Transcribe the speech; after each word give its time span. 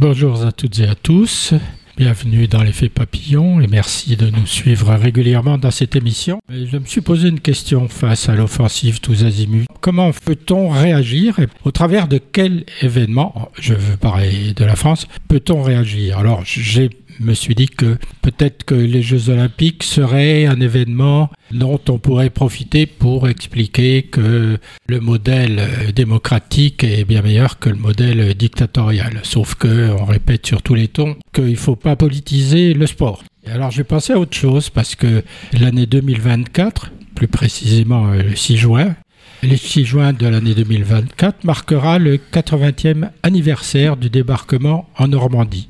Bonjour 0.00 0.46
à 0.46 0.52
toutes 0.52 0.78
et 0.78 0.86
à 0.86 0.94
tous. 0.94 1.54
Bienvenue 1.96 2.46
dans 2.46 2.62
l'effet 2.62 2.88
papillon 2.88 3.60
et 3.60 3.66
merci 3.66 4.16
de 4.16 4.30
nous 4.30 4.46
suivre 4.46 4.94
régulièrement 4.94 5.58
dans 5.58 5.72
cette 5.72 5.96
émission. 5.96 6.38
Je 6.48 6.78
me 6.78 6.84
suis 6.84 7.00
posé 7.00 7.28
une 7.28 7.40
question 7.40 7.88
face 7.88 8.28
à 8.28 8.36
l'offensive 8.36 9.00
tous 9.00 9.24
azimuts. 9.24 9.64
Comment 9.80 10.12
peut-on 10.12 10.68
réagir 10.68 11.40
Au 11.64 11.72
travers 11.72 12.06
de 12.06 12.18
quel 12.18 12.64
événement, 12.80 13.50
je 13.58 13.74
veux 13.74 13.96
parler 13.96 14.52
de 14.54 14.64
la 14.64 14.76
France, 14.76 15.08
peut-on 15.26 15.62
réagir? 15.62 16.18
Alors 16.18 16.42
j'ai 16.44 16.90
me 17.20 17.34
suis 17.34 17.54
dit 17.54 17.68
que 17.68 17.96
peut-être 18.22 18.64
que 18.64 18.74
les 18.74 19.02
Jeux 19.02 19.30
olympiques 19.30 19.82
seraient 19.82 20.46
un 20.46 20.60
événement 20.60 21.30
dont 21.50 21.80
on 21.88 21.98
pourrait 21.98 22.30
profiter 22.30 22.86
pour 22.86 23.28
expliquer 23.28 24.02
que 24.02 24.58
le 24.86 25.00
modèle 25.00 25.92
démocratique 25.94 26.84
est 26.84 27.04
bien 27.04 27.22
meilleur 27.22 27.58
que 27.58 27.70
le 27.70 27.76
modèle 27.76 28.34
dictatorial. 28.34 29.20
Sauf 29.22 29.54
que 29.54 29.90
on 29.92 30.04
répète 30.04 30.46
sur 30.46 30.62
tous 30.62 30.74
les 30.74 30.88
tons 30.88 31.16
qu'il 31.32 31.50
ne 31.50 31.56
faut 31.56 31.76
pas 31.76 31.96
politiser 31.96 32.74
le 32.74 32.86
sport. 32.86 33.22
alors 33.46 33.70
vais 33.70 33.84
passer 33.84 34.12
à 34.12 34.18
autre 34.18 34.36
chose 34.36 34.70
parce 34.70 34.94
que 34.94 35.24
l'année 35.58 35.86
2024, 35.86 36.92
plus 37.14 37.28
précisément 37.28 38.08
le 38.12 38.36
6 38.36 38.56
juin, 38.56 38.94
le 39.42 39.56
6 39.56 39.84
juin 39.84 40.12
de 40.12 40.26
l'année 40.26 40.54
2024 40.54 41.44
marquera 41.44 41.98
le 41.98 42.16
80e 42.16 43.10
anniversaire 43.22 43.96
du 43.96 44.10
débarquement 44.10 44.88
en 44.98 45.08
Normandie 45.08 45.68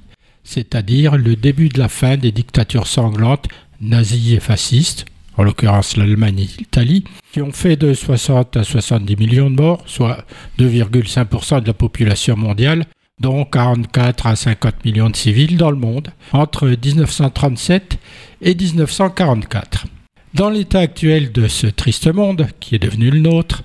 c'est-à-dire 0.49 1.19
le 1.19 1.37
début 1.37 1.69
de 1.69 1.79
la 1.79 1.89
fin 1.89 2.17
des 2.17 2.33
dictatures 2.33 2.87
sanglantes 2.87 3.49
nazies 3.83 4.35
et 4.35 4.41
fascistes, 4.41 5.05
en 5.37 5.43
l'occurrence 5.43 5.99
l'Allemagne 5.99 6.41
et 6.41 6.49
l'Italie, 6.59 7.05
qui 7.33 7.43
ont 7.43 7.53
fait 7.53 7.77
de 7.77 7.93
60 7.93 8.57
à 8.57 8.65
70 8.65 9.17
millions 9.17 9.51
de 9.51 9.61
morts, 9.61 9.83
soit 9.85 10.25
2,5% 10.59 11.61
de 11.61 11.67
la 11.67 11.75
population 11.75 12.35
mondiale, 12.35 12.87
dont 13.21 13.45
44 13.45 14.27
à 14.27 14.37
50 14.37 14.87
millions 14.87 15.11
de 15.11 15.17
civils 15.17 15.59
dans 15.59 15.71
le 15.71 15.77
monde, 15.77 16.09
entre 16.33 16.67
1937 16.67 17.99
et 18.41 18.55
1944. 18.55 19.87
Dans 20.33 20.49
l'état 20.49 20.81
actuel 20.81 21.31
de 21.31 21.47
ce 21.47 21.67
triste 21.67 22.13
monde, 22.13 22.47
qui 22.59 22.75
est 22.75 22.79
devenu 22.79 23.11
le 23.11 23.21
nôtre, 23.21 23.65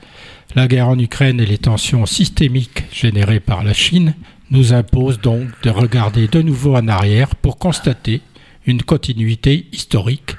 la 0.53 0.67
guerre 0.67 0.89
en 0.89 0.99
Ukraine 0.99 1.39
et 1.39 1.45
les 1.45 1.57
tensions 1.57 2.05
systémiques 2.05 2.83
générées 2.91 3.39
par 3.39 3.63
la 3.63 3.73
Chine 3.73 4.15
nous 4.53 4.71
impose 4.71 5.19
donc 5.19 5.47
de 5.63 5.69
regarder 5.69 6.27
de 6.27 6.41
nouveau 6.41 6.75
en 6.75 6.87
arrière 6.87 7.35
pour 7.35 7.57
constater 7.57 8.21
une 8.65 8.83
continuité 8.83 9.67
historique, 9.73 10.35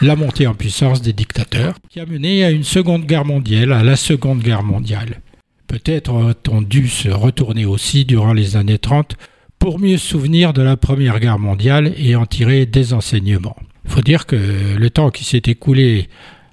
la 0.00 0.16
montée 0.16 0.46
en 0.46 0.54
puissance 0.54 1.02
des 1.02 1.12
dictateurs, 1.12 1.74
qui 1.90 2.00
a 2.00 2.06
mené 2.06 2.44
à 2.44 2.50
une 2.50 2.64
seconde 2.64 3.04
guerre 3.04 3.26
mondiale, 3.26 3.72
à 3.72 3.84
la 3.84 3.96
seconde 3.96 4.40
guerre 4.40 4.62
mondiale. 4.62 5.20
Peut-être 5.68 6.10
aurait-on 6.12 6.62
dû 6.62 6.88
se 6.88 7.08
retourner 7.10 7.66
aussi 7.66 8.04
durant 8.04 8.32
les 8.32 8.56
années 8.56 8.78
30 8.78 9.16
pour 9.58 9.78
mieux 9.78 9.98
souvenir 9.98 10.52
de 10.52 10.62
la 10.62 10.76
première 10.76 11.20
guerre 11.20 11.38
mondiale 11.38 11.92
et 11.96 12.16
en 12.16 12.26
tirer 12.26 12.66
des 12.66 12.94
enseignements. 12.94 13.56
Faut 13.86 14.00
dire 14.00 14.26
que 14.26 14.36
le 14.76 14.90
temps 14.90 15.10
qui 15.10 15.24
s'est 15.24 15.42
écoulé 15.46 16.08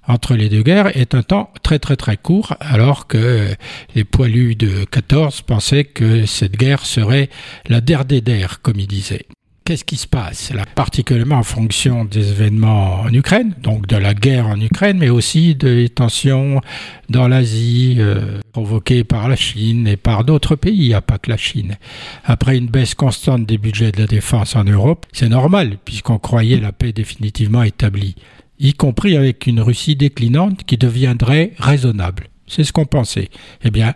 entre 0.09 0.35
les 0.35 0.49
deux 0.49 0.63
guerres 0.63 0.97
est 0.97 1.15
un 1.15 1.21
temps 1.21 1.51
très 1.63 1.79
très 1.79 1.95
très 1.95 2.17
court, 2.17 2.55
alors 2.59 3.07
que 3.07 3.47
les 3.95 4.03
poilus 4.03 4.55
de 4.55 4.83
14 4.85 5.43
pensaient 5.43 5.85
que 5.85 6.25
cette 6.25 6.57
guerre 6.57 6.85
serait 6.85 7.29
la 7.67 7.79
der 7.79 8.05
des 8.05 8.21
comme 8.61 8.79
ils 8.79 8.87
disaient. 8.87 9.27
Qu'est-ce 9.65 9.85
qui 9.85 9.97
se 9.97 10.07
passe? 10.07 10.51
Là, 10.51 10.63
particulièrement 10.73 11.35
en 11.35 11.43
fonction 11.43 12.03
des 12.03 12.31
événements 12.31 13.01
en 13.01 13.13
Ukraine, 13.13 13.53
donc 13.61 13.85
de 13.85 13.97
la 13.97 14.15
guerre 14.15 14.47
en 14.47 14.59
Ukraine, 14.59 14.97
mais 14.97 15.09
aussi 15.09 15.53
des 15.53 15.89
tensions 15.89 16.59
dans 17.07 17.27
l'Asie 17.27 17.97
euh, 17.99 18.39
provoquées 18.51 19.03
par 19.03 19.29
la 19.29 19.35
Chine 19.35 19.87
et 19.87 19.95
par 19.95 20.23
d'autres 20.23 20.55
pays, 20.55 20.95
a 20.95 21.01
pas 21.01 21.19
que 21.19 21.29
la 21.29 21.37
Chine. 21.37 21.77
Après 22.25 22.57
une 22.57 22.65
baisse 22.65 22.95
constante 22.95 23.45
des 23.45 23.59
budgets 23.59 23.91
de 23.91 23.99
la 24.01 24.07
défense 24.07 24.55
en 24.55 24.63
Europe, 24.63 25.05
c'est 25.11 25.29
normal, 25.29 25.77
puisqu'on 25.85 26.17
croyait 26.17 26.59
la 26.59 26.71
paix 26.71 26.91
définitivement 26.91 27.61
établie 27.61 28.15
y 28.59 28.73
compris 28.73 29.15
avec 29.17 29.47
une 29.47 29.61
Russie 29.61 29.95
déclinante 29.95 30.63
qui 30.65 30.77
deviendrait 30.77 31.53
raisonnable. 31.57 32.27
C'est 32.47 32.63
ce 32.63 32.73
qu'on 32.73 32.85
pensait. 32.85 33.29
Eh 33.63 33.71
bien, 33.71 33.93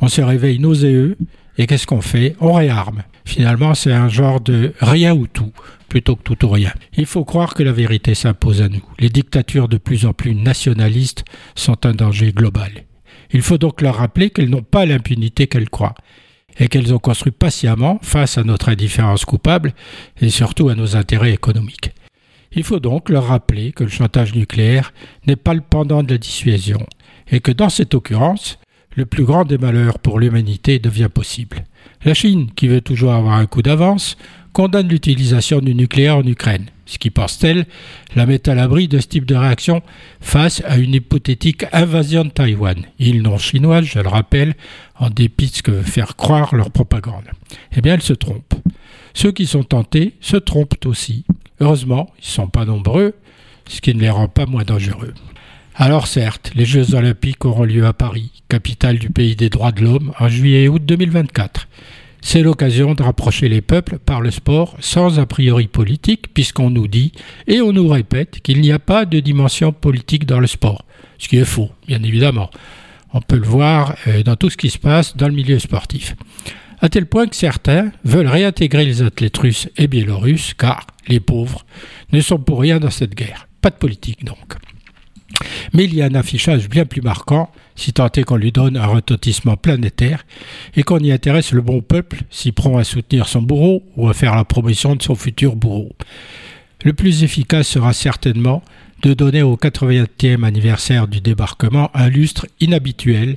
on 0.00 0.08
se 0.08 0.22
réveille 0.22 0.58
nauséeux, 0.58 1.16
et 1.58 1.66
qu'est-ce 1.66 1.86
qu'on 1.86 2.00
fait? 2.00 2.36
On 2.40 2.52
réarme. 2.52 3.02
Finalement, 3.24 3.74
c'est 3.74 3.92
un 3.92 4.08
genre 4.08 4.40
de 4.40 4.72
rien 4.80 5.14
ou 5.14 5.26
tout, 5.26 5.52
plutôt 5.88 6.16
que 6.16 6.22
tout 6.22 6.44
ou 6.44 6.48
rien. 6.48 6.72
Il 6.96 7.06
faut 7.06 7.24
croire 7.24 7.54
que 7.54 7.62
la 7.62 7.72
vérité 7.72 8.14
s'impose 8.14 8.62
à 8.62 8.68
nous. 8.68 8.84
Les 8.98 9.08
dictatures 9.08 9.68
de 9.68 9.78
plus 9.78 10.06
en 10.06 10.12
plus 10.12 10.34
nationalistes 10.34 11.24
sont 11.54 11.84
un 11.84 11.92
danger 11.92 12.32
global. 12.32 12.84
Il 13.32 13.42
faut 13.42 13.58
donc 13.58 13.82
leur 13.82 13.96
rappeler 13.96 14.30
qu'elles 14.30 14.50
n'ont 14.50 14.62
pas 14.62 14.86
l'impunité 14.86 15.48
qu'elles 15.48 15.70
croient, 15.70 15.94
et 16.58 16.68
qu'elles 16.68 16.94
ont 16.94 16.98
construit 16.98 17.32
patiemment 17.32 17.98
face 18.02 18.38
à 18.38 18.44
notre 18.44 18.68
indifférence 18.68 19.24
coupable 19.24 19.74
et 20.20 20.30
surtout 20.30 20.68
à 20.68 20.74
nos 20.74 20.96
intérêts 20.96 21.32
économiques. 21.32 21.90
Il 22.52 22.64
faut 22.64 22.80
donc 22.80 23.08
leur 23.08 23.26
rappeler 23.26 23.72
que 23.72 23.84
le 23.84 23.90
chantage 23.90 24.34
nucléaire 24.34 24.92
n'est 25.26 25.36
pas 25.36 25.54
le 25.54 25.60
pendant 25.60 26.02
de 26.02 26.12
la 26.12 26.18
dissuasion, 26.18 26.86
et 27.30 27.40
que 27.40 27.52
dans 27.52 27.68
cette 27.68 27.94
occurrence, 27.94 28.58
le 28.94 29.06
plus 29.06 29.24
grand 29.24 29.44
des 29.44 29.58
malheurs 29.58 29.98
pour 29.98 30.18
l'humanité 30.18 30.78
devient 30.78 31.10
possible. 31.12 31.64
La 32.04 32.14
Chine, 32.14 32.50
qui 32.56 32.68
veut 32.68 32.80
toujours 32.80 33.12
avoir 33.12 33.34
un 33.34 33.46
coup 33.46 33.62
d'avance, 33.62 34.16
condamne 34.52 34.88
l'utilisation 34.88 35.60
du 35.60 35.74
nucléaire 35.74 36.16
en 36.16 36.26
Ukraine, 36.26 36.66
ce 36.86 36.96
qui, 36.98 37.10
pense-t-elle, 37.10 37.66
la 38.14 38.24
met 38.24 38.48
à 38.48 38.54
l'abri 38.54 38.88
de 38.88 38.98
ce 39.00 39.06
type 39.06 39.26
de 39.26 39.34
réaction 39.34 39.82
face 40.20 40.62
à 40.64 40.78
une 40.78 40.94
hypothétique 40.94 41.66
invasion 41.72 42.24
de 42.24 42.30
Taïwan, 42.30 42.76
île 42.98 43.20
non 43.20 43.36
chinoise, 43.36 43.84
je 43.84 43.98
le 43.98 44.08
rappelle, 44.08 44.54
en 44.98 45.10
dépit 45.10 45.48
de 45.48 45.56
ce 45.56 45.62
que 45.62 45.72
veut 45.72 45.82
faire 45.82 46.16
croire 46.16 46.54
leur 46.54 46.70
propagande. 46.70 47.24
Eh 47.76 47.82
bien, 47.82 47.94
elle 47.94 48.02
se 48.02 48.14
trompe. 48.14 48.54
Ceux 49.12 49.32
qui 49.32 49.46
sont 49.46 49.64
tentés 49.64 50.14
se 50.20 50.36
trompent 50.36 50.86
aussi. 50.86 51.26
Heureusement, 51.60 52.10
ils 52.18 52.26
ne 52.26 52.30
sont 52.30 52.48
pas 52.48 52.64
nombreux, 52.64 53.14
ce 53.68 53.80
qui 53.80 53.94
ne 53.94 54.00
les 54.00 54.10
rend 54.10 54.28
pas 54.28 54.46
moins 54.46 54.64
dangereux. 54.64 55.14
Alors 55.74 56.06
certes, 56.06 56.52
les 56.54 56.64
Jeux 56.64 56.94
olympiques 56.94 57.44
auront 57.44 57.64
lieu 57.64 57.86
à 57.86 57.92
Paris, 57.92 58.30
capitale 58.48 58.98
du 58.98 59.10
pays 59.10 59.36
des 59.36 59.50
droits 59.50 59.72
de 59.72 59.82
l'homme, 59.82 60.12
en 60.18 60.28
juillet 60.28 60.64
et 60.64 60.68
août 60.68 60.82
2024. 60.84 61.68
C'est 62.22 62.42
l'occasion 62.42 62.94
de 62.94 63.02
rapprocher 63.02 63.48
les 63.48 63.60
peuples 63.60 63.98
par 63.98 64.20
le 64.20 64.30
sport 64.30 64.76
sans 64.80 65.18
a 65.18 65.26
priori 65.26 65.66
politique, 65.66 66.32
puisqu'on 66.34 66.70
nous 66.70 66.88
dit 66.88 67.12
et 67.46 67.60
on 67.60 67.72
nous 67.72 67.88
répète 67.88 68.40
qu'il 68.40 68.60
n'y 68.60 68.72
a 68.72 68.78
pas 68.78 69.04
de 69.04 69.20
dimension 69.20 69.72
politique 69.72 70.26
dans 70.26 70.40
le 70.40 70.46
sport. 70.46 70.84
Ce 71.18 71.28
qui 71.28 71.36
est 71.36 71.44
faux, 71.44 71.70
bien 71.86 72.02
évidemment. 72.02 72.50
On 73.12 73.20
peut 73.20 73.38
le 73.38 73.46
voir 73.46 73.96
euh, 74.08 74.22
dans 74.22 74.36
tout 74.36 74.50
ce 74.50 74.56
qui 74.56 74.70
se 74.70 74.78
passe 74.78 75.16
dans 75.16 75.28
le 75.28 75.34
milieu 75.34 75.58
sportif 75.58 76.16
à 76.80 76.88
tel 76.88 77.06
point 77.06 77.26
que 77.26 77.36
certains 77.36 77.92
veulent 78.04 78.26
réintégrer 78.26 78.84
les 78.84 79.02
athlètes 79.02 79.36
russes 79.36 79.68
et 79.76 79.86
biélorusses, 79.86 80.54
car 80.54 80.86
les 81.08 81.20
pauvres 81.20 81.64
ne 82.12 82.20
sont 82.20 82.38
pour 82.38 82.60
rien 82.60 82.78
dans 82.78 82.90
cette 82.90 83.14
guerre. 83.14 83.48
Pas 83.60 83.70
de 83.70 83.76
politique 83.76 84.24
donc. 84.24 84.54
Mais 85.72 85.84
il 85.84 85.94
y 85.94 86.02
a 86.02 86.06
un 86.06 86.14
affichage 86.14 86.68
bien 86.68 86.86
plus 86.86 87.02
marquant, 87.02 87.50
si 87.74 87.92
tant 87.92 88.08
est 88.08 88.24
qu'on 88.24 88.36
lui 88.36 88.52
donne 88.52 88.76
un 88.76 88.86
retentissement 88.86 89.56
planétaire 89.56 90.24
et 90.74 90.82
qu'on 90.82 90.98
y 90.98 91.12
intéresse 91.12 91.52
le 91.52 91.62
bon 91.62 91.80
peuple, 91.80 92.22
si 92.30 92.52
prend 92.52 92.78
à 92.78 92.84
soutenir 92.84 93.28
son 93.28 93.42
bourreau 93.42 93.82
ou 93.96 94.08
à 94.08 94.14
faire 94.14 94.34
la 94.34 94.44
promotion 94.44 94.96
de 94.96 95.02
son 95.02 95.14
futur 95.14 95.56
bourreau. 95.56 95.92
Le 96.84 96.92
plus 96.92 97.24
efficace 97.24 97.68
sera 97.68 97.92
certainement 97.92 98.62
de 99.02 99.12
donner 99.12 99.42
au 99.42 99.56
80e 99.56 100.44
anniversaire 100.44 101.08
du 101.08 101.20
débarquement 101.20 101.90
un 101.94 102.08
lustre 102.08 102.46
inhabituel 102.60 103.36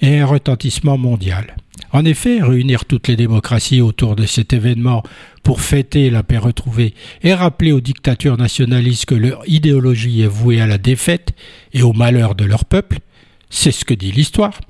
et 0.00 0.18
un 0.18 0.26
retentissement 0.26 0.98
mondial. 0.98 1.56
En 1.92 2.04
effet, 2.04 2.42
réunir 2.42 2.84
toutes 2.84 3.08
les 3.08 3.16
démocraties 3.16 3.80
autour 3.80 4.16
de 4.16 4.26
cet 4.26 4.52
événement 4.52 5.02
pour 5.42 5.60
fêter 5.60 6.10
la 6.10 6.22
paix 6.22 6.38
retrouvée 6.38 6.94
et 7.22 7.32
rappeler 7.32 7.72
aux 7.72 7.80
dictatures 7.80 8.36
nationalistes 8.36 9.06
que 9.06 9.14
leur 9.14 9.42
idéologie 9.48 10.22
est 10.22 10.26
vouée 10.26 10.60
à 10.60 10.66
la 10.66 10.78
défaite 10.78 11.32
et 11.72 11.82
au 11.82 11.92
malheur 11.92 12.34
de 12.34 12.44
leur 12.44 12.64
peuple, 12.64 12.98
c'est 13.48 13.72
ce 13.72 13.84
que 13.84 13.94
dit 13.94 14.12
l'histoire, 14.12 14.60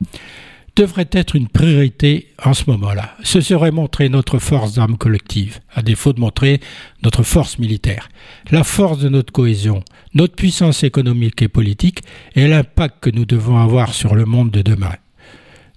devrait 0.77 1.09
être 1.11 1.35
une 1.35 1.49
priorité 1.49 2.29
en 2.45 2.55
ce 2.55 2.63
moment-là. 2.69 3.17
Ce 3.25 3.41
serait 3.41 3.73
montrer 3.73 4.09
notre 4.09 4.39
force 4.39 4.75
d'âme 4.75 4.97
collective, 4.97 5.59
à 5.75 5.83
défaut 5.83 6.13
de 6.13 6.21
montrer 6.21 6.61
notre 7.03 7.25
force 7.25 7.59
militaire, 7.59 8.09
la 8.53 8.63
force 8.63 8.99
de 8.99 9.09
notre 9.09 9.33
cohésion, 9.33 9.83
notre 10.15 10.37
puissance 10.37 10.85
économique 10.85 11.43
et 11.43 11.49
politique 11.49 12.03
et 12.37 12.47
l'impact 12.47 13.01
que 13.01 13.11
nous 13.11 13.25
devons 13.25 13.59
avoir 13.59 13.93
sur 13.93 14.15
le 14.15 14.25
monde 14.25 14.53
de 14.53 14.63
demain 14.63 14.93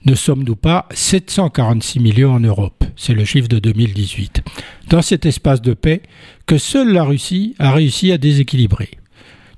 ne 0.06 0.16
sommes-nous 0.16 0.56
pas 0.56 0.88
746 0.92 2.00
millions 2.00 2.34
en 2.34 2.40
Europe? 2.40 2.84
C'est 2.96 3.14
le 3.14 3.24
chiffre 3.24 3.48
de 3.48 3.60
2018. 3.60 4.42
Dans 4.90 5.02
cet 5.02 5.26
espace 5.26 5.62
de 5.62 5.74
paix 5.74 6.02
que 6.48 6.58
seule 6.58 6.92
la 6.92 7.04
Russie 7.04 7.56
a 7.60 7.72
réussi 7.72 8.12
à 8.12 8.18
déséquilibrer. 8.18 8.90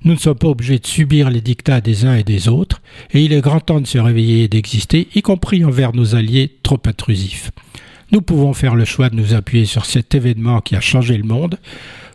Nous 0.02 0.12
ne 0.12 0.18
sommes 0.18 0.36
pas 0.36 0.48
obligés 0.48 0.78
de 0.78 0.86
subir 0.86 1.30
les 1.30 1.40
dictats 1.40 1.80
des 1.80 2.04
uns 2.04 2.16
et 2.16 2.24
des 2.24 2.48
autres, 2.48 2.82
et 3.12 3.24
il 3.24 3.32
est 3.32 3.40
grand 3.40 3.60
temps 3.60 3.80
de 3.80 3.86
se 3.86 3.96
réveiller 3.96 4.44
et 4.44 4.48
d'exister, 4.48 5.08
y 5.14 5.22
compris 5.22 5.64
envers 5.64 5.94
nos 5.94 6.14
alliés 6.14 6.58
trop 6.62 6.80
intrusifs. 6.84 7.50
Nous 8.12 8.20
pouvons 8.20 8.52
faire 8.52 8.74
le 8.74 8.84
choix 8.84 9.08
de 9.08 9.16
nous 9.16 9.32
appuyer 9.32 9.64
sur 9.64 9.86
cet 9.86 10.14
événement 10.14 10.60
qui 10.60 10.76
a 10.76 10.80
changé 10.80 11.16
le 11.16 11.24
monde, 11.24 11.58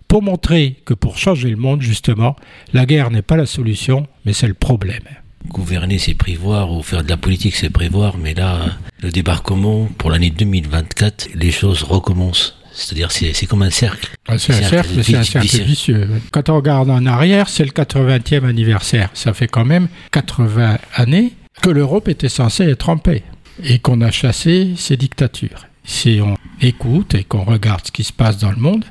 pour 0.07 0.21
montrer 0.21 0.75
que 0.85 0.93
pour 0.93 1.17
changer 1.17 1.49
le 1.49 1.55
monde, 1.55 1.81
justement, 1.81 2.35
la 2.73 2.85
guerre 2.85 3.09
n'est 3.09 3.23
pas 3.23 3.37
la 3.37 3.47
solution, 3.47 4.05
mais 4.23 4.33
c'est 4.33 4.47
le 4.47 4.53
problème. 4.53 5.01
Gouverner, 5.49 5.99
c'est 5.99 6.13
prévoir, 6.13 6.71
ou 6.71 6.81
faire 6.81 7.03
de 7.03 7.09
la 7.09 7.17
politique, 7.17 7.55
c'est 7.55 7.69
prévoir, 7.69 8.17
mais 8.17 8.33
là, 8.33 8.59
le 9.01 9.11
débarquement, 9.11 9.89
pour 9.97 10.11
l'année 10.11 10.29
2024, 10.29 11.29
les 11.35 11.51
choses 11.51 11.83
recommencent. 11.83 12.55
C'est-à-dire, 12.71 13.11
c'est 13.11 13.45
comme 13.45 13.63
un 13.63 13.71
cercle. 13.71 14.09
Ah, 14.27 14.37
c'est 14.37 14.53
un 14.53 14.61
cercle, 14.61 15.03
c'est 15.03 15.15
un 15.15 15.23
cercle 15.23 15.63
vicieux. 15.63 16.07
Quand 16.31 16.49
on 16.49 16.55
regarde 16.55 16.89
en 16.89 17.05
arrière, 17.05 17.49
c'est 17.49 17.65
le 17.65 17.71
80e 17.71 18.45
anniversaire. 18.45 19.09
Ça 19.13 19.33
fait 19.33 19.47
quand 19.47 19.65
même 19.65 19.89
80 20.11 20.77
années 20.95 21.33
que 21.61 21.69
l'Europe 21.69 22.07
était 22.07 22.29
censée 22.29 22.63
être 22.63 22.89
en 22.89 22.97
paix 22.97 23.23
et 23.63 23.79
qu'on 23.79 23.99
a 24.01 24.11
chassé 24.11 24.73
ces 24.77 24.95
dictatures. 24.95 25.65
Si 25.83 26.19
on 26.23 26.35
écoute 26.61 27.15
et 27.15 27.23
qu'on 27.23 27.43
regarde 27.43 27.87
ce 27.87 27.91
qui 27.91 28.03
se 28.03 28.13
passe 28.13 28.37
dans 28.37 28.51
le 28.51 28.57
monde, 28.57 28.85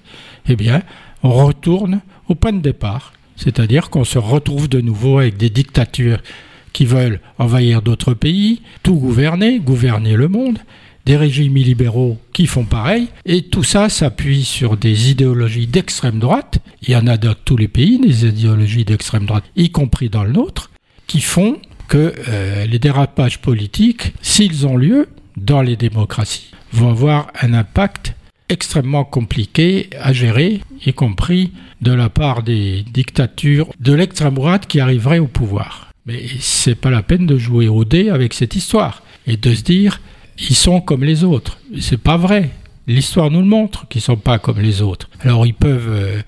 eh 0.49 0.57
bien, 0.57 0.83
on 1.23 1.31
retourne 1.31 2.01
au 2.29 2.35
point 2.35 2.53
de 2.53 2.61
départ. 2.61 3.13
C'est-à-dire 3.37 3.89
qu'on 3.89 4.05
se 4.05 4.19
retrouve 4.19 4.69
de 4.69 4.81
nouveau 4.81 5.19
avec 5.19 5.37
des 5.37 5.49
dictatures 5.49 6.19
qui 6.79 6.85
veulent 6.85 7.19
envahir 7.39 7.83
d'autres 7.83 8.15
pays, 8.15 8.63
tout 8.85 8.95
gouverner, 8.95 9.59
gouverner 9.59 10.15
le 10.15 10.29
monde, 10.29 10.61
des 11.07 11.17
régimes 11.17 11.57
illibéraux 11.57 12.19
qui 12.33 12.47
font 12.47 12.63
pareil, 12.63 13.09
et 13.27 13.43
tout 13.43 13.65
ça 13.65 13.89
s'appuie 13.89 14.45
sur 14.45 14.77
des 14.77 15.11
idéologies 15.11 15.67
d'extrême 15.67 16.21
droite, 16.21 16.61
il 16.83 16.91
y 16.91 16.97
en 16.97 17.09
a 17.09 17.17
dans 17.17 17.35
tous 17.35 17.57
les 17.57 17.67
pays, 17.67 17.99
des 17.99 18.27
idéologies 18.27 18.85
d'extrême 18.85 19.27
droite, 19.27 19.43
y 19.57 19.71
compris 19.71 20.09
dans 20.09 20.23
le 20.23 20.31
nôtre, 20.31 20.71
qui 21.09 21.21
font 21.21 21.57
que 21.89 22.15
euh, 22.29 22.65
les 22.65 22.79
dérapages 22.79 23.41
politiques, 23.41 24.15
s'ils 24.23 24.65
ont 24.65 24.77
lieu 24.77 25.09
dans 25.37 25.63
les 25.63 25.75
démocraties, 25.75 26.53
vont 26.73 26.91
avoir 26.91 27.33
un 27.43 27.55
impact 27.55 28.15
extrêmement 28.49 29.05
compliqué 29.05 29.91
à 30.01 30.13
gérer, 30.13 30.61
y 30.87 30.93
compris 30.93 31.51
de 31.81 31.91
la 31.91 32.09
part 32.09 32.45
des 32.45 32.85
dictatures 32.85 33.73
de 33.81 33.95
l'extrême 33.95 34.35
droite 34.35 34.69
qui 34.69 34.79
arriveraient 34.79 35.19
au 35.19 35.27
pouvoir. 35.27 35.88
Mais 36.09 36.23
c'est 36.41 36.75
pas 36.75 36.89
la 36.89 37.03
peine 37.03 37.27
de 37.27 37.37
jouer 37.37 37.69
au 37.69 37.85
dé 37.85 38.09
avec 38.09 38.33
cette 38.33 38.57
histoire 38.57 39.03
et 39.27 39.37
de 39.37 39.55
se 39.55 39.63
dire 39.63 40.01
ils 40.39 40.57
sont 40.57 40.81
comme 40.81 41.05
les 41.05 41.23
autres. 41.23 41.59
C'est 41.81 42.01
pas 42.01 42.17
vrai. 42.17 42.49
L'histoire 42.87 43.31
nous 43.31 43.41
le 43.41 43.47
montre 43.47 43.87
qu'ils 43.89 44.01
sont 44.01 44.17
pas 44.17 44.39
comme 44.39 44.59
les 44.59 44.81
autres. 44.81 45.11
Alors 45.21 45.45
ils 45.45 45.53
peuvent 45.53 45.91
euh, 45.91 46.23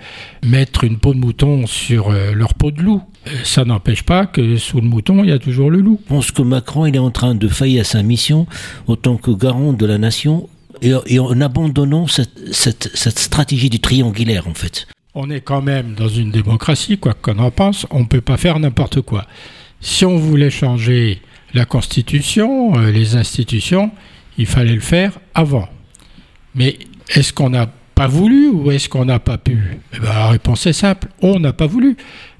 mettre 0.44 0.85
une 0.85 0.99
peau 0.99 1.15
de 1.15 1.19
mouton 1.19 1.67
sur 1.67 2.11
euh, 2.11 2.35
leur 2.35 2.53
peau 2.53 2.71
de 2.71 2.82
loup. 2.82 3.00
Euh, 3.27 3.31
ça 3.43 3.65
n'empêche 3.65 4.03
pas 4.03 4.27
que 4.27 4.59
sous 4.59 4.82
le 4.82 4.87
mouton, 4.87 5.25
il 5.25 5.31
y 5.31 5.32
a 5.32 5.38
toujours 5.38 5.71
le 5.71 5.81
loup. 5.81 5.99
Je 6.03 6.09
pense 6.09 6.31
que 6.31 6.43
Macron, 6.43 6.85
il 6.85 6.94
est 6.94 6.99
en 6.99 7.11
train 7.11 7.35
de 7.35 7.49
faillir 7.49 7.81
à 7.81 7.85
sa 7.85 8.03
mission 8.03 8.47
autant 8.87 9.17
que 9.17 9.31
garant 9.31 9.73
de 9.73 9.87
la 9.87 9.97
nation 9.97 10.50
et, 10.82 11.19
en 11.19 11.41
abandonnant 11.41 12.06
cette, 12.06 12.55
cette, 12.55 13.19
stratégie 13.19 13.71
du 13.71 13.81
triangulaire, 13.81 14.47
en 14.47 14.55
fait. 14.55 14.88
On 15.15 15.31
est 15.31 15.41
quand 15.41 15.62
même 15.62 15.94
dans 15.94 16.09
une 16.09 16.31
démocratie, 16.31 16.99
quoi 16.99 17.15
qu'on 17.15 17.38
en 17.38 17.50
pense, 17.50 17.87
on 17.91 18.00
ne 18.00 18.05
peut 18.05 18.21
pas 18.21 18.37
faire 18.37 18.59
n'importe 18.59 19.00
quoi. 19.00 19.27
Si 19.81 20.05
on 20.05 20.17
voulait 20.17 20.50
changer 20.50 21.21
la 21.55 21.65
Constitution, 21.65 22.79
les 22.79 23.17
institutions, 23.17 23.91
il 24.38 24.47
fallait 24.47 24.75
le 24.75 24.81
faire 24.81 25.19
avant. 25.35 25.69
Mais 26.55 26.79
est-ce 27.09 27.32
qu'on 27.32 27.50
n'a 27.50 27.71
pas 27.94 28.06
voulu 28.06 28.49
ou 28.49 28.71
est-ce 28.71 28.88
qu'on 28.88 29.05
n'a 29.05 29.19
pas 29.19 29.38
pu? 29.38 29.79
Eh 29.94 29.99
ben, 29.99 30.09
La 30.09 30.29
réponse 30.29 30.67
est 30.67 30.73
simple, 30.73 31.09
on 31.23 31.41
n'a 31.41 31.53
pas 31.53 31.67
voulu. 31.67 31.97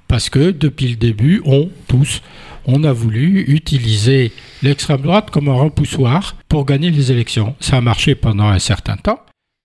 Parce 0.09 0.29
que 0.29 0.51
depuis 0.51 0.89
le 0.89 0.97
début, 0.97 1.41
on, 1.45 1.71
tous, 1.87 2.21
on 2.67 2.83
a 2.85 2.93
voulu 2.93 3.45
utiliser 3.49 4.33
l'extrême 4.63 5.03
droite 5.03 5.31
comme 5.31 5.49
un 5.49 5.55
repoussoir 5.55 6.37
pour 6.49 6.67
gagner 6.67 6.91
les 6.91 7.13
élections. 7.13 7.55
Ça 7.61 7.77
a 7.77 7.81
marché 7.81 8.15
pendant 8.15 8.49
un 8.49 8.59
certain 8.59 8.97
temps, 8.97 9.21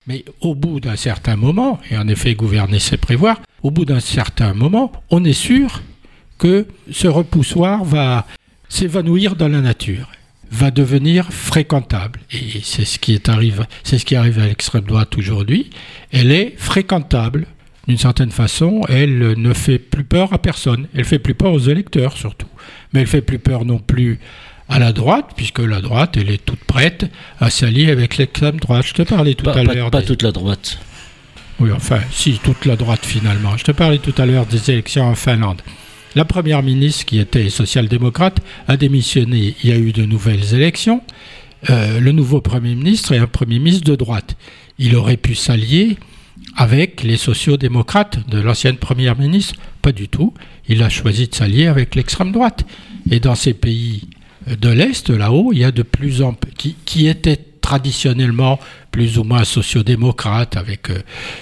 mais 0.07 0.23
au 0.41 0.53
bout 0.53 0.79
d'un 0.79 0.95
certain 0.95 1.35
moment, 1.35 1.79
et 1.89 1.97
en 1.97 2.07
effet 2.07 2.35
gouverner 2.35 2.79
c'est 2.79 2.97
prévoir, 2.97 3.41
au 3.63 3.71
bout 3.71 3.85
d'un 3.85 3.99
certain 3.99 4.53
moment, 4.53 4.91
on 5.09 5.23
est 5.23 5.33
sûr 5.33 5.81
que 6.37 6.67
ce 6.91 7.07
repoussoir 7.07 7.83
va 7.83 8.25
s'évanouir 8.69 9.35
dans 9.35 9.47
la 9.47 9.61
nature 9.61 10.09
va 10.51 10.71
devenir 10.71 11.31
fréquentable. 11.31 12.19
Et 12.31 12.61
c'est 12.63 12.85
ce 12.85 12.99
qui 12.99 13.13
est 13.13 13.29
arrive, 13.29 13.65
c'est 13.83 13.97
ce 13.97 14.05
qui 14.05 14.15
arrive 14.15 14.39
à 14.39 14.45
l'extrême 14.45 14.83
droite 14.83 15.17
aujourd'hui. 15.17 15.69
Elle 16.11 16.31
est 16.31 16.53
fréquentable. 16.57 17.47
D'une 17.87 17.97
certaine 17.97 18.31
façon, 18.31 18.81
elle 18.89 19.33
ne 19.37 19.53
fait 19.53 19.77
plus 19.77 20.03
peur 20.03 20.33
à 20.33 20.39
personne. 20.39 20.87
Elle 20.95 21.05
fait 21.05 21.19
plus 21.19 21.35
peur 21.35 21.53
aux 21.53 21.59
électeurs 21.59 22.17
surtout. 22.17 22.47
Mais 22.93 23.01
elle 23.01 23.07
fait 23.07 23.21
plus 23.21 23.39
peur 23.39 23.65
non 23.65 23.77
plus 23.77 24.19
à 24.67 24.79
la 24.79 24.91
droite, 24.91 25.31
puisque 25.35 25.59
la 25.59 25.81
droite, 25.81 26.17
elle 26.17 26.31
est 26.31 26.43
toute 26.43 26.63
prête 26.63 27.05
à 27.39 27.51
s'allier 27.51 27.91
avec 27.91 28.17
l'extrême 28.17 28.59
droite. 28.59 28.85
Je 28.87 28.93
te 28.93 29.01
parlais 29.03 29.35
tout 29.35 29.47
à 29.49 29.63
l'heure. 29.63 29.91
Pas, 29.91 30.01
toute 30.01 30.23
la 30.23 30.31
droite. 30.31 30.79
Oui, 31.59 31.71
enfin, 31.71 31.99
si, 32.11 32.39
toute 32.43 32.65
la 32.65 32.75
droite 32.75 33.05
finalement. 33.05 33.55
Je 33.57 33.63
te 33.63 33.71
parlais 33.71 33.99
tout 33.99 34.15
à 34.17 34.25
l'heure 34.25 34.47
des 34.47 34.71
élections 34.71 35.03
en 35.03 35.15
Finlande. 35.15 35.61
La 36.15 36.23
première 36.23 36.63
ministre, 36.63 37.05
qui 37.05 37.19
était 37.19 37.49
social-démocrate, 37.49 38.39
a 38.69 38.77
démissionné. 38.77 39.53
Il 39.63 39.69
y 39.69 39.73
a 39.73 39.77
eu 39.77 39.91
de 39.91 40.05
nouvelles 40.05 40.53
élections. 40.53 41.01
Euh, 41.69 41.99
le 41.99 42.11
nouveau 42.13 42.39
Premier 42.39 42.73
ministre 42.73 43.11
est 43.11 43.17
un 43.17 43.27
Premier 43.27 43.59
ministre 43.59 43.83
de 43.83 43.95
droite. 43.95 44.37
Il 44.79 44.95
aurait 44.95 45.17
pu 45.17 45.35
s'allier 45.35 45.97
avec 46.55 47.03
les 47.03 47.17
sociaux-démocrates 47.17 48.29
de 48.29 48.39
l'ancienne 48.39 48.77
Première 48.77 49.17
ministre. 49.17 49.55
Pas 49.81 49.91
du 49.91 50.07
tout. 50.07 50.33
Il 50.69 50.83
a 50.83 50.89
choisi 50.89 51.27
de 51.27 51.35
s'allier 51.35 51.67
avec 51.67 51.95
l'extrême 51.95 52.31
droite. 52.31 52.65
Et 53.11 53.19
dans 53.19 53.35
ces 53.35 53.53
pays 53.53 54.07
de 54.47 54.69
l'Est, 54.69 55.09
là-haut, 55.09 55.51
il 55.51 55.59
y 55.59 55.63
a 55.65 55.71
de 55.71 55.83
plus 55.83 56.21
en 56.21 56.33
plus... 56.33 56.51
qui, 56.53 56.75
qui 56.85 57.07
étaient 57.07 57.39
traditionnellement 57.65 58.59
plus 58.91 59.17
ou 59.17 59.23
moins 59.23 59.43
sociodémocrate, 59.43 60.55
avec 60.55 60.91
euh, 60.91 61.01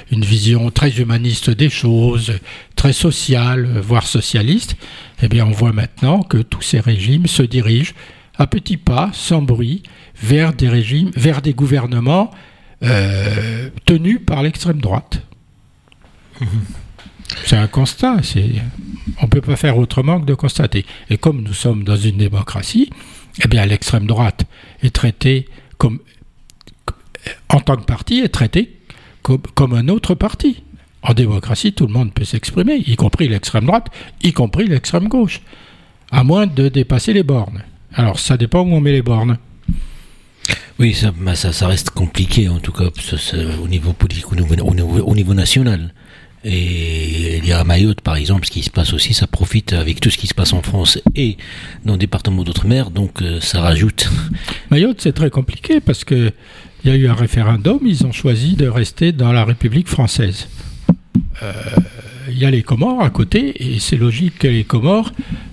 une 0.09 0.23
vision 0.23 0.71
très 0.71 0.91
humaniste 1.01 1.49
des 1.49 1.69
choses, 1.69 2.31
très 2.77 2.93
sociale, 2.93 3.67
voire 3.81 4.07
socialiste, 4.07 4.77
eh 5.21 5.27
bien 5.27 5.45
on 5.45 5.51
voit 5.51 5.73
maintenant 5.73 6.23
que 6.23 6.37
tous 6.37 6.61
ces 6.61 6.79
régimes 6.79 7.27
se 7.27 7.43
dirigent 7.43 7.91
à 8.37 8.47
petits 8.47 8.77
pas, 8.77 9.11
sans 9.11 9.41
bruit, 9.41 9.83
vers 10.15 10.53
des 10.53 10.69
régimes, 10.69 11.11
vers 11.13 11.41
des 11.41 11.53
gouvernements 11.53 12.31
euh, 12.83 13.69
tenus 13.85 14.21
par 14.25 14.43
l'extrême 14.43 14.79
droite. 14.79 15.21
Mhm. 16.39 16.47
C'est 17.45 17.57
un 17.57 17.67
constat, 17.67 18.21
on 19.21 19.25
ne 19.25 19.29
peut 19.29 19.41
pas 19.41 19.57
faire 19.57 19.77
autrement 19.77 20.21
que 20.21 20.25
de 20.25 20.35
constater. 20.35 20.85
Et 21.09 21.17
comme 21.17 21.41
nous 21.41 21.53
sommes 21.53 21.83
dans 21.83 21.97
une 21.97 22.17
démocratie, 22.17 22.89
eh 23.43 23.49
bien 23.49 23.65
l'extrême 23.65 24.05
droite 24.05 24.45
est 24.83 24.95
traitée 24.95 25.47
comme 25.83 25.99
en 27.49 27.59
tant 27.59 27.77
que 27.77 27.85
parti, 27.85 28.19
est 28.19 28.29
traité 28.29 28.77
comme, 29.23 29.73
un 29.73 29.87
autre 29.87 30.15
parti. 30.15 30.63
En 31.01 31.13
démocratie, 31.13 31.73
tout 31.73 31.87
le 31.87 31.93
monde 31.93 32.13
peut 32.13 32.23
s'exprimer, 32.23 32.75
y 32.75 32.95
compris 32.95 33.27
l'extrême 33.27 33.65
droite, 33.65 33.87
y 34.21 34.31
compris 34.31 34.67
l'extrême 34.67 35.07
gauche, 35.07 35.41
à 36.11 36.23
moins 36.23 36.47
de 36.47 36.69
dépasser 36.69 37.13
les 37.13 37.23
bornes. 37.23 37.63
Alors, 37.93 38.19
ça 38.19 38.37
dépend 38.37 38.61
où 38.61 38.73
on 38.73 38.79
met 38.79 38.93
les 38.93 39.01
bornes. 39.01 39.37
Oui, 40.79 40.93
ça, 40.93 41.13
ça, 41.35 41.67
reste 41.67 41.91
compliqué, 41.91 42.49
en 42.49 42.59
tout 42.59 42.71
cas, 42.71 42.85
au 43.61 43.67
niveau 43.67 43.93
politique, 43.93 44.31
au 44.31 44.35
niveau, 44.35 44.55
au 44.55 45.15
niveau, 45.15 45.33
national. 45.33 45.93
Et 46.45 47.37
il 47.37 47.45
y 47.45 47.53
a 47.53 47.59
à 47.59 47.63
Mayotte, 47.63 48.01
par 48.01 48.15
exemple, 48.15 48.45
ce 48.45 48.51
qui 48.51 48.63
se 48.63 48.69
passe 48.69 48.91
aussi, 48.91 49.13
ça 49.13 49.27
profite 49.27 49.71
avec 49.73 50.01
tout 50.01 50.09
ce 50.09 50.17
qui 50.17 50.27
se 50.27 50.33
passe 50.33 50.51
en 50.51 50.61
France 50.61 50.99
et 51.15 51.37
dans 51.85 51.93
le 51.93 51.99
département 51.99 52.43
d'outre-mer, 52.43 52.91
donc 52.91 53.21
euh, 53.21 53.39
ça 53.39 53.61
rajoute. 53.61 54.09
Mayotte, 54.69 54.99
c'est 54.99 55.13
très 55.13 55.29
compliqué 55.29 55.79
parce 55.79 56.03
que 56.03 56.33
il 56.83 56.91
y 56.91 56.93
a 56.93 56.97
eu 56.97 57.07
un 57.07 57.13
référendum, 57.13 57.79
ils 57.85 58.05
ont 58.05 58.11
choisi 58.11 58.55
de 58.55 58.67
rester 58.67 59.11
dans 59.11 59.31
la 59.31 59.45
République 59.45 59.87
française. 59.87 60.47
Euh, 61.41 61.53
il 62.29 62.37
y 62.37 62.45
a 62.45 62.51
les 62.51 62.63
Comores 62.63 63.01
à 63.01 63.09
côté, 63.09 63.53
et 63.63 63.79
c'est 63.79 63.95
logique 63.95 64.39
que 64.39 64.47
les 64.47 64.63
Comores 64.63 65.11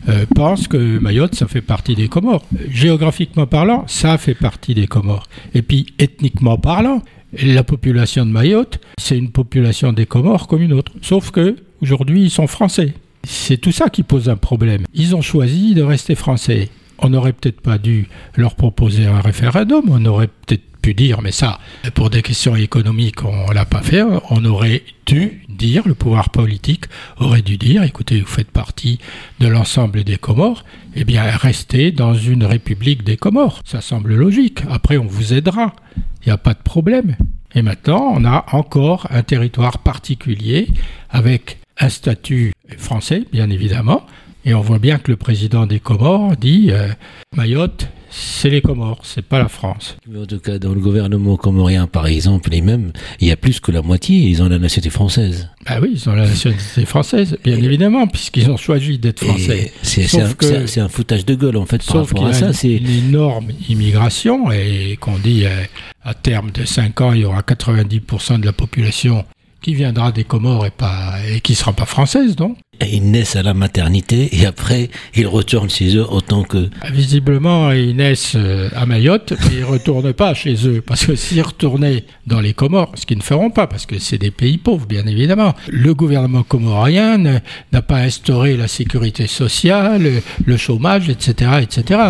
euh, 0.08 0.24
pensent 0.34 0.66
que 0.66 0.98
Mayotte, 0.98 1.34
ça 1.34 1.46
fait 1.46 1.60
partie 1.60 1.94
des 1.94 2.08
Comores. 2.08 2.44
Géographiquement 2.70 3.46
parlant, 3.46 3.84
ça 3.86 4.18
fait 4.18 4.34
partie 4.34 4.74
des 4.74 4.86
Comores. 4.86 5.28
Et 5.54 5.62
puis, 5.62 5.86
ethniquement 5.98 6.58
parlant, 6.58 7.02
la 7.32 7.62
population 7.62 8.26
de 8.26 8.30
Mayotte, 8.30 8.80
c'est 8.98 9.16
une 9.16 9.30
population 9.30 9.92
des 9.92 10.06
Comores 10.06 10.48
comme 10.48 10.62
une 10.62 10.72
autre. 10.72 10.92
Sauf 11.02 11.30
que 11.30 11.56
aujourd'hui, 11.80 12.22
ils 12.24 12.30
sont 12.30 12.46
français. 12.46 12.94
C'est 13.24 13.58
tout 13.58 13.72
ça 13.72 13.88
qui 13.88 14.02
pose 14.02 14.28
un 14.28 14.36
problème. 14.36 14.84
Ils 14.94 15.14
ont 15.14 15.22
choisi 15.22 15.74
de 15.74 15.82
rester 15.82 16.14
français. 16.14 16.70
On 16.98 17.10
n'aurait 17.10 17.32
peut-être 17.32 17.60
pas 17.60 17.78
dû 17.78 18.08
leur 18.36 18.54
proposer 18.56 19.06
un 19.06 19.20
référendum, 19.20 19.84
on 19.88 20.04
aurait 20.06 20.28
peut-être 20.28 20.69
pu 20.80 20.94
dire, 20.94 21.20
mais 21.22 21.32
ça, 21.32 21.60
pour 21.94 22.10
des 22.10 22.22
questions 22.22 22.56
économiques, 22.56 23.24
on 23.24 23.50
l'a 23.50 23.64
pas 23.64 23.82
fait. 23.82 24.02
On 24.30 24.44
aurait 24.44 24.82
dû 25.06 25.42
dire, 25.48 25.82
le 25.86 25.94
pouvoir 25.94 26.30
politique 26.30 26.84
aurait 27.18 27.42
dû 27.42 27.56
dire, 27.56 27.82
écoutez, 27.82 28.20
vous 28.20 28.26
faites 28.26 28.50
partie 28.50 28.98
de 29.38 29.48
l'ensemble 29.48 30.04
des 30.04 30.16
Comores, 30.16 30.64
eh 30.94 31.04
bien, 31.04 31.22
restez 31.24 31.92
dans 31.92 32.14
une 32.14 32.44
république 32.44 33.04
des 33.04 33.16
Comores. 33.16 33.60
Ça 33.64 33.80
semble 33.80 34.14
logique. 34.14 34.62
Après, 34.70 34.96
on 34.96 35.06
vous 35.06 35.34
aidera. 35.34 35.74
Il 36.22 36.28
n'y 36.28 36.32
a 36.32 36.38
pas 36.38 36.54
de 36.54 36.62
problème. 36.62 37.16
Et 37.54 37.62
maintenant, 37.62 38.12
on 38.14 38.24
a 38.24 38.46
encore 38.52 39.06
un 39.10 39.22
territoire 39.22 39.78
particulier 39.78 40.68
avec 41.08 41.58
un 41.78 41.88
statut 41.88 42.52
français, 42.76 43.24
bien 43.32 43.50
évidemment, 43.50 44.06
Et 44.44 44.54
on 44.54 44.60
voit 44.60 44.78
bien 44.78 44.98
que 44.98 45.10
le 45.10 45.16
président 45.16 45.66
des 45.66 45.80
Comores 45.80 46.36
dit 46.36 46.70
euh, 46.70 46.88
Mayotte, 47.36 47.88
c'est 48.10 48.48
les 48.50 48.60
Comores, 48.60 49.00
c'est 49.04 49.24
pas 49.24 49.38
la 49.38 49.48
France. 49.48 49.96
en 50.16 50.26
tout 50.26 50.40
cas, 50.40 50.58
dans 50.58 50.72
le 50.72 50.80
gouvernement 50.80 51.36
comorien, 51.36 51.86
par 51.86 52.06
exemple, 52.06 52.50
les 52.50 52.60
mêmes, 52.60 52.92
il 53.20 53.28
y 53.28 53.30
a 53.30 53.36
plus 53.36 53.60
que 53.60 53.70
la 53.70 53.82
moitié, 53.82 54.16
ils 54.16 54.42
ont 54.42 54.48
la 54.48 54.58
nationalité 54.58 54.90
française. 54.90 55.48
Ah 55.66 55.78
oui, 55.80 55.90
ils 55.92 56.08
ont 56.08 56.14
la 56.14 56.26
nationalité 56.26 56.84
française, 56.86 57.38
bien 57.44 57.56
évidemment, 57.58 58.06
puisqu'ils 58.08 58.50
ont 58.50 58.56
choisi 58.56 58.98
d'être 58.98 59.24
français. 59.24 59.72
C'est 59.82 60.80
un, 60.80 60.88
foutage 60.88 61.24
de 61.24 61.34
gueule, 61.34 61.56
en 61.56 61.66
fait, 61.66 61.84
par 61.84 62.04
rapport 62.04 62.26
à 62.26 62.32
ça. 62.32 62.52
C'est 62.52 62.76
une 62.76 62.88
énorme 62.88 63.48
immigration 63.68 64.50
et 64.50 64.96
qu'on 65.00 65.18
dit 65.18 65.44
euh, 65.44 65.62
à 66.02 66.14
terme 66.14 66.50
de 66.50 66.64
5 66.64 67.00
ans, 67.02 67.12
il 67.12 67.20
y 67.20 67.24
aura 67.24 67.42
90% 67.42 68.40
de 68.40 68.46
la 68.46 68.52
population 68.52 69.24
qui 69.60 69.74
viendra 69.74 70.12
des 70.12 70.24
Comores 70.24 70.66
et, 70.66 70.70
pas, 70.70 71.14
et 71.28 71.40
qui 71.40 71.52
ne 71.52 71.56
sera 71.56 71.72
pas 71.72 71.84
française, 71.84 72.36
donc. 72.36 72.56
Ils 72.80 73.10
naissent 73.10 73.36
à 73.36 73.42
la 73.42 73.52
maternité 73.52 74.40
et 74.40 74.46
après 74.46 74.88
ils 75.14 75.26
retournent 75.26 75.68
chez 75.68 75.96
eux 75.96 76.06
autant 76.10 76.44
que... 76.44 76.70
Visiblement, 76.90 77.72
ils 77.72 77.94
naissent 77.94 78.36
euh, 78.36 78.70
à 78.74 78.86
Mayotte 78.86 79.32
et 79.32 79.56
ils 79.56 79.60
ne 79.60 79.64
retournent 79.66 80.12
pas 80.14 80.32
chez 80.32 80.66
eux. 80.66 80.80
Parce 80.80 81.04
que 81.04 81.14
s'ils 81.14 81.42
retournaient 81.42 82.04
dans 82.26 82.40
les 82.40 82.54
Comores, 82.54 82.92
ce 82.94 83.04
qu'ils 83.04 83.18
ne 83.18 83.22
feront 83.22 83.50
pas, 83.50 83.66
parce 83.66 83.84
que 83.84 83.98
c'est 83.98 84.16
des 84.16 84.30
pays 84.30 84.56
pauvres, 84.56 84.86
bien 84.86 85.06
évidemment, 85.06 85.54
le 85.68 85.92
gouvernement 85.92 86.42
comorien 86.42 87.18
n'a 87.18 87.82
pas 87.82 87.98
instauré 87.98 88.56
la 88.56 88.68
sécurité 88.68 89.26
sociale, 89.26 90.22
le 90.44 90.56
chômage, 90.56 91.10
etc., 91.10 91.50
etc 91.60 92.00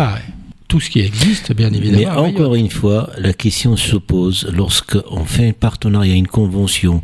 tout 0.71 0.79
ce 0.79 0.89
qui 0.89 1.01
existe, 1.01 1.53
bien 1.53 1.69
évidemment. 1.73 2.23
Mais 2.23 2.29
encore 2.29 2.55
une 2.55 2.69
fois, 2.69 3.09
la 3.17 3.33
question 3.33 3.75
se 3.75 3.97
pose 3.97 4.49
lorsqu'on 4.55 5.25
fait 5.25 5.49
un 5.49 5.51
partenariat, 5.51 6.15
une 6.15 6.29
convention 6.29 7.01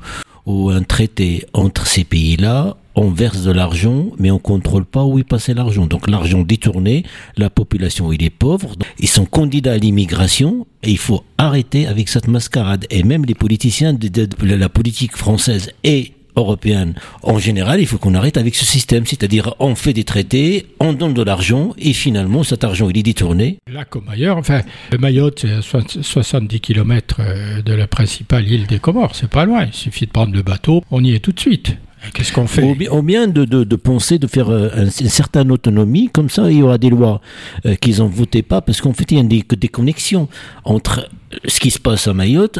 ou 0.48 0.70
un 0.70 0.82
traité 0.82 1.46
entre 1.54 1.86
ces 1.86 2.06
pays-là, 2.06 2.77
on 2.96 3.12
verse 3.12 3.44
de 3.44 3.51
l'argent, 3.51 4.08
mais 4.18 4.32
on 4.32 4.39
contrôle 4.39 4.86
pas 4.86 5.04
où 5.04 5.20
est 5.20 5.24
passé 5.24 5.54
l'argent. 5.54 5.86
Donc 5.86 6.10
l'argent 6.10 6.42
détourné, 6.42 7.04
la 7.36 7.51
population 7.51 8.12
il 8.12 8.24
est 8.24 8.32
pauvre, 8.32 8.74
ils 8.98 9.10
sont 9.10 9.25
candidats 9.25 9.74
à 9.74 9.77
l'immigration 9.77 10.66
et 10.82 10.92
il 10.92 10.98
faut 10.98 11.24
arrêter 11.38 11.86
avec 11.86 12.10
cette 12.10 12.27
mascarade. 12.27 12.88
Et 12.89 13.04
même 13.04 13.25
les 13.25 13.36
politiciens 13.36 13.94
de 13.94 14.27
la 14.42 14.70
politique 14.70 15.16
française 15.16 15.72
et 15.84 16.13
européenne 16.38 16.94
en 17.24 17.39
général, 17.39 17.79
il 17.79 17.88
faut 17.88 17.98
qu'on 17.98 18.13
arrête 18.13 18.38
avec 18.38 18.56
ce 18.56 18.65
système. 18.65 19.06
C'est-à-dire, 19.06 19.53
on 19.60 19.75
fait 19.75 19.94
des 19.94 20.03
traités, 20.03 20.67
on 20.79 20.94
donne 20.94 21.13
de 21.13 21.24
l'argent, 21.24 21.74
et 21.77 21.94
finalement, 21.94 22.44
cet 22.44 22.63
argent, 22.63 22.89
il 22.89 22.98
est 22.98 23.03
détourné. 23.03 23.58
Là 23.72 23.86
comme 23.86 24.08
ailleurs, 24.10 24.38
enfin, 24.38 24.62
Mayotte, 24.98 25.46
c'est 25.62 26.01
70 26.01 26.60
km 26.60 27.17
euh, 27.20 27.62
de 27.62 27.74
la 27.74 27.88
principale 27.88 28.48
île 28.48 28.67
des 28.67 28.79
Comores, 28.79 29.15
c'est 29.15 29.29
pas 29.29 29.46
loin. 29.46 29.65
Il 29.65 29.74
suffit 29.74 30.06
de 30.06 30.12
prendre 30.12 30.34
le 30.34 30.41
bateau, 30.41 30.84
on 30.91 31.03
y 31.03 31.13
est 31.13 31.20
tout 31.20 31.32
de 31.32 31.39
suite. 31.39 31.77
Qu'est-ce 32.13 32.32
qu'on 32.32 32.48
fait? 32.48 32.62
Ou 32.91 33.01
bien 33.01 33.27
de, 33.27 33.44
de, 33.44 33.75
penser 33.75 34.20
de 34.20 34.27
faire 34.27 34.50
euh, 34.50 34.70
une, 34.75 35.10
certaine 35.10 35.51
autonomie, 35.51 36.10
comme 36.13 36.29
ça 36.29 36.50
il 36.50 36.60
y 36.60 36.63
aura 36.63 36.77
des 36.77 36.89
lois 36.89 37.22
euh, 37.65 37.75
qu'ils 37.75 37.98
n'en 37.98 38.08
votaient 38.08 38.44
pas, 38.44 38.62
parce 38.62 38.82
qu'en 38.82 38.94
fait 38.94 39.12
il 39.12 39.17
y 39.17 39.20
a 39.20 39.24
des, 39.24 39.44
des 39.44 39.67
connexions 39.67 40.29
entre 40.63 41.10
ce 41.46 41.60
qui 41.60 41.72
se 41.72 41.79
passe 41.79 42.08
à 42.08 42.13
Mayotte 42.13 42.60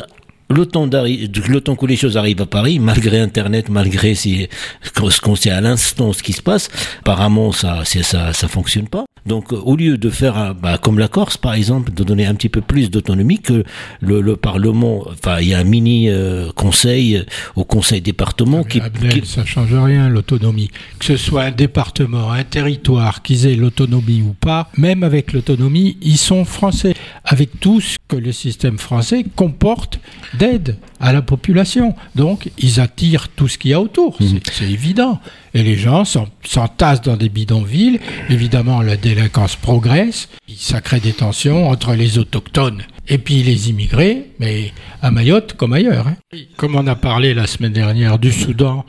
le 0.50 0.66
temps, 0.66 0.86
le 0.88 1.60
temps 1.60 1.75
que 1.75 1.86
les 1.86 1.96
choses 1.96 2.18
arrivent 2.18 2.42
à 2.42 2.46
Paris, 2.46 2.80
malgré 2.80 3.20
Internet, 3.20 3.70
malgré 3.70 4.16
ce 4.16 4.48
qu'on 5.22 5.36
sait 5.36 5.51
à 5.51 5.62
l'instant 5.62 6.13
ce 6.13 6.24
qui 6.24 6.34
se 6.34 6.42
passe, 6.42 6.70
apparemment 7.00 7.51
ça, 7.51 7.84
ça, 7.86 8.34
ça 8.34 8.48
fonctionne 8.48 8.88
pas. 8.88 9.06
Donc, 9.27 9.51
au 9.51 9.75
lieu 9.75 9.98
de 9.98 10.10
faire, 10.10 10.56
bah, 10.56 10.77
comme 10.77 11.00
la 11.00 11.10
Corse, 11.10 11.36
par 11.36 11.54
exemple, 11.54 11.92
de 11.92 12.04
donner 12.06 12.25
un 12.25 12.34
petit 12.34 12.48
peu 12.48 12.62
plus 12.62 12.89
d'autonomie 12.89 13.39
que 13.39 13.66
le, 14.00 14.22
le, 14.22 14.38
Parlement, 14.38 15.04
enfin, 15.10 15.39
il 15.42 15.50
y 15.50 15.54
a 15.54 15.60
un 15.60 15.66
mini 15.66 16.10
euh, 16.10 16.50
conseil 16.56 17.25
au 17.56 17.66
conseil 17.66 18.00
département 18.00 18.63
qui, 18.63 18.80
Abdel, 18.80 19.25
ça 19.25 19.44
change 19.44 19.74
rien 19.74 20.08
l'autonomie. 20.08 20.70
Que 21.00 21.06
ce 21.06 21.18
soit 21.18 21.44
un 21.44 21.51
département, 21.51 22.32
un 22.32 22.46
territoire, 22.46 23.22
qu'ils 23.22 23.48
aient 23.48 23.56
l'autonomie 23.56 24.22
ou 24.22 24.34
pas, 24.34 24.70
même 24.77 25.04
avec 25.04 25.34
l'autonomie, 25.34 25.98
ils 26.01 26.18
sont 26.18 26.46
français, 26.46 26.94
avec 27.25 27.60
tout 27.60 27.82
ce 27.82 27.98
que 28.08 28.16
le 28.16 28.32
système 28.32 28.77
français 28.77 29.25
comporte 29.36 30.00
d'aide 30.38 30.77
à 31.00 31.13
la 31.13 31.22
population. 31.22 31.96
Donc, 32.15 32.50
ils 32.58 32.79
attirent 32.79 33.29
tout 33.29 33.48
ce 33.48 33.58
qu'il 33.58 33.72
y 33.72 33.74
a 33.74 33.82
autour, 33.82 34.15
mhm. 34.22 34.39
c'est 34.51 34.70
évident. 34.70 35.20
Et 35.53 35.63
les 35.63 35.75
gens 35.75 36.03
s'entassent 36.06 37.01
dans 37.01 37.17
des 37.17 37.29
bidonvilles. 37.29 38.00
Évidemment, 38.29 38.82
la 38.82 38.98
délinquance 38.98 39.56
progresse. 39.56 40.29
Ça 40.56 40.82
crée 40.82 41.00
des 41.00 41.13
tensions 41.13 41.70
entre 41.70 41.94
les 41.94 42.20
autochtones 42.20 42.84
et 43.08 43.17
puis 43.17 43.41
les 43.44 43.70
immigrés, 43.70 44.32
mais 44.39 44.72
à 45.01 45.12
Mayotte 45.12 45.53
comme 45.53 45.74
ailleurs. 45.74 46.08
Hein. 46.08 46.38
Comme 46.58 46.75
on 46.75 46.86
a 46.88 46.96
parlé 46.96 47.34
la 47.34 47.48
semaine 47.48 47.74
dernière 47.74 48.20
du 48.20 48.32
Soudan 48.32 48.86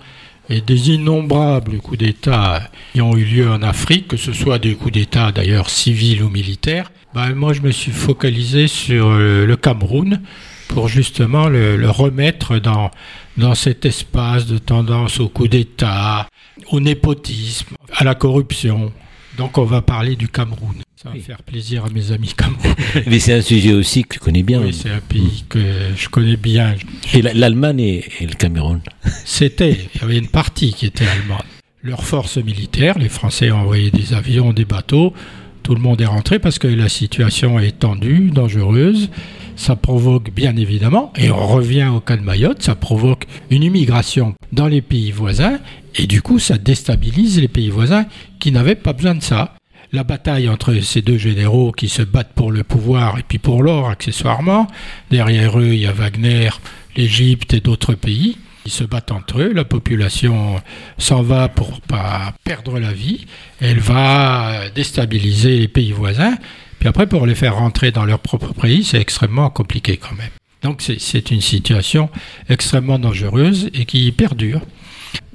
et 0.50 0.60
des 0.60 0.90
innombrables 0.90 1.78
coups 1.78 1.98
d'État 1.98 2.70
qui 2.92 3.00
ont 3.00 3.16
eu 3.16 3.24
lieu 3.24 3.50
en 3.50 3.62
Afrique, 3.62 4.08
que 4.08 4.16
ce 4.16 4.32
soit 4.32 4.58
des 4.58 4.74
coups 4.74 4.92
d'État 4.92 5.32
d'ailleurs 5.32 5.70
civils 5.70 6.22
ou 6.22 6.30
militaires, 6.30 6.90
ben 7.14 7.34
moi 7.34 7.52
je 7.52 7.60
me 7.60 7.70
suis 7.70 7.92
focalisé 7.92 8.68
sur 8.68 9.08
euh, 9.08 9.46
le 9.46 9.56
Cameroun 9.56 10.22
pour 10.68 10.88
justement 10.88 11.48
le, 11.48 11.90
remettre 11.90 12.58
dans, 12.58 12.90
dans 13.36 13.54
cet 13.54 13.86
espace 13.86 14.46
de 14.46 14.58
tendance 14.58 15.18
au 15.18 15.28
coup 15.28 15.48
d'État, 15.48 16.28
au 16.70 16.80
népotisme, 16.80 17.74
à 17.94 18.04
la 18.04 18.14
corruption. 18.14 18.92
Donc 19.38 19.56
on 19.56 19.64
va 19.64 19.82
parler 19.82 20.14
du 20.14 20.28
Cameroun. 20.28 20.82
Ça 21.00 21.10
va 21.10 21.20
faire 21.20 21.44
plaisir 21.44 21.84
à 21.84 21.90
mes 21.90 22.10
amis 22.10 22.34
camerounais. 22.36 22.74
Mais 23.06 23.20
c'est 23.20 23.32
un 23.32 23.40
sujet 23.40 23.72
aussi 23.72 24.02
que 24.02 24.14
tu 24.14 24.18
connais 24.18 24.42
bien. 24.42 24.60
Oui, 24.60 24.74
c'est 24.74 24.90
un 24.90 24.98
pays 24.98 25.44
que 25.48 25.60
je 25.94 26.08
connais 26.08 26.36
bien. 26.36 26.74
Et 27.14 27.22
l'Allemagne 27.22 27.78
et, 27.78 28.04
le 28.20 28.34
Cameroun? 28.34 28.80
C'était, 29.24 29.78
il 29.94 30.00
y 30.00 30.04
avait 30.04 30.18
une 30.18 30.26
partie 30.26 30.72
qui 30.72 30.86
était 30.86 31.06
allemande. 31.06 31.44
Leurs 31.84 32.02
forces 32.02 32.38
militaires, 32.38 32.98
les 32.98 33.08
Français 33.08 33.52
ont 33.52 33.60
envoyé 33.60 33.92
des 33.92 34.12
avions, 34.12 34.52
des 34.52 34.64
bateaux, 34.64 35.14
tout 35.62 35.76
le 35.76 35.80
monde 35.80 36.00
est 36.00 36.06
rentré 36.06 36.40
parce 36.40 36.58
que 36.58 36.66
la 36.66 36.88
situation 36.88 37.60
est 37.60 37.78
tendue, 37.78 38.32
dangereuse. 38.32 39.08
Ça 39.54 39.76
provoque 39.76 40.32
bien 40.32 40.56
évidemment, 40.56 41.12
et 41.16 41.30
on 41.30 41.46
revient 41.46 41.90
au 41.94 42.00
cas 42.00 42.16
de 42.16 42.22
Mayotte, 42.22 42.62
ça 42.64 42.74
provoque 42.74 43.26
une 43.50 43.62
immigration 43.62 44.34
dans 44.52 44.66
les 44.66 44.82
pays 44.82 45.12
voisins, 45.12 45.60
et 45.94 46.08
du 46.08 46.22
coup 46.22 46.40
ça 46.40 46.58
déstabilise 46.58 47.40
les 47.40 47.48
pays 47.48 47.70
voisins 47.70 48.06
qui 48.40 48.50
n'avaient 48.50 48.76
pas 48.76 48.92
besoin 48.92 49.14
de 49.14 49.22
ça. 49.22 49.57
La 49.90 50.04
bataille 50.04 50.50
entre 50.50 50.78
ces 50.80 51.00
deux 51.00 51.16
généraux 51.16 51.72
qui 51.72 51.88
se 51.88 52.02
battent 52.02 52.34
pour 52.34 52.52
le 52.52 52.62
pouvoir 52.62 53.18
et 53.18 53.22
puis 53.26 53.38
pour 53.38 53.62
l'or 53.62 53.88
accessoirement, 53.88 54.66
derrière 55.10 55.58
eux 55.58 55.72
il 55.72 55.80
y 55.80 55.86
a 55.86 55.92
Wagner, 55.92 56.50
l'Égypte 56.94 57.54
et 57.54 57.60
d'autres 57.60 57.94
pays. 57.94 58.36
Ils 58.66 58.70
se 58.70 58.84
battent 58.84 59.12
entre 59.12 59.40
eux, 59.40 59.52
la 59.54 59.64
population 59.64 60.60
s'en 60.98 61.22
va 61.22 61.48
pour 61.48 61.80
pas 61.80 62.34
perdre 62.44 62.78
la 62.78 62.92
vie, 62.92 63.26
elle 63.62 63.78
va 63.78 64.68
déstabiliser 64.74 65.58
les 65.58 65.68
pays 65.68 65.92
voisins, 65.92 66.36
puis 66.78 66.88
après 66.90 67.06
pour 67.06 67.24
les 67.24 67.34
faire 67.34 67.56
rentrer 67.56 67.90
dans 67.90 68.04
leur 68.04 68.18
propre 68.18 68.52
pays, 68.52 68.84
c'est 68.84 69.00
extrêmement 69.00 69.48
compliqué 69.48 69.96
quand 69.96 70.14
même. 70.16 70.28
Donc 70.60 70.82
c'est 70.82 71.30
une 71.30 71.40
situation 71.40 72.10
extrêmement 72.50 72.98
dangereuse 72.98 73.70
et 73.72 73.86
qui 73.86 74.12
perdure. 74.12 74.60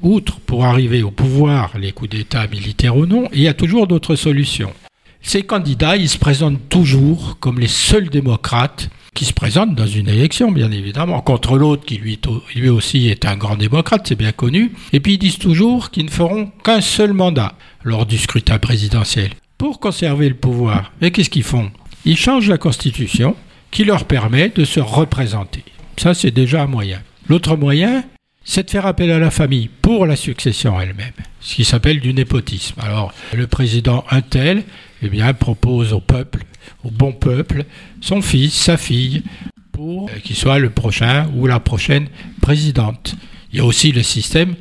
Outre 0.02 0.40
pour 0.40 0.66
arriver 0.66 1.04
au 1.04 1.12
pouvoir, 1.12 1.78
les 1.78 1.92
coups 1.92 2.12
d'État 2.12 2.48
militaires 2.48 2.98
ou 2.98 3.06
non, 3.06 3.30
il 3.34 3.42
y 3.42 3.48
a 3.48 3.54
toujours 3.54 3.88
d'autres 3.88 4.16
solutions. 4.16 4.74
Ces 5.22 5.44
candidats, 5.44 5.96
ils 5.96 6.10
se 6.10 6.18
présentent 6.18 6.68
toujours 6.68 7.38
comme 7.40 7.60
les 7.60 7.70
seuls 7.70 8.10
démocrates 8.10 8.90
qui 9.14 9.26
se 9.26 9.34
présente 9.34 9.76
dans 9.76 9.88
une 9.88 10.10
élection, 10.10 10.52
bien 10.52 10.72
évidemment, 10.72 11.22
contre 11.22 11.58
l'autre 11.58 11.86
qui 11.86 11.98
lui, 11.98 12.20
lui 12.56 12.70
aussi 12.70 13.08
est 13.08 13.26
un 13.26 13.38
grand 13.38 13.56
démocrate, 13.56 14.06
c'est 14.08 14.18
bien 14.18 14.32
connu. 14.32 14.74
Et 14.92 15.00
puis 15.00 15.14
ils 15.14 15.20
disent 15.20 15.38
toujours 15.38 15.92
qu'ils 15.92 16.06
ne 16.06 16.12
feront 16.12 16.52
qu'un 16.64 16.82
seul 16.82 17.14
mandat 17.14 17.54
lors 17.84 18.06
du 18.06 18.18
scrutin 18.18 18.60
présidentiel 18.60 19.30
pour 19.58 19.80
conserver 19.80 20.28
le 20.28 20.36
pouvoir. 20.36 20.92
Et 21.02 21.12
qu'est-ce 21.12 21.30
qu'ils 21.30 21.44
font? 21.44 21.72
Ils 22.06 22.18
changent 22.18 22.50
la 22.50 22.58
constitution 22.58 23.36
qui 23.72 23.86
leur 23.86 24.06
permet 24.06 24.50
de 24.50 24.66
se 24.66 24.80
représenter. 24.80 25.64
Ça, 25.98 26.14
c'est 26.14 26.32
déjà 26.32 26.64
un 26.64 26.68
moyen. 26.68 27.02
L'autre 27.30 27.56
moyen, 27.56 28.04
c'est 28.44 28.64
de 28.64 28.72
faire 28.72 28.86
appel 28.86 29.12
à 29.12 29.20
la 29.20 29.32
famille 29.32 29.70
pour 29.82 30.06
la 30.06 30.16
succession 30.16 30.80
elle-même, 30.80 31.14
ce 31.40 31.56
qui 31.56 31.66
s'appelle 31.66 32.00
du 32.00 32.14
népotisme. 32.14 32.80
Alors, 32.82 33.14
le 33.34 33.48
président 33.48 34.04
Intel 34.12 34.64
eh 35.02 35.10
bien, 35.10 35.34
propose 35.34 35.94
au 35.94 36.00
peuple 36.00 36.40
au 36.84 36.92
bon 36.92 37.12
peuple 37.12 37.66
son 38.02 38.22
fils, 38.22 38.54
sa 38.54 38.78
fille, 38.78 39.24
pour 39.72 40.10
qu'il 40.24 40.36
soit 40.36 40.60
le 40.60 40.70
prochain 40.70 41.30
ou 41.36 41.48
la 41.48 41.60
prochaine 41.60 42.08
présidente. 42.42 43.16
Il 43.52 43.58
y 43.58 43.62
a 43.62 43.66
aussi 43.66 43.92
le 43.92 44.04
système 44.04 44.56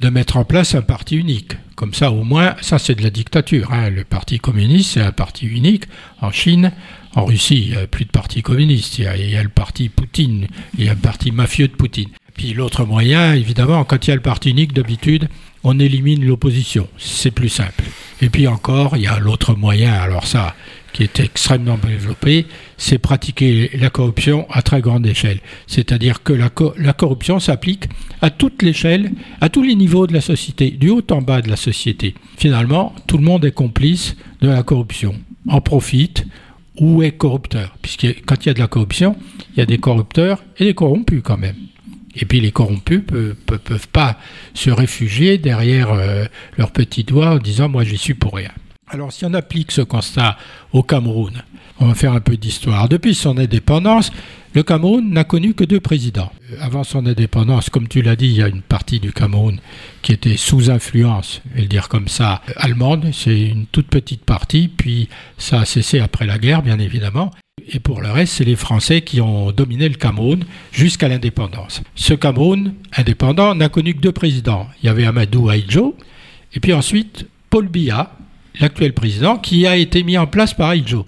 de 0.00 0.08
mettre 0.10 0.36
en 0.36 0.44
place 0.44 0.74
un 0.74 0.82
parti 0.82 1.16
unique. 1.16 1.52
Comme 1.74 1.94
ça, 1.94 2.10
au 2.10 2.24
moins, 2.24 2.56
ça 2.60 2.78
c'est 2.78 2.94
de 2.94 3.02
la 3.02 3.10
dictature. 3.10 3.72
Hein. 3.72 3.90
Le 3.90 4.04
parti 4.04 4.38
communiste, 4.38 4.94
c'est 4.94 5.00
un 5.00 5.12
parti 5.12 5.46
unique. 5.46 5.84
En 6.20 6.30
Chine, 6.30 6.72
en 7.14 7.24
Russie, 7.24 7.66
il 7.66 7.70
n'y 7.70 7.76
a 7.76 7.86
plus 7.86 8.04
de 8.04 8.10
parti 8.10 8.42
communiste. 8.42 8.98
Il 8.98 9.04
y, 9.04 9.36
a, 9.36 9.42
le 9.42 9.48
parti 9.48 9.88
Poutine, 9.88 10.48
il 10.78 10.84
y 10.84 10.88
a 10.88 10.92
un 10.92 10.96
parti 10.96 11.30
mafieux 11.30 11.68
de 11.68 11.74
Poutine. 11.74 12.10
Puis 12.36 12.52
l'autre 12.52 12.84
moyen, 12.84 13.34
évidemment, 13.34 13.84
quand 13.84 14.06
il 14.06 14.10
y 14.10 14.12
a 14.12 14.16
le 14.16 14.22
parti 14.22 14.50
unique, 14.50 14.72
d'habitude, 14.72 15.28
on 15.64 15.78
élimine 15.78 16.24
l'opposition. 16.24 16.88
C'est 16.98 17.30
plus 17.30 17.48
simple. 17.48 17.84
Et 18.20 18.28
puis 18.28 18.46
encore, 18.46 18.96
il 18.96 19.02
y 19.02 19.06
a 19.06 19.18
l'autre 19.18 19.54
moyen, 19.54 19.92
alors 19.92 20.26
ça, 20.26 20.54
qui 20.92 21.02
est 21.02 21.20
extrêmement 21.20 21.78
développé, 21.78 22.46
c'est 22.78 22.98
pratiquer 22.98 23.70
la 23.74 23.90
corruption 23.90 24.46
à 24.50 24.62
très 24.62 24.80
grande 24.80 25.06
échelle. 25.06 25.40
C'est-à-dire 25.66 26.22
que 26.22 26.32
la, 26.32 26.92
corruption 26.92 27.38
s'applique 27.38 27.88
à 28.22 28.30
toute 28.30 28.62
l'échelle, 28.62 29.12
à 29.40 29.48
tous 29.48 29.62
les 29.62 29.74
niveaux 29.74 30.06
de 30.06 30.14
la 30.14 30.20
société, 30.20 30.70
du 30.70 30.88
haut 30.90 31.02
en 31.10 31.20
bas 31.20 31.42
de 31.42 31.50
la 31.50 31.56
société. 31.56 32.14
Finalement, 32.38 32.94
tout 33.06 33.18
le 33.18 33.24
monde 33.24 33.44
est 33.44 33.52
complice 33.52 34.16
de 34.40 34.48
la 34.48 34.62
corruption, 34.62 35.14
en 35.48 35.60
profite 35.60 36.26
ou 36.78 37.02
est 37.02 37.12
corrupteur. 37.12 37.76
Puisque 37.82 38.06
quand 38.24 38.44
il 38.44 38.48
y 38.48 38.50
a 38.50 38.54
de 38.54 38.60
la 38.60 38.68
corruption, 38.68 39.16
il 39.54 39.58
y 39.58 39.62
a 39.62 39.66
des 39.66 39.78
corrupteurs 39.78 40.42
et 40.58 40.64
des 40.64 40.74
corrompus 40.74 41.22
quand 41.22 41.38
même. 41.38 41.56
Et 42.16 42.24
puis 42.24 42.40
les 42.40 42.50
corrompus 42.50 43.02
ne 43.12 43.32
peuvent, 43.32 43.88
pas 43.88 44.18
se 44.54 44.70
réfugier 44.70 45.38
derrière 45.38 45.92
euh, 45.92 46.24
leurs 46.56 46.70
petits 46.70 47.04
doigts 47.04 47.30
en 47.30 47.38
disant 47.38 47.68
moi 47.68 47.84
j'y 47.84 47.98
suis 47.98 48.14
pour 48.14 48.34
rien. 48.34 48.50
Alors 48.88 49.12
si 49.12 49.24
on 49.24 49.34
applique 49.34 49.72
ce 49.72 49.82
constat 49.82 50.36
au 50.72 50.82
Cameroun, 50.82 51.42
on 51.78 51.88
va 51.88 51.94
faire 51.94 52.12
un 52.12 52.20
peu 52.20 52.36
d'histoire. 52.36 52.88
Depuis 52.88 53.14
son 53.14 53.36
indépendance, 53.36 54.10
le 54.56 54.62
Cameroun 54.62 55.10
n'a 55.10 55.24
connu 55.24 55.52
que 55.52 55.64
deux 55.64 55.80
présidents. 55.80 56.32
Avant 56.62 56.82
son 56.82 57.04
indépendance, 57.04 57.68
comme 57.68 57.88
tu 57.88 58.00
l'as 58.00 58.16
dit, 58.16 58.28
il 58.28 58.36
y 58.36 58.42
a 58.42 58.48
une 58.48 58.62
partie 58.62 59.00
du 59.00 59.12
Cameroun 59.12 59.60
qui 60.00 60.12
était 60.12 60.38
sous 60.38 60.70
influence, 60.70 61.42
je 61.50 61.56
vais 61.56 61.60
le 61.60 61.68
dire 61.68 61.90
comme 61.90 62.08
ça, 62.08 62.40
allemande. 62.56 63.10
C'est 63.12 63.38
une 63.38 63.66
toute 63.66 63.88
petite 63.88 64.24
partie, 64.24 64.68
puis 64.68 65.10
ça 65.36 65.60
a 65.60 65.64
cessé 65.66 65.98
après 66.00 66.24
la 66.24 66.38
guerre, 66.38 66.62
bien 66.62 66.78
évidemment. 66.78 67.32
Et 67.68 67.80
pour 67.80 68.00
le 68.00 68.10
reste, 68.10 68.32
c'est 68.32 68.46
les 68.46 68.56
Français 68.56 69.02
qui 69.02 69.20
ont 69.20 69.52
dominé 69.52 69.90
le 69.90 69.96
Cameroun 69.96 70.42
jusqu'à 70.72 71.08
l'indépendance. 71.08 71.82
Ce 71.94 72.14
Cameroun 72.14 72.72
indépendant 72.96 73.54
n'a 73.54 73.68
connu 73.68 73.92
que 73.92 74.00
deux 74.00 74.12
présidents. 74.12 74.68
Il 74.82 74.86
y 74.86 74.88
avait 74.88 75.04
Amadou 75.04 75.50
Aïdjo, 75.50 75.98
et 76.54 76.60
puis 76.60 76.72
ensuite 76.72 77.26
Paul 77.50 77.68
Biya, 77.68 78.10
l'actuel 78.58 78.94
président, 78.94 79.36
qui 79.36 79.66
a 79.66 79.76
été 79.76 80.02
mis 80.02 80.16
en 80.16 80.26
place 80.26 80.54
par 80.54 80.70
Aïdjo, 80.70 81.04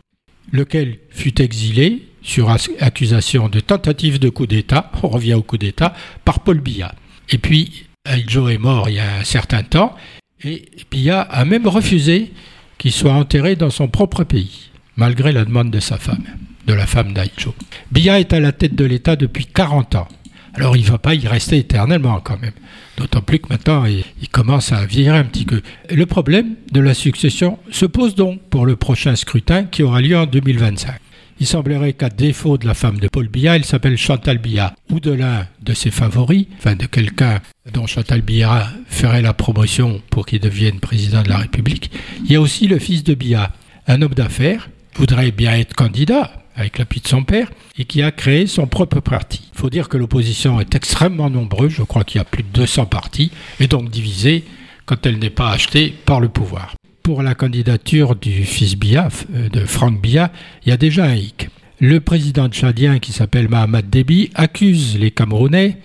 lequel 0.52 0.98
fut 1.08 1.40
exilé 1.40 2.07
sur 2.28 2.50
accusation 2.50 3.48
de 3.48 3.58
tentative 3.58 4.18
de 4.18 4.28
coup 4.28 4.46
d'État, 4.46 4.92
on 5.02 5.08
revient 5.08 5.34
au 5.34 5.42
coup 5.42 5.56
d'État, 5.56 5.94
par 6.24 6.40
Paul 6.40 6.60
Biya. 6.60 6.94
Et 7.30 7.38
puis, 7.38 7.86
Aïdjo 8.04 8.48
est 8.48 8.58
mort 8.58 8.88
il 8.90 8.96
y 8.96 9.00
a 9.00 9.16
un 9.16 9.24
certain 9.24 9.62
temps, 9.62 9.96
et 10.44 10.66
Biya 10.90 11.22
a 11.22 11.44
même 11.46 11.66
refusé 11.66 12.32
qu'il 12.76 12.92
soit 12.92 13.14
enterré 13.14 13.56
dans 13.56 13.70
son 13.70 13.88
propre 13.88 14.24
pays, 14.24 14.70
malgré 14.96 15.32
la 15.32 15.46
demande 15.46 15.70
de 15.70 15.80
sa 15.80 15.96
femme, 15.96 16.24
de 16.66 16.74
la 16.74 16.86
femme 16.86 17.14
d'Aïdjo. 17.14 17.54
Biya 17.92 18.20
est 18.20 18.34
à 18.34 18.40
la 18.40 18.52
tête 18.52 18.74
de 18.74 18.84
l'État 18.84 19.16
depuis 19.16 19.46
40 19.46 19.94
ans. 19.94 20.08
Alors 20.52 20.76
il 20.76 20.84
ne 20.84 20.90
va 20.90 20.98
pas 20.98 21.14
y 21.14 21.26
rester 21.26 21.56
éternellement 21.56 22.20
quand 22.20 22.40
même. 22.40 22.52
D'autant 22.98 23.22
plus 23.22 23.38
que 23.38 23.48
maintenant, 23.48 23.84
il, 23.86 24.28
commence 24.28 24.72
à 24.72 24.84
vieillir 24.84 25.14
un 25.14 25.24
petit 25.24 25.44
peu. 25.44 25.62
Le 25.90 26.04
problème 26.04 26.56
de 26.72 26.80
la 26.80 26.94
succession 26.94 27.58
se 27.70 27.86
pose 27.86 28.14
donc 28.14 28.40
pour 28.50 28.66
le 28.66 28.76
prochain 28.76 29.16
scrutin 29.16 29.64
qui 29.64 29.82
aura 29.82 30.00
lieu 30.00 30.16
en 30.16 30.26
2025. 30.26 31.00
Il 31.40 31.46
semblerait 31.46 31.92
qu'à 31.92 32.08
défaut 32.08 32.58
de 32.58 32.66
la 32.66 32.74
femme 32.74 32.98
de 32.98 33.06
Paul 33.06 33.28
Biya, 33.28 33.56
il 33.56 33.64
s'appelle 33.64 33.96
Chantal 33.96 34.38
Biya, 34.38 34.74
ou 34.90 34.98
de 34.98 35.12
l'un 35.12 35.46
de 35.62 35.72
ses 35.72 35.92
favoris, 35.92 36.46
enfin 36.58 36.74
de 36.74 36.86
quelqu'un 36.86 37.40
dont 37.72 37.86
Chantal 37.86 38.22
Biya 38.22 38.68
ferait 38.88 39.22
la 39.22 39.34
promotion 39.34 40.02
pour 40.10 40.26
qu'il 40.26 40.40
devienne 40.40 40.80
président 40.80 41.22
de 41.22 41.28
la 41.28 41.36
République. 41.36 41.92
Il 42.24 42.32
y 42.32 42.36
a 42.36 42.40
aussi 42.40 42.66
le 42.66 42.80
fils 42.80 43.04
de 43.04 43.14
Biya, 43.14 43.52
un 43.86 44.02
homme 44.02 44.14
d'affaires, 44.14 44.68
voudrait 44.96 45.30
bien 45.30 45.52
être 45.52 45.74
candidat, 45.74 46.32
avec 46.56 46.78
l'appui 46.78 47.00
de 47.00 47.06
son 47.06 47.22
père, 47.22 47.50
et 47.78 47.84
qui 47.84 48.02
a 48.02 48.10
créé 48.10 48.48
son 48.48 48.66
propre 48.66 48.98
parti. 48.98 49.48
Il 49.54 49.58
faut 49.58 49.70
dire 49.70 49.88
que 49.88 49.96
l'opposition 49.96 50.60
est 50.60 50.74
extrêmement 50.74 51.30
nombreuse, 51.30 51.70
je 51.70 51.84
crois 51.84 52.02
qu'il 52.02 52.18
y 52.18 52.22
a 52.22 52.24
plus 52.24 52.42
de 52.42 52.48
200 52.48 52.86
partis, 52.86 53.30
et 53.60 53.68
donc 53.68 53.90
divisée 53.90 54.44
quand 54.86 55.06
elle 55.06 55.18
n'est 55.18 55.30
pas 55.30 55.52
achetée 55.52 55.94
par 56.04 56.18
le 56.18 56.28
pouvoir. 56.28 56.74
Pour 57.08 57.22
la 57.22 57.34
candidature 57.34 58.16
du 58.16 58.44
fils 58.44 58.76
Biya, 58.76 59.08
euh, 59.34 59.48
de 59.48 59.64
Franck 59.64 59.98
Biya, 59.98 60.30
il 60.66 60.68
y 60.68 60.72
a 60.72 60.76
déjà 60.76 61.06
un 61.06 61.14
hic. 61.14 61.48
Le 61.80 62.00
président 62.00 62.50
tchadien, 62.50 62.98
qui 62.98 63.12
s'appelle 63.12 63.48
Mahamad 63.48 63.88
Déby, 63.88 64.30
accuse 64.34 64.98
les 64.98 65.10
Camerounais, 65.10 65.78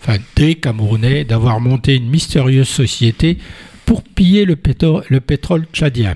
enfin 0.00 0.18
des 0.36 0.54
Camerounais, 0.54 1.24
d'avoir 1.24 1.58
monté 1.58 1.96
une 1.96 2.08
mystérieuse 2.08 2.68
société 2.68 3.38
pour 3.86 4.04
piller 4.04 4.44
le, 4.44 4.56
le 5.08 5.20
pétrole 5.20 5.66
tchadien 5.72 6.14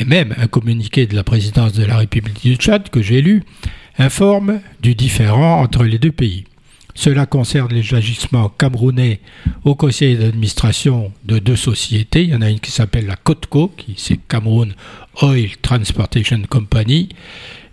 et 0.00 0.06
même 0.06 0.34
un 0.38 0.46
communiqué 0.46 1.06
de 1.06 1.14
la 1.14 1.22
présidence 1.22 1.74
de 1.74 1.84
la 1.84 1.98
République 1.98 2.40
du 2.40 2.54
Tchad 2.54 2.88
que 2.88 3.02
j'ai 3.02 3.20
lu, 3.20 3.42
informe 3.98 4.60
du 4.80 4.94
différend 4.94 5.60
entre 5.60 5.84
les 5.84 5.98
deux 5.98 6.12
pays. 6.12 6.44
Cela 6.96 7.26
concerne 7.26 7.72
les 7.74 7.94
agissements 7.94 8.48
camerounais 8.48 9.20
au 9.64 9.74
conseil 9.74 10.16
d'administration 10.16 11.12
de 11.24 11.38
deux 11.38 11.54
sociétés. 11.54 12.24
Il 12.24 12.30
y 12.30 12.34
en 12.34 12.40
a 12.40 12.48
une 12.48 12.58
qui 12.58 12.70
s'appelle 12.70 13.06
la 13.06 13.16
COTCO, 13.16 13.72
qui 13.76 13.94
c'est 13.98 14.18
Cameroun 14.26 14.74
Oil 15.20 15.50
Transportation 15.60 16.40
Company, 16.48 17.10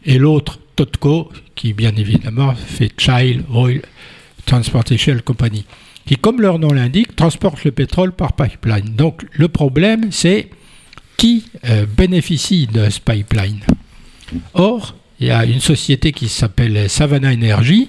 et 0.06 0.18
l'autre 0.18 0.60
TOTCO, 0.76 1.32
qui 1.56 1.72
bien 1.72 1.96
évidemment 1.96 2.54
fait 2.54 2.92
Child 2.98 3.46
Oil 3.54 3.82
Transportation 4.46 5.18
Company, 5.24 5.66
qui, 6.06 6.18
comme 6.18 6.42
leur 6.42 6.60
nom 6.60 6.74
l'indique, 6.74 7.16
transporte 7.16 7.64
le 7.64 7.72
pétrole 7.72 8.12
par 8.12 8.34
pipeline. 8.34 8.94
Donc 8.94 9.26
le 9.32 9.48
problème, 9.48 10.12
c'est 10.12 10.50
qui 11.16 11.46
euh, 11.70 11.86
bénéficie 11.86 12.68
de 12.68 12.90
ce 12.90 13.00
pipeline. 13.00 13.62
Or, 14.54 14.96
il 15.22 15.28
y 15.28 15.32
a 15.32 15.46
une 15.46 15.62
société 15.62 16.12
qui 16.12 16.28
s'appelle 16.28 16.90
Savannah 16.90 17.32
Energy, 17.32 17.88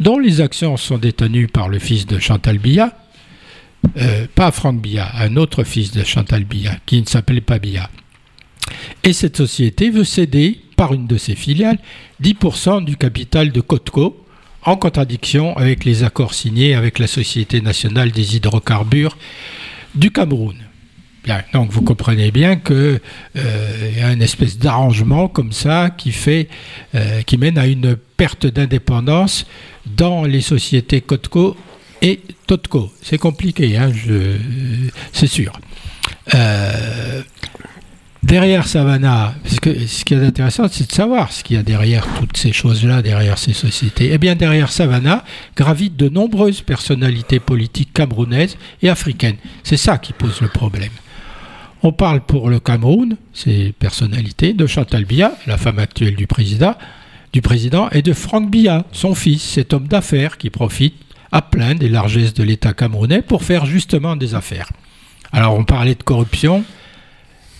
dont 0.00 0.18
les 0.18 0.40
actions 0.40 0.76
sont 0.76 0.98
détenues 0.98 1.46
par 1.46 1.68
le 1.68 1.78
fils 1.78 2.06
de 2.06 2.18
Chantal 2.18 2.58
Biya, 2.58 2.96
euh, 3.98 4.26
pas 4.34 4.50
Franck 4.50 4.80
Biya, 4.80 5.10
un 5.18 5.36
autre 5.36 5.62
fils 5.62 5.92
de 5.92 6.02
Chantal 6.02 6.44
Biya, 6.44 6.76
qui 6.86 7.00
ne 7.00 7.06
s'appelait 7.06 7.40
pas 7.40 7.58
Biya. 7.58 7.88
Et 9.04 9.12
cette 9.12 9.36
société 9.36 9.90
veut 9.90 10.04
céder, 10.04 10.60
par 10.76 10.94
une 10.94 11.06
de 11.06 11.18
ses 11.18 11.34
filiales, 11.34 11.78
10% 12.22 12.84
du 12.84 12.96
capital 12.96 13.52
de 13.52 13.60
Cotco, 13.60 14.24
en 14.62 14.76
contradiction 14.76 15.56
avec 15.56 15.84
les 15.84 16.04
accords 16.04 16.34
signés 16.34 16.74
avec 16.74 16.98
la 16.98 17.06
Société 17.06 17.60
nationale 17.60 18.10
des 18.10 18.36
hydrocarbures 18.36 19.16
du 19.94 20.10
Cameroun. 20.10 20.56
Donc 21.52 21.70
vous 21.70 21.82
comprenez 21.82 22.30
bien 22.30 22.56
qu'il 22.56 23.00
euh, 23.36 23.90
y 23.96 24.00
a 24.00 24.12
une 24.12 24.22
espèce 24.22 24.58
d'arrangement 24.58 25.28
comme 25.28 25.52
ça 25.52 25.90
qui 25.90 26.12
fait, 26.12 26.48
euh, 26.94 27.22
qui 27.22 27.36
mène 27.36 27.58
à 27.58 27.66
une 27.66 27.96
perte 28.16 28.46
d'indépendance 28.46 29.46
dans 29.96 30.24
les 30.24 30.40
sociétés 30.40 31.00
Cotco 31.00 31.56
et 32.02 32.20
Totco. 32.46 32.92
C'est 33.02 33.18
compliqué, 33.18 33.76
hein, 33.76 33.90
c'est 35.12 35.26
sûr. 35.26 35.52
Euh, 36.34 37.22
derrière 38.22 38.66
Savannah, 38.66 39.34
parce 39.42 39.60
que 39.60 39.86
ce 39.86 40.04
qui 40.04 40.14
est 40.14 40.24
intéressant, 40.24 40.66
c'est 40.70 40.86
de 40.86 40.92
savoir 40.92 41.32
ce 41.32 41.42
qu'il 41.42 41.56
y 41.56 41.58
a 41.58 41.62
derrière 41.62 42.06
toutes 42.18 42.36
ces 42.36 42.52
choses-là, 42.52 43.02
derrière 43.02 43.38
ces 43.38 43.52
sociétés. 43.52 44.10
Eh 44.12 44.18
bien, 44.18 44.34
derrière 44.34 44.70
Savannah 44.70 45.24
gravitent 45.56 45.96
de 45.96 46.08
nombreuses 46.08 46.62
personnalités 46.62 47.40
politiques 47.40 47.92
camerounaises 47.92 48.56
et 48.82 48.88
africaines. 48.88 49.36
C'est 49.62 49.76
ça 49.76 49.98
qui 49.98 50.12
pose 50.12 50.40
le 50.40 50.48
problème. 50.48 50.92
On 51.82 51.92
parle 51.92 52.20
pour 52.20 52.50
le 52.50 52.60
Cameroun, 52.60 53.16
ces 53.32 53.72
personnalités, 53.78 54.52
de 54.52 54.66
Chantal 54.66 55.06
Biya, 55.06 55.32
la 55.46 55.56
femme 55.56 55.78
actuelle 55.78 56.14
du 56.14 56.26
président, 56.26 56.74
du 57.32 57.42
président, 57.42 57.88
et 57.90 58.02
de 58.02 58.12
Franck 58.12 58.50
Biya, 58.50 58.84
son 58.92 59.14
fils, 59.14 59.42
cet 59.42 59.72
homme 59.72 59.86
d'affaires 59.86 60.38
qui 60.38 60.50
profite 60.50 60.94
à 61.32 61.42
plein 61.42 61.74
des 61.74 61.88
largesses 61.88 62.34
de 62.34 62.42
l'État 62.42 62.72
camerounais 62.72 63.22
pour 63.22 63.44
faire 63.44 63.66
justement 63.66 64.16
des 64.16 64.34
affaires. 64.34 64.70
Alors 65.32 65.54
on 65.54 65.64
parlait 65.64 65.94
de 65.94 66.02
corruption. 66.02 66.64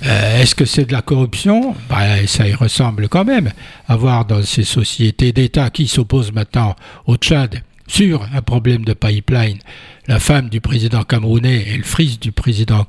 Euh, 0.05 0.41
est-ce 0.41 0.55
que 0.55 0.65
c'est 0.65 0.87
de 0.87 0.93
la 0.93 1.03
corruption? 1.03 1.75
Ben, 1.89 2.27
Ça 2.27 2.49
y 2.49 2.55
ressemble 2.55 3.09
quand 3.09 3.25
même. 3.25 3.51
Avoir 3.87 4.25
dans 4.25 4.43
ces 4.43 4.65
sociétés 4.65 5.33
d'État 5.33 5.71
qui 5.71 5.87
s'opposent 5.87 6.33
maintenant 6.33 6.75
au 7.07 7.17
Tchad 7.17 7.63
sur 7.87 8.27
un 8.33 8.41
problème 8.41 8.85
de 8.85 8.93
pipeline, 8.93 9.59
la 10.07 10.21
femme 10.21 10.49
du 10.49 10.61
président 10.61 11.03
camerounais 11.03 11.65
et 11.69 11.77
le 11.77 11.83
fils 11.83 12.19
du 12.19 12.33
président 12.33 12.87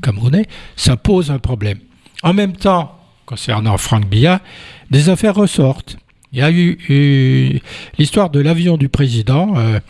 camerounais, 0.00 0.46
ça 0.76 0.96
pose 0.96 1.30
un 1.30 1.38
problème. 1.38 1.78
En 2.22 2.32
même 2.32 2.56
temps, 2.56 2.96
concernant 3.26 3.76
Franck 3.76 4.06
Biya, 4.06 4.40
des 4.90 5.08
affaires 5.08 5.34
ressortent. 5.34 5.98
Il 6.36 6.40
y 6.40 6.42
a 6.42 6.50
eu, 6.50 7.62
l'histoire 7.98 8.28
de 8.28 8.40
l'avion 8.40 8.76
du 8.76 8.90
président. 8.90 9.54
Euh, 9.56 9.80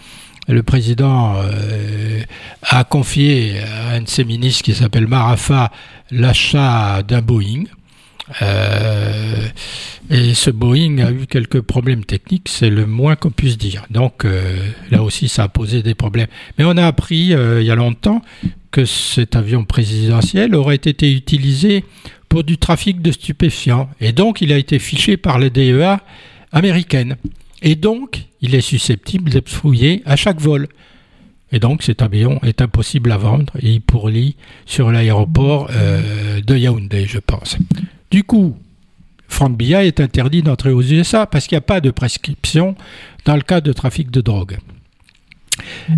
le 0.46 0.62
président 0.62 1.35
euh, 1.38 2.22
a 2.62 2.85
confié 2.85 3.59
à 3.59 3.96
un 3.96 4.02
de 4.02 4.09
ses 4.09 4.24
ministres 4.24 4.62
qui 4.62 4.72
s'appelle 4.72 5.09
Marafa 5.09 5.72
l'achat 6.12 7.02
d'un 7.02 7.20
Boeing. 7.20 7.64
Euh, 8.42 9.48
et 10.09 10.35
ce 10.35 10.50
Boeing 10.50 10.98
a 10.98 11.11
eu 11.11 11.26
quelques 11.26 11.62
problèmes 11.62 12.04
techniques, 12.04 12.48
c'est 12.48 12.70
le 12.70 12.87
moins 12.87 13.16
qu'on 13.16 13.30
puisse 13.30 13.59
dire. 13.59 13.85
Donc 13.90 14.24
là 14.92 15.02
aussi, 15.02 15.28
ça 15.28 15.42
a 15.44 15.48
posé 15.48 15.82
des 15.82 15.96
problèmes. 15.96 16.28
Mais 16.59 16.64
on 16.64 16.76
a 16.76 16.87
appris 16.87 17.32
il 17.32 17.62
y 17.62 17.70
a 17.72 17.74
longtemps 17.74 18.22
que 18.70 18.85
cet 18.85 19.35
avion 19.35 19.64
présidentiel 19.64 20.54
aurait 20.54 20.76
été 20.76 21.12
utilisé 21.12 21.82
pour 22.28 22.44
du 22.44 22.56
trafic 22.56 23.02
de 23.02 23.11
stupéfiants. 23.11 23.88
Et 24.00 24.12
donc, 24.12 24.42
il 24.42 24.52
a 24.52 24.59
été 24.59 24.78
fiché 24.78 25.16
par 25.16 25.40
la 25.40 25.50
DEA 25.50 25.98
américaine. 26.52 27.16
Et 27.62 27.74
donc, 27.74 28.26
il 28.40 28.54
est 28.54 28.61
susceptible 28.61 29.30
d'être 29.30 29.48
fouillé 29.48 30.02
à 30.04 30.16
chaque 30.16 30.40
vol. 30.40 30.68
Et 31.52 31.61
donc 31.61 31.85
cet 31.85 32.02
avion 32.02 32.40
est 32.42 32.61
impossible 32.61 33.12
à 33.12 33.16
vendre 33.16 33.52
et 33.61 33.70
il 33.70 33.80
pourrit 33.80 34.35
sur 34.66 34.90
l'aéroport 34.90 35.70
de 35.70 36.56
Yaoundé, 36.56 37.06
je 37.06 37.18
pense. 37.18 37.56
Du 38.11 38.24
coup, 38.24 38.56
Franck 39.28 39.56
Biya 39.56 39.85
est 39.85 40.00
interdit 40.00 40.42
d'entrer 40.42 40.70
aux 40.70 40.82
USA 40.82 41.26
parce 41.26 41.46
qu'il 41.46 41.54
n'y 41.54 41.61
a 41.61 41.62
pas 41.62 41.80
de 41.80 41.90
prescription 41.92 42.74
dans 43.24 43.37
le 43.37 43.42
cas 43.42 43.61
de 43.61 43.72
trafic 43.72 44.11
de 44.11 44.20
drogue. 44.20 44.59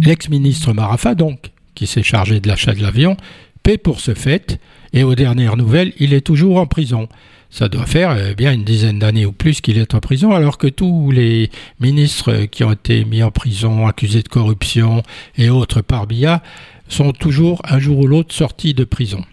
L'ex-ministre 0.02 0.72
Marafa, 0.72 1.14
donc, 1.14 1.50
qui 1.74 1.86
s'est 1.86 2.02
chargé 2.02 2.40
de 2.40 2.48
l'achat 2.48 2.74
de 2.74 2.82
l'avion, 2.82 3.16
paie 3.62 3.78
pour 3.78 4.00
ce 4.00 4.14
fait, 4.14 4.60
et 4.92 5.02
aux 5.02 5.14
dernières 5.14 5.56
nouvelles, 5.56 5.92
il 5.98 6.12
est 6.12 6.26
toujours 6.26 6.58
en 6.58 6.66
prison. 6.66 7.08
Ça 7.50 7.68
doit 7.68 7.86
faire 7.86 8.16
eh 8.16 8.34
bien 8.34 8.52
une 8.52 8.64
dizaine 8.64 8.98
d'années 8.98 9.24
ou 9.24 9.32
plus 9.32 9.60
qu'il 9.60 9.78
est 9.78 9.94
en 9.94 10.00
prison, 10.00 10.32
alors 10.32 10.58
que 10.58 10.66
tous 10.66 11.10
les 11.10 11.50
ministres 11.80 12.44
qui 12.44 12.62
ont 12.62 12.72
été 12.72 13.04
mis 13.04 13.22
en 13.22 13.30
prison, 13.30 13.86
accusés 13.86 14.22
de 14.22 14.28
corruption 14.28 15.02
et 15.36 15.48
autres 15.48 15.80
par 15.80 16.06
BIA, 16.06 16.42
sont 16.88 17.12
toujours 17.12 17.62
un 17.64 17.78
jour 17.78 17.98
ou 17.98 18.06
l'autre 18.06 18.34
sortis 18.34 18.74
de 18.74 18.84
prison. 18.84 19.24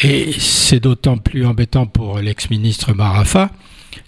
Et 0.00 0.32
c'est 0.38 0.80
d'autant 0.80 1.18
plus 1.18 1.44
embêtant 1.44 1.86
pour 1.86 2.18
l'ex-ministre 2.18 2.94
Marafa 2.94 3.50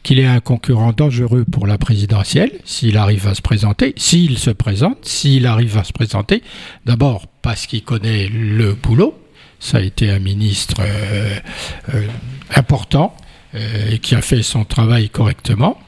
qu'il 0.02 0.18
est 0.18 0.26
un 0.26 0.40
concurrent 0.40 0.92
dangereux 0.92 1.44
pour 1.44 1.66
la 1.66 1.76
présidentielle 1.76 2.52
s'il 2.64 2.96
arrive 2.96 3.26
à 3.26 3.34
se 3.34 3.42
présenter, 3.42 3.92
s'il 3.96 4.38
se 4.38 4.50
présente, 4.50 5.04
s'il 5.04 5.46
arrive 5.46 5.76
à 5.76 5.84
se 5.84 5.92
présenter, 5.92 6.42
d'abord 6.86 7.26
parce 7.42 7.66
qu'il 7.66 7.82
connaît 7.82 8.28
le 8.28 8.74
boulot, 8.74 9.18
ça 9.60 9.78
a 9.78 9.80
été 9.80 10.10
un 10.10 10.18
ministre 10.18 10.76
euh, 10.80 11.38
euh, 11.94 12.06
important 12.54 13.14
euh, 13.18 13.23
et 13.90 13.98
qui 13.98 14.14
a 14.14 14.22
fait 14.22 14.42
son 14.42 14.64
travail 14.64 15.08
correctement. 15.08 15.78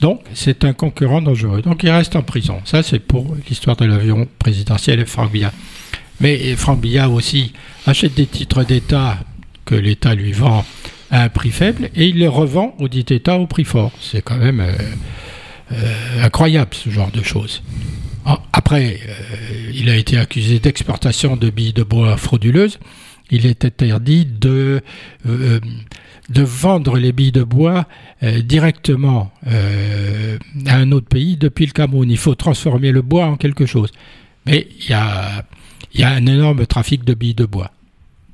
Donc, 0.00 0.22
c'est 0.32 0.64
un 0.64 0.72
concurrent 0.72 1.20
dangereux. 1.20 1.60
Donc, 1.62 1.82
il 1.82 1.90
reste 1.90 2.16
en 2.16 2.22
prison. 2.22 2.60
Ça, 2.64 2.82
c'est 2.82 3.00
pour 3.00 3.36
l'histoire 3.48 3.76
de 3.76 3.84
l'avion 3.84 4.26
présidentiel 4.38 5.00
et 5.00 5.04
Franck 5.04 5.32
Biya. 5.32 5.52
Mais 6.20 6.54
Franck 6.56 6.80
Biya 6.80 7.08
aussi 7.08 7.52
achète 7.86 8.14
des 8.14 8.26
titres 8.26 8.64
d'État 8.64 9.18
que 9.64 9.74
l'État 9.74 10.14
lui 10.14 10.32
vend 10.32 10.64
à 11.10 11.24
un 11.24 11.28
prix 11.28 11.50
faible 11.50 11.90
et 11.94 12.06
il 12.06 12.18
les 12.18 12.28
revend 12.28 12.74
au 12.78 12.88
dit 12.88 13.04
État 13.08 13.38
au 13.38 13.46
prix 13.46 13.64
fort. 13.64 13.92
C'est 14.00 14.22
quand 14.22 14.36
même 14.36 14.60
euh, 14.60 14.72
euh, 15.72 16.24
incroyable 16.24 16.70
ce 16.72 16.90
genre 16.90 17.10
de 17.10 17.22
choses. 17.22 17.62
Après, 18.52 19.00
euh, 19.08 19.70
il 19.72 19.88
a 19.88 19.96
été 19.96 20.18
accusé 20.18 20.58
d'exportation 20.58 21.36
de 21.36 21.50
billes 21.50 21.72
de 21.72 21.82
bois 21.82 22.16
frauduleuses. 22.16 22.78
Il 23.30 23.46
est 23.46 23.64
interdit 23.64 24.26
de, 24.26 24.82
de 26.30 26.42
vendre 26.42 26.96
les 26.96 27.12
billes 27.12 27.32
de 27.32 27.42
bois 27.42 27.86
directement 28.22 29.32
à 29.44 30.76
un 30.76 30.92
autre 30.92 31.08
pays 31.08 31.36
depuis 31.36 31.66
le 31.66 31.72
Cameroun. 31.72 32.10
Il 32.10 32.16
faut 32.16 32.34
transformer 32.34 32.92
le 32.92 33.02
bois 33.02 33.26
en 33.26 33.36
quelque 33.36 33.66
chose. 33.66 33.90
Mais 34.46 34.68
il 34.78 34.90
y 34.90 34.94
a, 34.94 35.44
un 36.02 36.26
énorme 36.26 36.66
trafic 36.66 37.04
de 37.04 37.14
billes 37.14 37.34
de 37.34 37.46
bois. 37.46 37.70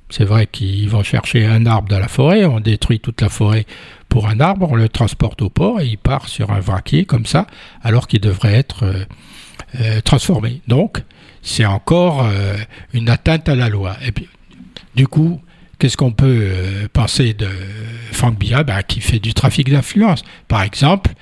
C'est 0.09 0.25
vrai 0.25 0.47
qu'ils 0.47 0.89
vont 0.89 1.03
chercher 1.03 1.47
un 1.47 1.67
arbre 1.67 1.89
dans 1.89 1.99
la 1.99 2.09
forêt, 2.09 2.45
on 2.45 2.61
détruit 2.61 3.01
toute 3.01 3.21
la 3.21 3.29
forêt 3.29 3.67
pour 4.09 4.29
un 4.29 4.39
arbre, 4.39 4.69
on 4.71 4.77
le 4.77 4.89
transporte 4.89 5.43
au 5.43 5.51
port 5.51 5.81
et 5.81 5.87
il 5.87 5.99
part 5.99 6.29
sur 6.29 6.51
un 6.53 6.61
vraquier 6.61 7.05
comme 7.05 7.27
ça, 7.27 7.47
alors 7.83 8.07
qu'il 8.07 8.21
devrait 8.21 8.55
être 8.55 8.85
euh, 8.85 9.05
euh, 9.81 10.01
transformé. 10.01 10.63
Donc, 10.69 11.03
c'est 11.43 11.67
encore 11.67 12.25
euh, 12.25 12.57
une 12.93 13.09
atteinte 13.09 13.49
à 13.49 13.57
la 13.57 13.69
loi. 13.69 13.97
Du 14.95 15.09
coup, 15.09 15.41
qu'est-ce 15.79 15.97
qu'on 15.97 16.13
peut 16.13 16.51
penser 16.93 17.35
de 17.35 17.49
Franck 18.13 18.39
Biya? 18.39 18.63
Ben, 18.65 18.83
qui 18.83 19.01
fait 19.01 19.19
du 19.19 19.35
trafic 19.35 19.71
d'influence 19.71 20.25
Par 20.49 20.63
exemple, 20.63 21.13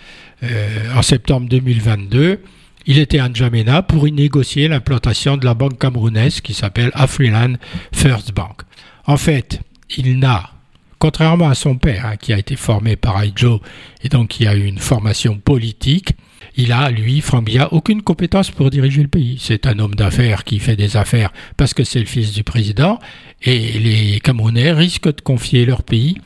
en 0.95 1.03
septembre 1.03 1.49
2022, 1.49 2.41
il 2.87 2.99
était 2.99 3.19
à 3.19 3.29
N'Djamena 3.29 3.83
pour 3.83 4.07
y 4.07 4.13
négocier 4.13 4.69
l'implantation 4.69 5.37
de 5.37 5.45
la 5.45 5.55
banque 5.55 5.79
camerounaise 5.79 6.41
qui 6.41 6.53
s'appelle 6.53 6.91
Afriland 6.95 7.55
First 7.93 8.33
Bank. 8.35 8.63
En 9.07 9.17
fait, 9.17 9.61
il 9.97 10.19
n'a, 10.19 10.51
contrairement 10.99 11.49
à 11.49 11.55
son 11.55 11.77
père, 11.77 12.07
hein, 12.07 12.17
qui 12.17 12.33
a 12.33 12.39
été 12.39 12.57
formé 12.57 12.97
par 12.97 13.17
Aïdjo 13.17 13.61
et 14.03 14.09
donc 14.09 14.29
qui 14.29 14.47
a 14.47 14.55
eu 14.55 14.65
une 14.65 14.79
formation 14.79 15.39
politique, 15.39 16.13
il 16.57 16.73
a, 16.73 16.91
lui, 16.91 17.21
Franck 17.21 17.51
aucune 17.73 18.03
compétence 18.03 18.51
pour 18.51 18.71
diriger 18.71 19.03
le 19.03 19.09
pays. 19.09 19.39
C'est 19.41 19.67
un 19.67 19.79
homme 19.79 19.95
d'affaires 19.95 20.45
qui 20.45 20.59
fait 20.59 20.77
des 20.77 20.97
affaires 20.97 21.33
parce 21.57 21.75
que 21.75 21.85
c'est 21.85 22.01
le 22.01 22.07
fils 22.07 22.33
du 22.33 22.45
président, 22.45 22.99
et 23.43 23.79
les 23.79 24.21
Camerounais 24.21 24.73
risquent 24.73 25.15
de 25.15 25.21
confier 25.21 25.67
leur 25.67 25.83
pays 25.83 26.17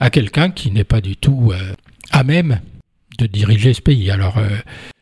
à 0.00 0.10
quelqu'un 0.10 0.50
qui 0.50 0.70
n'est 0.70 0.84
pas 0.84 1.00
du 1.00 1.16
tout 1.16 1.52
euh, 1.52 1.74
à 2.10 2.24
même 2.24 2.60
de 3.18 3.26
diriger 3.26 3.74
ce 3.74 3.80
pays. 3.80 4.10
Alors, 4.10 4.38
euh, 4.38 4.48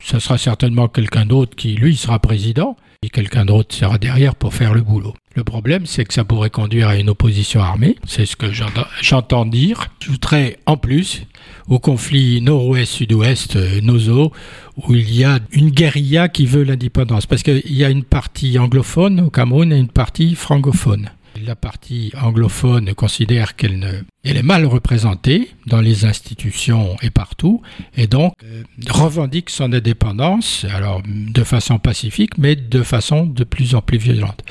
ce 0.03 0.19
sera 0.19 0.39
certainement 0.39 0.89
quelqu'un 0.89 1.27
d'autre 1.27 1.55
qui, 1.57 1.75
lui, 1.75 1.97
sera 1.97 2.19
président, 2.19 2.77
et 3.03 3.09
quelqu'un 3.09 3.47
d'autre 3.47 3.75
sera 3.75 3.97
derrière 3.97 4.35
pour 4.35 4.53
faire 4.53 4.75
le 4.75 4.83
boulot. 4.83 5.15
Le 5.35 5.43
problème, 5.43 5.87
c'est 5.87 6.05
que 6.05 6.13
ça 6.13 6.25
pourrait 6.25 6.51
conduire 6.51 6.89
à 6.89 6.97
une 6.97 7.09
opposition 7.09 7.63
armée, 7.63 7.97
c'est 8.05 8.27
ce 8.27 8.37
que 8.37 8.53
j'entends 8.53 9.47
dire. 9.47 9.87
J'ajouterais 10.01 10.59
en 10.67 10.77
plus 10.77 11.25
au 11.69 11.79
conflit 11.79 12.43
nord-ouest-sud-ouest, 12.43 13.57
euh, 13.57 13.81
NOZO, 13.81 14.33
où 14.77 14.95
il 14.95 15.15
y 15.15 15.25
a 15.25 15.39
une 15.53 15.71
guérilla 15.71 16.29
qui 16.29 16.45
veut 16.45 16.63
l'indépendance, 16.63 17.25
parce 17.25 17.43
qu'il 17.43 17.73
y 17.73 17.85
a 17.85 17.89
une 17.89 18.05
partie 18.05 18.59
anglophone 18.59 19.21
au 19.21 19.31
Cameroun 19.31 19.73
et 19.73 19.79
une 19.79 19.89
partie 19.89 20.35
francophone. 20.35 21.09
La 21.47 21.55
partie 21.57 22.13
anglophone 22.21 22.93
considère 22.95 23.57
qu'elle 23.57 24.05
est 24.25 24.43
mal 24.43 24.67
représentée 24.67 25.51
dans 25.67 25.81
les 25.81 26.05
institutions 26.05 26.97
et 27.03 27.11
partout, 27.11 27.63
et 27.97 28.07
donc 28.07 28.35
euh, 28.45 28.63
revendique 28.89 29.49
son 29.49 29.73
indépendance, 29.73 30.67
alors 30.75 31.03
de 31.07 31.45
façon 31.45 31.79
pacifique, 31.79 32.37
mais 32.37 32.57
de 32.57 32.83
façon 32.83 33.27
de 33.27 33.45
plus 33.45 33.75
en 33.75 33.81
plus 33.81 33.99
violente. 33.99 34.43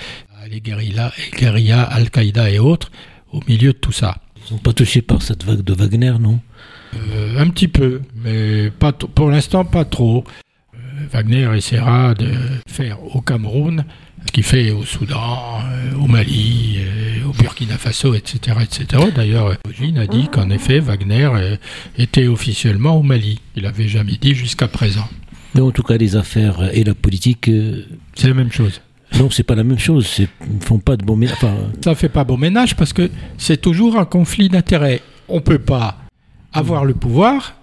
Les 0.49 0.61
guérillas, 0.61 1.11
guérillas 1.37 1.83
Al-Qaïda 1.83 2.49
et 2.49 2.59
autres, 2.59 2.91
au 3.31 3.41
milieu 3.47 3.73
de 3.73 3.77
tout 3.77 3.91
ça. 3.91 4.17
Ils 4.37 4.43
ne 4.43 4.47
sont 4.47 4.57
pas 4.57 4.73
touchés 4.73 5.01
par 5.03 5.21
cette 5.21 5.43
vague 5.43 5.61
de 5.61 5.73
Wagner, 5.73 6.13
non? 6.19 6.39
Euh, 6.95 7.39
Un 7.39 7.49
petit 7.49 7.67
peu, 7.67 8.01
mais 8.15 8.71
pas 8.71 8.93
pour 8.93 9.29
l'instant 9.29 9.63
pas 9.65 9.85
trop. 9.85 10.23
Euh, 10.73 10.77
Wagner 11.11 11.49
essaiera 11.55 12.15
de 12.15 12.31
faire 12.67 12.97
au 13.15 13.21
Cameroun 13.21 13.85
ce 14.25 14.31
qu'il 14.31 14.43
fait 14.43 14.71
au 14.71 14.83
Soudan, 14.83 15.59
euh, 15.63 15.95
au 15.95 16.07
Mali, 16.07 16.79
euh, 16.79 17.27
au 17.27 17.33
Burkina 17.33 17.77
Faso, 17.77 18.13
etc. 18.13 18.57
etc. 18.61 19.03
D'ailleurs, 19.15 19.55
Ogine 19.67 19.97
a 19.97 20.07
dit 20.07 20.27
qu'en 20.27 20.49
effet, 20.49 20.79
Wagner 20.79 21.29
euh, 21.33 21.55
était 21.97 22.27
officiellement 22.27 22.97
au 22.97 23.03
Mali. 23.03 23.39
Il 23.55 23.63
n'avait 23.63 23.87
jamais 23.87 24.17
dit 24.19 24.35
jusqu'à 24.35 24.67
présent. 24.67 25.07
Mais 25.55 25.61
en 25.61 25.71
tout 25.71 25.83
cas, 25.83 25.97
les 25.97 26.15
affaires 26.15 26.69
et 26.73 26.83
la 26.83 26.93
politique. 26.93 27.49
C'est 28.15 28.27
la 28.27 28.33
même 28.33 28.51
chose. 28.51 28.81
Non, 29.17 29.31
c'est 29.31 29.43
pas 29.43 29.55
la 29.55 29.63
même 29.63 29.79
chose. 29.79 30.07
Ils 30.19 30.57
ne 30.57 30.61
font 30.61 30.77
pas 30.77 30.95
de 30.95 31.03
bon 31.03 31.15
ménage. 31.15 31.37
Enfin... 31.37 31.55
Ça 31.83 31.95
fait 31.95 32.09
pas 32.09 32.23
bon 32.23 32.37
ménage 32.37 32.75
parce 32.75 32.93
que 32.93 33.09
c'est 33.37 33.59
toujours 33.59 33.97
un 33.97 34.05
conflit 34.05 34.49
d'intérêts. 34.49 35.01
On 35.27 35.37
ne 35.37 35.41
peut 35.41 35.59
pas 35.59 35.97
avoir 36.53 36.85
le 36.85 36.93
pouvoir 36.93 37.55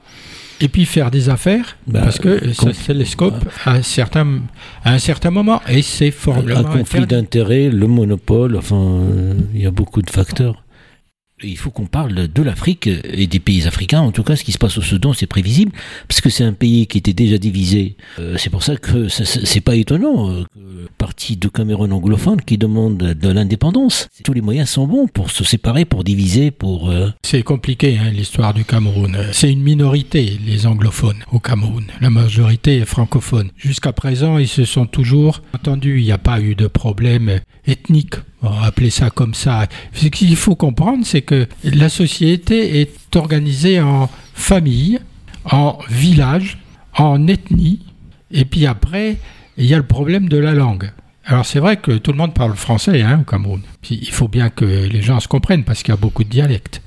et 0.60 0.68
puis 0.68 0.84
faire 0.84 1.10
des 1.10 1.28
affaires, 1.28 1.76
bah, 1.86 2.00
parce 2.02 2.18
que 2.18 2.52
ça 2.52 2.72
se 2.72 2.86
télescope 2.86 3.44
à, 3.64 3.72
un 3.72 3.82
certain, 3.82 4.40
à 4.84 4.92
un 4.92 4.98
certain 4.98 5.30
moment, 5.30 5.60
et 5.68 5.82
c'est 5.82 6.10
formellement... 6.10 6.70
Un 6.70 6.78
conflit 6.78 7.06
d'intérêts, 7.06 7.68
le 7.68 7.86
monopole, 7.86 8.56
enfin, 8.56 9.00
il 9.54 9.62
y 9.62 9.66
a 9.66 9.70
beaucoup 9.70 10.02
de 10.02 10.10
facteurs. 10.10 10.62
Il 11.42 11.58
faut 11.58 11.70
qu'on 11.70 11.84
parle 11.84 12.28
de 12.28 12.42
l'Afrique 12.42 12.86
et 12.86 13.26
des 13.26 13.40
pays 13.40 13.66
africains. 13.66 14.00
En 14.00 14.10
tout 14.10 14.22
cas, 14.22 14.36
ce 14.36 14.44
qui 14.44 14.52
se 14.52 14.58
passe 14.58 14.78
au 14.78 14.80
Soudan, 14.80 15.12
c'est 15.12 15.26
prévisible, 15.26 15.70
parce 16.08 16.22
que 16.22 16.30
c'est 16.30 16.44
un 16.44 16.54
pays 16.54 16.86
qui 16.86 16.96
était 16.96 17.12
déjà 17.12 17.36
divisé. 17.36 17.98
Euh, 18.18 18.36
c'est 18.38 18.48
pour 18.48 18.62
ça 18.62 18.76
que 18.76 19.08
c'est 19.08 19.60
pas 19.60 19.76
étonnant 19.76 20.30
euh, 20.30 20.44
que 20.44 20.88
partie 20.96 21.36
de 21.36 21.48
Cameroun 21.48 21.92
anglophone 21.92 22.40
qui 22.40 22.56
demande 22.56 22.96
de 22.96 23.28
l'indépendance. 23.28 24.08
Tous 24.24 24.32
les 24.32 24.40
moyens 24.40 24.70
sont 24.70 24.86
bons 24.86 25.08
pour 25.08 25.30
se 25.30 25.44
séparer, 25.44 25.84
pour 25.84 26.04
diviser, 26.04 26.50
pour. 26.50 26.88
Euh, 26.88 27.10
c'est 27.22 27.42
compliqué 27.42 27.98
hein, 27.98 28.10
l'histoire 28.10 28.54
du 28.54 28.64
Cameroun. 28.64 29.18
C'est 29.32 29.52
une 29.52 29.62
minorité 29.62 30.38
les 30.42 30.66
anglophones 30.66 31.22
au 31.32 31.38
Cameroun. 31.38 31.84
La 32.00 32.08
majorité 32.08 32.78
est 32.78 32.86
francophone. 32.86 33.50
Jusqu'à 33.58 33.92
présent, 33.92 34.38
ils 34.38 34.48
se 34.48 34.64
sont 34.64 34.86
toujours 34.86 35.42
entendus. 35.54 36.00
Il 36.00 36.04
n'y 36.04 36.12
a 36.12 36.18
pas 36.18 36.40
eu 36.40 36.54
de 36.54 36.66
problème 36.66 37.40
ethnique 37.66 38.14
appeler 38.62 38.90
ça 38.90 39.10
comme 39.10 39.34
ça. 39.34 39.66
Ce 39.92 40.06
qu'il 40.08 40.36
faut 40.36 40.54
comprendre, 40.54 41.04
c'est 41.04 41.22
que 41.22 41.46
la 41.64 41.88
société 41.88 42.80
est 42.80 43.16
organisée 43.16 43.80
en 43.80 44.08
famille, 44.34 44.98
en 45.44 45.78
village, 45.88 46.58
en 46.96 47.26
ethnie, 47.26 47.80
et 48.30 48.44
puis 48.44 48.66
après, 48.66 49.16
il 49.56 49.66
y 49.66 49.74
a 49.74 49.78
le 49.78 49.86
problème 49.86 50.28
de 50.28 50.38
la 50.38 50.52
langue. 50.52 50.90
Alors 51.24 51.44
c'est 51.44 51.58
vrai 51.58 51.76
que 51.76 51.92
tout 51.92 52.12
le 52.12 52.18
monde 52.18 52.34
parle 52.34 52.54
français 52.54 53.02
hein, 53.02 53.20
au 53.22 53.24
Cameroun. 53.24 53.62
il 53.90 54.10
faut 54.10 54.28
bien 54.28 54.48
que 54.48 54.64
les 54.64 55.02
gens 55.02 55.18
se 55.18 55.26
comprennent 55.26 55.64
parce 55.64 55.82
qu'il 55.82 55.92
y 55.92 55.96
a 55.96 56.00
beaucoup 56.00 56.22
de 56.22 56.28
dialectes. 56.28 56.82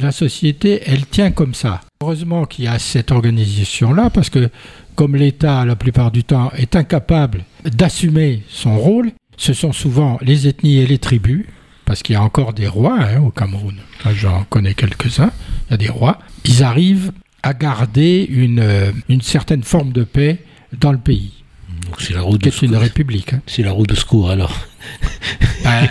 La 0.00 0.12
société, 0.12 0.82
elle 0.86 1.06
tient 1.06 1.30
comme 1.30 1.54
ça. 1.54 1.80
Heureusement 2.02 2.44
qu'il 2.44 2.64
y 2.64 2.68
a 2.68 2.78
cette 2.78 3.12
organisation-là 3.12 4.10
parce 4.10 4.28
que 4.28 4.50
comme 4.98 5.14
l'État, 5.14 5.64
la 5.64 5.76
plupart 5.76 6.10
du 6.10 6.24
temps, 6.24 6.50
est 6.56 6.74
incapable 6.74 7.44
d'assumer 7.64 8.42
son 8.48 8.76
rôle, 8.76 9.12
ce 9.38 9.54
sont 9.54 9.72
souvent 9.72 10.18
les 10.20 10.46
ethnies 10.46 10.78
et 10.78 10.86
les 10.86 10.98
tribus, 10.98 11.46
parce 11.86 12.02
qu'il 12.02 12.12
y 12.14 12.16
a 12.16 12.22
encore 12.22 12.52
des 12.52 12.68
rois 12.68 12.98
hein, 13.00 13.22
au 13.22 13.30
Cameroun. 13.30 13.76
J'en 14.12 14.44
connais 14.44 14.74
quelques-uns. 14.74 15.30
Il 15.68 15.70
y 15.70 15.74
a 15.74 15.76
des 15.78 15.88
rois. 15.88 16.18
Ils 16.44 16.62
arrivent 16.62 17.12
à 17.42 17.54
garder 17.54 18.26
une, 18.28 18.60
euh, 18.60 18.92
une 19.08 19.22
certaine 19.22 19.62
forme 19.62 19.92
de 19.92 20.04
paix 20.04 20.44
dans 20.78 20.92
le 20.92 20.98
pays. 20.98 21.32
c'est 21.98 22.12
la 22.12 22.20
route 22.20 22.42
de 22.42 22.50
une 22.62 22.76
république. 22.76 23.32
Hein. 23.32 23.40
C'est 23.46 23.62
la 23.62 23.72
route 23.72 23.88
de 23.88 23.94
secours 23.94 24.30
alors. 24.30 24.54
Ben, 25.64 25.88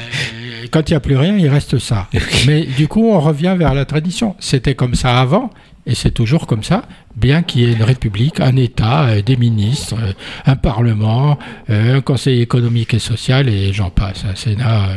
quand 0.71 0.89
il 0.89 0.93
n'y 0.93 0.97
a 0.97 0.99
plus 0.99 1.17
rien, 1.17 1.37
il 1.37 1.47
reste 1.49 1.77
ça. 1.77 2.07
Mais 2.47 2.65
du 2.65 2.87
coup, 2.87 3.05
on 3.05 3.19
revient 3.19 3.55
vers 3.57 3.73
la 3.73 3.85
tradition. 3.85 4.35
C'était 4.39 4.75
comme 4.75 4.95
ça 4.95 5.19
avant, 5.19 5.51
et 5.87 5.95
c'est 5.95 6.11
toujours 6.11 6.45
comme 6.45 6.63
ça, 6.63 6.83
bien 7.15 7.41
qu'il 7.41 7.61
y 7.61 7.65
ait 7.65 7.73
une 7.73 7.83
république, 7.83 8.39
un 8.39 8.55
État, 8.57 9.05
euh, 9.05 9.21
des 9.21 9.37
ministres, 9.37 9.95
euh, 9.99 10.11
un 10.45 10.55
Parlement, 10.55 11.39
un 11.69 12.01
Conseil 12.01 12.41
économique 12.41 12.93
et 12.93 12.99
social, 12.99 13.49
et 13.49 13.73
j'en 13.73 13.89
passe, 13.89 14.25
un 14.25 14.35
Sénat. 14.35 14.89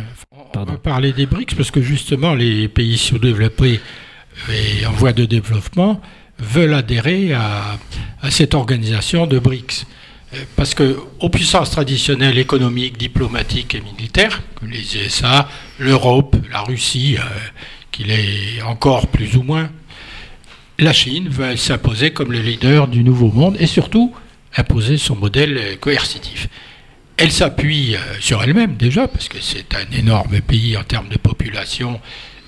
On 0.57 0.65
va 0.65 0.77
parler 0.77 1.13
des 1.13 1.27
BRICS 1.27 1.55
parce 1.55 1.71
que 1.71 1.81
justement 1.81 2.35
les 2.35 2.67
pays 2.67 2.99
sous-développés 2.99 3.81
et 4.49 4.85
en 4.85 4.91
voie 4.91 5.13
de 5.13 5.25
développement 5.25 6.01
veulent 6.41 6.75
adhérer 6.75 7.33
à, 7.35 7.79
à 8.21 8.31
cette 8.31 8.55
organisation 8.55 9.29
de 9.29 9.39
BRICS. 9.39 9.87
Parce 10.57 10.75
que 10.75 10.97
aux 11.19 11.29
puissances 11.29 11.71
traditionnelles 11.71 12.39
économiques, 12.39 12.99
diplomatiques 12.99 13.75
et 13.75 13.81
militaires, 13.81 14.43
les 14.63 14.97
USA, 14.97 15.49
l'Europe, 15.79 16.37
la 16.53 16.61
Russie, 16.61 17.17
euh, 17.19 17.23
qu'il 17.91 18.11
est 18.11 18.63
encore 18.63 19.09
plus 19.09 19.37
ou 19.37 19.43
moins, 19.43 19.71
la 20.81 20.93
Chine 20.93 21.29
va 21.29 21.57
s'imposer 21.57 22.11
comme 22.13 22.33
le 22.33 22.41
leader 22.41 22.89
du 22.89 23.05
nouveau 23.05 23.31
monde 23.31 23.57
et 23.61 23.67
surtout 23.67 24.13
imposer 24.57 24.97
son 24.97 25.15
modèle 25.15 25.79
coercitif. 25.79 26.49
Elle 27.17 27.31
s'appuie 27.31 27.95
euh, 27.95 27.99
sur 28.19 28.43
elle-même 28.43 28.77
déjà, 28.77 29.07
parce 29.07 29.29
que 29.29 29.37
c'est 29.41 29.75
un 29.75 29.97
énorme 29.97 30.41
pays 30.41 30.77
en 30.77 30.83
termes 30.83 31.09
de 31.09 31.19
population 31.19 32.01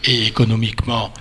et 0.04 0.26
économiquement, 0.26 1.12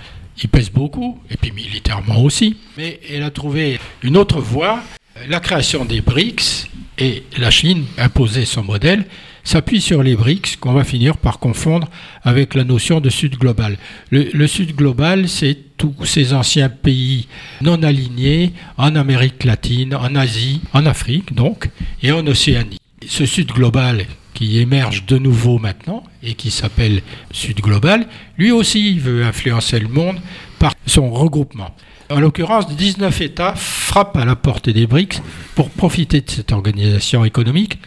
il 0.42 0.48
pèse 0.48 0.70
beaucoup, 0.70 1.20
et 1.30 1.36
puis 1.36 1.52
militairement 1.52 2.22
aussi. 2.22 2.56
Mais 2.78 2.98
elle 3.10 3.22
a 3.22 3.30
trouvé 3.30 3.78
une 4.02 4.16
autre 4.16 4.40
voie 4.40 4.82
la 5.28 5.40
création 5.40 5.84
des 5.84 6.00
BRICS 6.00 6.68
et 6.98 7.24
la 7.36 7.50
Chine 7.50 7.84
imposer 7.98 8.46
son 8.46 8.64
modèle 8.64 9.04
s'appuie 9.44 9.80
sur 9.80 10.02
les 10.02 10.16
BRICS 10.16 10.56
qu'on 10.60 10.72
va 10.72 10.84
finir 10.84 11.16
par 11.16 11.38
confondre 11.38 11.88
avec 12.22 12.54
la 12.54 12.64
notion 12.64 13.00
de 13.00 13.10
Sud 13.10 13.36
global. 13.38 13.76
Le, 14.10 14.46
Sud 14.46 14.74
global, 14.74 15.28
c'est 15.28 15.56
tous 15.76 16.04
ces 16.04 16.32
anciens 16.32 16.68
pays 16.68 17.28
non 17.60 17.82
alignés 17.82 18.52
en 18.76 18.94
Amérique 18.96 19.44
latine, 19.44 19.94
en 19.94 20.14
Asie, 20.14 20.60
en 20.72 20.86
Afrique 20.86 21.34
donc, 21.34 21.70
et 22.02 22.12
en 22.12 22.26
Océanie. 22.26 22.78
Ce 23.06 23.26
Sud 23.26 23.48
global 23.48 24.06
qui 24.34 24.58
émerge 24.58 25.04
de 25.06 25.18
nouveau 25.18 25.58
maintenant 25.58 26.02
et 26.22 26.34
qui 26.34 26.50
s'appelle 26.50 27.02
Sud 27.32 27.60
global, 27.60 28.06
lui 28.38 28.50
aussi 28.50 28.98
veut 28.98 29.24
influencer 29.24 29.78
le 29.78 29.88
monde 29.88 30.20
par 30.58 30.74
son 30.86 31.10
regroupement. 31.10 31.74
En 32.12 32.20
l'occurrence, 32.20 32.68
19 32.68 33.22
États 33.22 33.54
frappent 33.54 34.18
à 34.18 34.26
la 34.26 34.36
porte 34.36 34.68
des 34.68 34.86
BRICS 34.86 35.22
pour 35.54 35.70
profiter 35.70 36.20
de 36.20 36.30
cette 36.30 36.52
organisation 36.52 37.24
économique, 37.24 37.78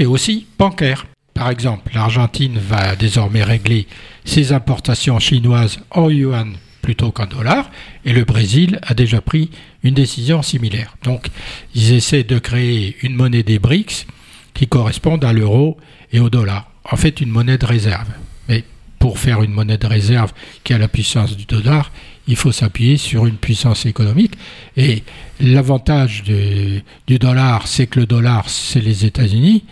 et 0.00 0.06
aussi 0.06 0.46
bancaire. 0.58 1.04
Par 1.34 1.50
exemple, 1.50 1.90
l'Argentine 1.92 2.58
va 2.58 2.96
désormais 2.96 3.44
régler 3.44 3.86
ses 4.24 4.54
importations 4.54 5.18
chinoises 5.18 5.80
en 5.90 6.08
yuan 6.08 6.54
plutôt 6.80 7.10
qu'en 7.10 7.26
dollars, 7.26 7.70
et 8.06 8.14
le 8.14 8.24
Brésil 8.24 8.80
a 8.82 8.94
déjà 8.94 9.20
pris 9.20 9.50
une 9.82 9.92
décision 9.92 10.40
similaire. 10.40 10.96
Donc, 11.04 11.26
ils 11.74 11.92
essaient 11.92 12.24
de 12.24 12.38
créer 12.38 12.96
une 13.02 13.14
monnaie 13.14 13.42
des 13.42 13.58
BRICS 13.58 14.06
qui 14.54 14.68
corresponde 14.68 15.22
à 15.22 15.34
l'euro 15.34 15.76
et 16.12 16.20
au 16.20 16.30
dollar. 16.30 16.70
En 16.90 16.96
fait, 16.96 17.20
une 17.20 17.30
monnaie 17.30 17.58
de 17.58 17.66
réserve. 17.66 18.08
Mais 18.48 18.64
pour 18.98 19.18
faire 19.18 19.42
une 19.42 19.52
monnaie 19.52 19.76
de 19.76 19.86
réserve 19.86 20.32
qui 20.64 20.72
a 20.72 20.78
la 20.78 20.88
puissance 20.88 21.36
du 21.36 21.44
dollar, 21.44 21.90
il 22.30 22.36
faut 22.36 22.52
s'appuyer 22.52 22.96
sur 22.96 23.26
une 23.26 23.36
puissance 23.36 23.86
économique. 23.86 24.34
Et 24.76 25.02
l'avantage 25.40 26.22
du 26.22 27.18
dollar, 27.18 27.66
c'est 27.66 27.88
que 27.88 27.98
le 28.00 28.06
dollar, 28.06 28.48
c'est 28.48 28.80
les 28.80 29.04
États-Unis, 29.04 29.64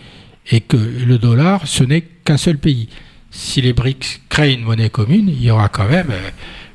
et 0.51 0.59
que 0.59 0.77
le 0.77 1.17
dollar, 1.17 1.65
ce 1.65 1.83
n'est 1.85 2.01
qu'un 2.01 2.37
seul 2.37 2.57
pays. 2.57 2.89
Si 3.31 3.61
les 3.61 3.73
BRICS 3.73 4.21
créent 4.27 4.53
une 4.53 4.63
monnaie 4.63 4.89
commune, 4.89 5.29
il 5.29 5.41
y 5.41 5.51
aura 5.51 5.69
quand 5.69 5.87
même 5.87 6.09
euh, 6.11 6.29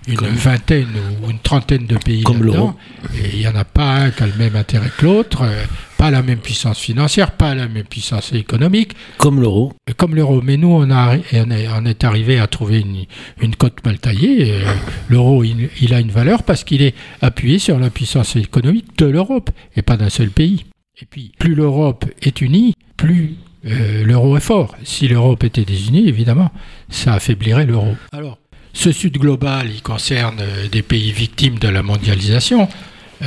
une 0.06 0.36
vingtaine 0.36 0.88
ou 1.22 1.30
une 1.30 1.40
trentaine 1.40 1.86
de 1.86 1.96
pays 1.96 2.22
Comme. 2.22 2.74
Et 3.16 3.30
il 3.34 3.38
n'y 3.40 3.48
en 3.48 3.56
a 3.56 3.64
pas 3.64 3.94
un 3.96 4.10
qui 4.10 4.22
a 4.22 4.26
le 4.26 4.36
même 4.38 4.56
intérêt 4.56 4.90
que 4.96 5.04
l'autre, 5.04 5.42
euh, 5.42 5.64
pas 6.04 6.10
la 6.10 6.22
même 6.22 6.40
puissance 6.40 6.80
financière, 6.80 7.30
pas 7.30 7.54
la 7.54 7.66
même 7.66 7.84
puissance 7.84 8.34
économique. 8.34 8.92
Comme 9.16 9.40
l'euro. 9.40 9.72
Comme 9.96 10.14
l'euro. 10.14 10.42
Mais 10.42 10.58
nous, 10.58 10.68
on, 10.68 10.90
a, 10.90 11.16
on, 11.32 11.86
est, 11.86 12.04
arrivé 12.04 12.38
à 12.38 12.46
trouver 12.46 12.80
une, 12.80 13.06
une 13.40 13.56
cote 13.56 13.82
mal 13.86 13.98
taillée. 13.98 14.52
Euh, 14.52 14.64
l'euro, 15.08 15.42
il, 15.44 15.94
a 15.94 16.00
une 16.00 16.10
valeur 16.10 16.42
parce 16.42 16.62
qu'il 16.62 16.82
est 16.82 16.94
appuyé 17.22 17.58
sur 17.58 17.78
la 17.78 17.88
puissance 17.88 18.36
économique 18.36 18.98
de 18.98 19.06
l'Europe 19.06 19.48
et 19.76 19.80
pas 19.80 19.96
d'un 19.96 20.10
seul 20.10 20.28
pays. 20.28 20.66
Et 21.00 21.06
puis, 21.06 21.32
plus 21.38 21.54
l'Europe 21.54 22.04
est 22.20 22.42
unie, 22.42 22.74
plus 22.98 23.36
euh, 23.64 24.04
l'euro 24.04 24.36
est 24.36 24.40
fort. 24.40 24.76
Si 24.84 25.08
l'Europe 25.08 25.42
était 25.42 25.64
désunie, 25.64 26.06
évidemment, 26.06 26.50
ça 26.90 27.14
affaiblirait 27.14 27.64
l'euro. 27.64 27.96
Alors, 28.12 28.36
ce 28.74 28.92
Sud 28.92 29.16
global, 29.16 29.70
il 29.74 29.80
concerne 29.80 30.40
euh, 30.42 30.68
des 30.68 30.82
pays 30.82 31.12
victimes 31.12 31.58
de 31.58 31.68
la 31.68 31.82
mondialisation, 31.82 32.68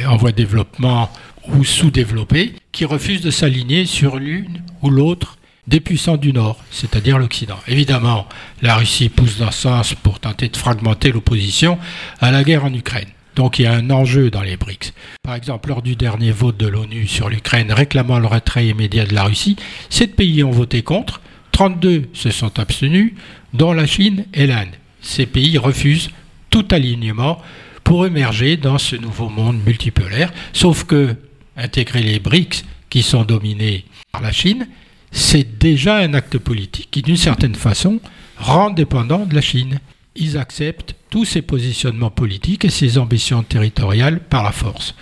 en 0.05 0.15
voie 0.15 0.31
de 0.31 0.35
développement 0.35 1.09
ou 1.55 1.63
sous-développés, 1.63 2.53
qui 2.71 2.86
refusent 2.86 3.21
de 3.21 3.31
s'aligner 3.31 3.86
sur 3.86 4.17
l'une 4.17 4.62
ou 4.81 4.89
l'autre 4.89 5.38
des 5.67 5.79
puissants 5.79 6.17
du 6.17 6.31
Nord, 6.31 6.63
c'est-à-dire 6.71 7.17
l'Occident. 7.17 7.60
Évidemment, 7.67 8.27
la 8.62 8.75
Russie 8.75 9.10
pousse 9.10 9.38
dans 9.38 9.51
ce 9.51 9.62
sens 9.62 9.93
pour 9.95 10.19
tenter 10.19 10.47
de 10.49 10.57
fragmenter 10.57 11.12
l'opposition 11.12 11.77
à 12.19 12.31
la 12.31 12.43
guerre 12.43 12.65
en 12.65 12.73
Ukraine. 12.73 13.10
Donc 13.36 13.60
il 13.60 13.63
y 13.63 13.65
a 13.65 13.73
un 13.73 13.89
enjeu 13.89 14.31
dans 14.31 14.41
les 14.41 14.57
BRICS. 14.57 14.93
Par 15.21 15.36
exemple, 15.36 15.69
lors 15.69 15.81
du 15.81 15.95
dernier 15.95 16.31
vote 16.31 16.57
de 16.57 16.67
l'ONU 16.67 17.05
sur 17.05 17.29
l'Ukraine 17.29 17.71
réclamant 17.71 18.17
le 18.17 18.27
retrait 18.27 18.67
immédiat 18.67 19.05
de 19.05 19.13
la 19.13 19.25
Russie, 19.25 19.57
sept 19.89 20.15
pays 20.15 20.43
ont 20.43 20.51
voté 20.51 20.81
contre, 20.81 21.21
32 21.51 22.10
se 22.13 22.31
sont 22.31 22.60
abstenus, 22.60 23.13
dont 23.53 23.73
la 23.73 23.86
Chine 23.86 24.25
et 24.33 24.47
l'Inde 24.47 24.75
ces 25.01 25.25
pays 25.25 25.57
refusent 25.57 26.10
tout 26.49 26.65
alignement 26.71 27.41
pour 27.83 28.05
émerger 28.05 28.57
dans 28.57 28.77
ce 28.77 28.95
nouveau 28.95 29.29
monde 29.29 29.60
multipolaire, 29.65 30.33
sauf 30.53 30.83
que 30.83 31.15
intégrer 31.57 32.03
les 32.03 32.19
BRICS, 32.19 32.63
qui 32.89 33.03
sont 33.03 33.25
dominés 33.25 33.85
par 34.11 34.21
la 34.21 34.31
Chine, 34.31 34.67
c'est 35.11 35.57
déjà 35.57 35.97
un 35.97 36.13
acte 36.13 36.37
politique 36.37 36.89
qui, 36.91 37.01
d'une 37.01 37.17
certaine 37.17 37.55
façon, 37.55 37.99
rend 38.37 38.69
dépendant 38.69 39.25
de 39.25 39.35
la 39.35 39.41
Chine. 39.41 39.79
Ils 40.15 40.37
acceptent 40.37 40.95
tous 41.09 41.25
ces 41.25 41.41
positionnements 41.41 42.11
politiques 42.11 42.65
et 42.65 42.69
ces 42.69 42.97
ambitions 42.97 43.43
territoriales 43.43 44.19
par 44.19 44.43
la 44.43 44.51
force. 44.51 44.95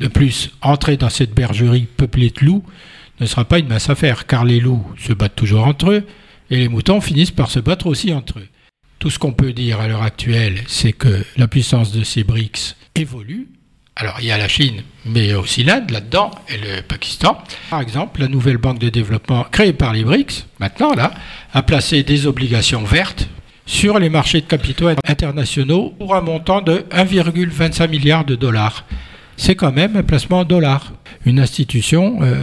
De 0.00 0.08
plus, 0.08 0.50
entrer 0.62 0.96
dans 0.96 1.10
cette 1.10 1.34
bergerie 1.34 1.86
peuplée 1.96 2.30
de 2.30 2.44
loups 2.44 2.64
ne 3.20 3.26
sera 3.26 3.44
pas 3.44 3.58
une 3.58 3.68
mince 3.68 3.90
affaire, 3.90 4.26
car 4.26 4.44
les 4.44 4.60
loups 4.60 4.86
se 4.98 5.12
battent 5.12 5.36
toujours 5.36 5.66
entre 5.66 5.90
eux, 5.90 6.06
et 6.50 6.56
les 6.56 6.68
moutons 6.68 7.00
finissent 7.00 7.30
par 7.30 7.50
se 7.50 7.60
battre 7.60 7.86
aussi 7.86 8.12
entre 8.12 8.38
eux. 8.38 8.48
Tout 8.98 9.10
ce 9.10 9.18
qu'on 9.18 9.32
peut 9.32 9.52
dire 9.52 9.80
à 9.80 9.88
l'heure 9.88 10.02
actuelle, 10.02 10.62
c'est 10.66 10.92
que 10.92 11.24
la 11.36 11.48
puissance 11.48 11.92
de 11.92 12.02
ces 12.02 12.24
BRICS 12.24 12.76
évolue. 12.94 13.48
Alors 13.96 14.16
il 14.20 14.26
y 14.26 14.30
a 14.30 14.38
la 14.38 14.48
Chine, 14.48 14.82
mais 15.04 15.34
aussi 15.34 15.62
l'Inde 15.62 15.90
là-dedans 15.90 16.30
et 16.48 16.56
le 16.56 16.82
Pakistan. 16.82 17.36
Par 17.70 17.80
exemple, 17.80 18.20
la 18.20 18.28
nouvelle 18.28 18.56
banque 18.56 18.78
de 18.78 18.88
développement 18.88 19.44
créée 19.50 19.72
par 19.72 19.92
les 19.92 20.04
BRICS, 20.04 20.46
maintenant 20.58 20.94
là, 20.94 21.12
a 21.52 21.62
placé 21.62 22.02
des 22.02 22.26
obligations 22.26 22.82
vertes 22.82 23.28
sur 23.66 23.98
les 23.98 24.08
marchés 24.08 24.40
de 24.40 24.46
capitaux 24.46 24.88
internationaux 25.06 25.94
pour 25.98 26.14
un 26.14 26.20
montant 26.20 26.60
de 26.60 26.84
1,25 26.90 27.88
milliard 27.88 28.24
de 28.24 28.34
dollars. 28.34 28.84
C'est 29.36 29.54
quand 29.54 29.72
même 29.72 29.96
un 29.96 30.02
placement 30.02 30.40
en 30.40 30.44
dollars. 30.44 30.92
Une 31.24 31.38
institution 31.38 32.18
euh, 32.22 32.34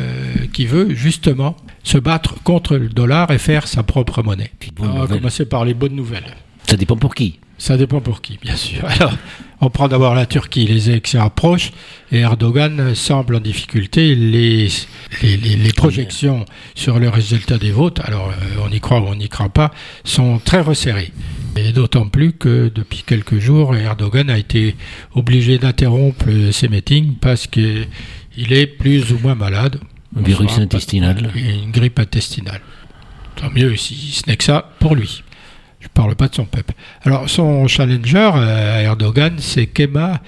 qui 0.54 0.66
veut 0.66 0.94
justement 0.94 1.56
se 1.84 1.98
battre 1.98 2.42
contre 2.44 2.78
le 2.78 2.90
dollar 2.90 3.32
et 3.32 3.38
faire 3.38 3.68
sa 3.68 3.84
propre 3.84 4.24
monnaie. 4.24 4.52
On 4.80 5.06
va 5.06 5.08
commencer 5.08 5.46
par 5.46 5.66
les 5.66 5.74
bonnes 5.74 5.96
nouvelles. 5.96 6.36
Ça 6.68 6.76
dépend 6.76 6.98
pour 6.98 7.16
qui? 7.16 7.40
Ça 7.58 7.76
dépend 7.78 8.02
pour 8.02 8.22
qui, 8.22 8.38
bien 8.42 8.56
sûr. 8.56 8.86
Alors, 8.88 9.14
on 9.62 9.70
prend 9.70 9.88
d'abord 9.88 10.14
la 10.14 10.26
Turquie. 10.26 10.68
Les 10.68 10.90
élections 10.90 11.22
approchent 11.22 11.72
et 12.12 12.20
Erdogan 12.20 12.94
semble 12.94 13.36
en 13.36 13.40
difficulté. 13.40 14.16
Les, 14.16 14.70
les, 15.24 15.74
projections 15.74 16.46
sur 16.76 17.00
le 17.00 17.10
résultat 17.10 17.58
des 17.58 17.72
votes, 17.72 18.00
alors 18.02 18.30
euh, 18.30 18.66
on 18.66 18.72
y 18.72 18.80
croit 18.80 19.00
ou 19.00 19.08
on 19.08 19.16
n'y 19.16 19.30
croit 19.30 19.50
pas, 19.50 19.72
sont 20.04 20.40
très 20.40 20.62
resserrées. 20.62 21.12
Et 21.56 21.72
d'autant 21.72 22.08
plus 22.08 22.34
que 22.34 22.72
depuis 22.74 23.04
quelques 23.06 23.40
jours, 23.40 23.76
Erdogan 23.76 24.30
a 24.30 24.38
été 24.38 24.76
obligé 25.16 25.58
d'interrompre 25.58 26.26
ses 26.52 26.68
meetings 26.68 27.16
parce 27.16 27.48
qu'il 27.48 27.88
est 28.38 28.68
plus 28.68 29.12
ou 29.12 29.20
moins 29.20 29.36
malade. 29.36 29.80
Un 30.16 30.22
virus 30.22 30.58
intestinal. 30.60 31.32
Une 31.36 31.72
grippe 31.72 32.00
intestinale. 32.00 32.62
Tant 33.36 33.50
mieux 33.52 33.76
si 33.76 33.96
ce 34.12 34.24
n'est 34.28 34.38
que 34.38 34.44
ça 34.44 34.70
pour 34.80 34.96
lui. 34.96 35.24
Je 35.80 35.86
ne 35.86 35.92
parle 35.94 36.16
pas 36.16 36.28
de 36.28 36.36
son 36.36 36.46
peuple. 36.46 36.74
Alors, 37.04 37.30
son 37.30 37.68
challenger 37.68 38.32
euh, 38.36 38.82
Erdogan, 38.82 39.36
c'est 39.38 39.68
Kema 39.68 40.22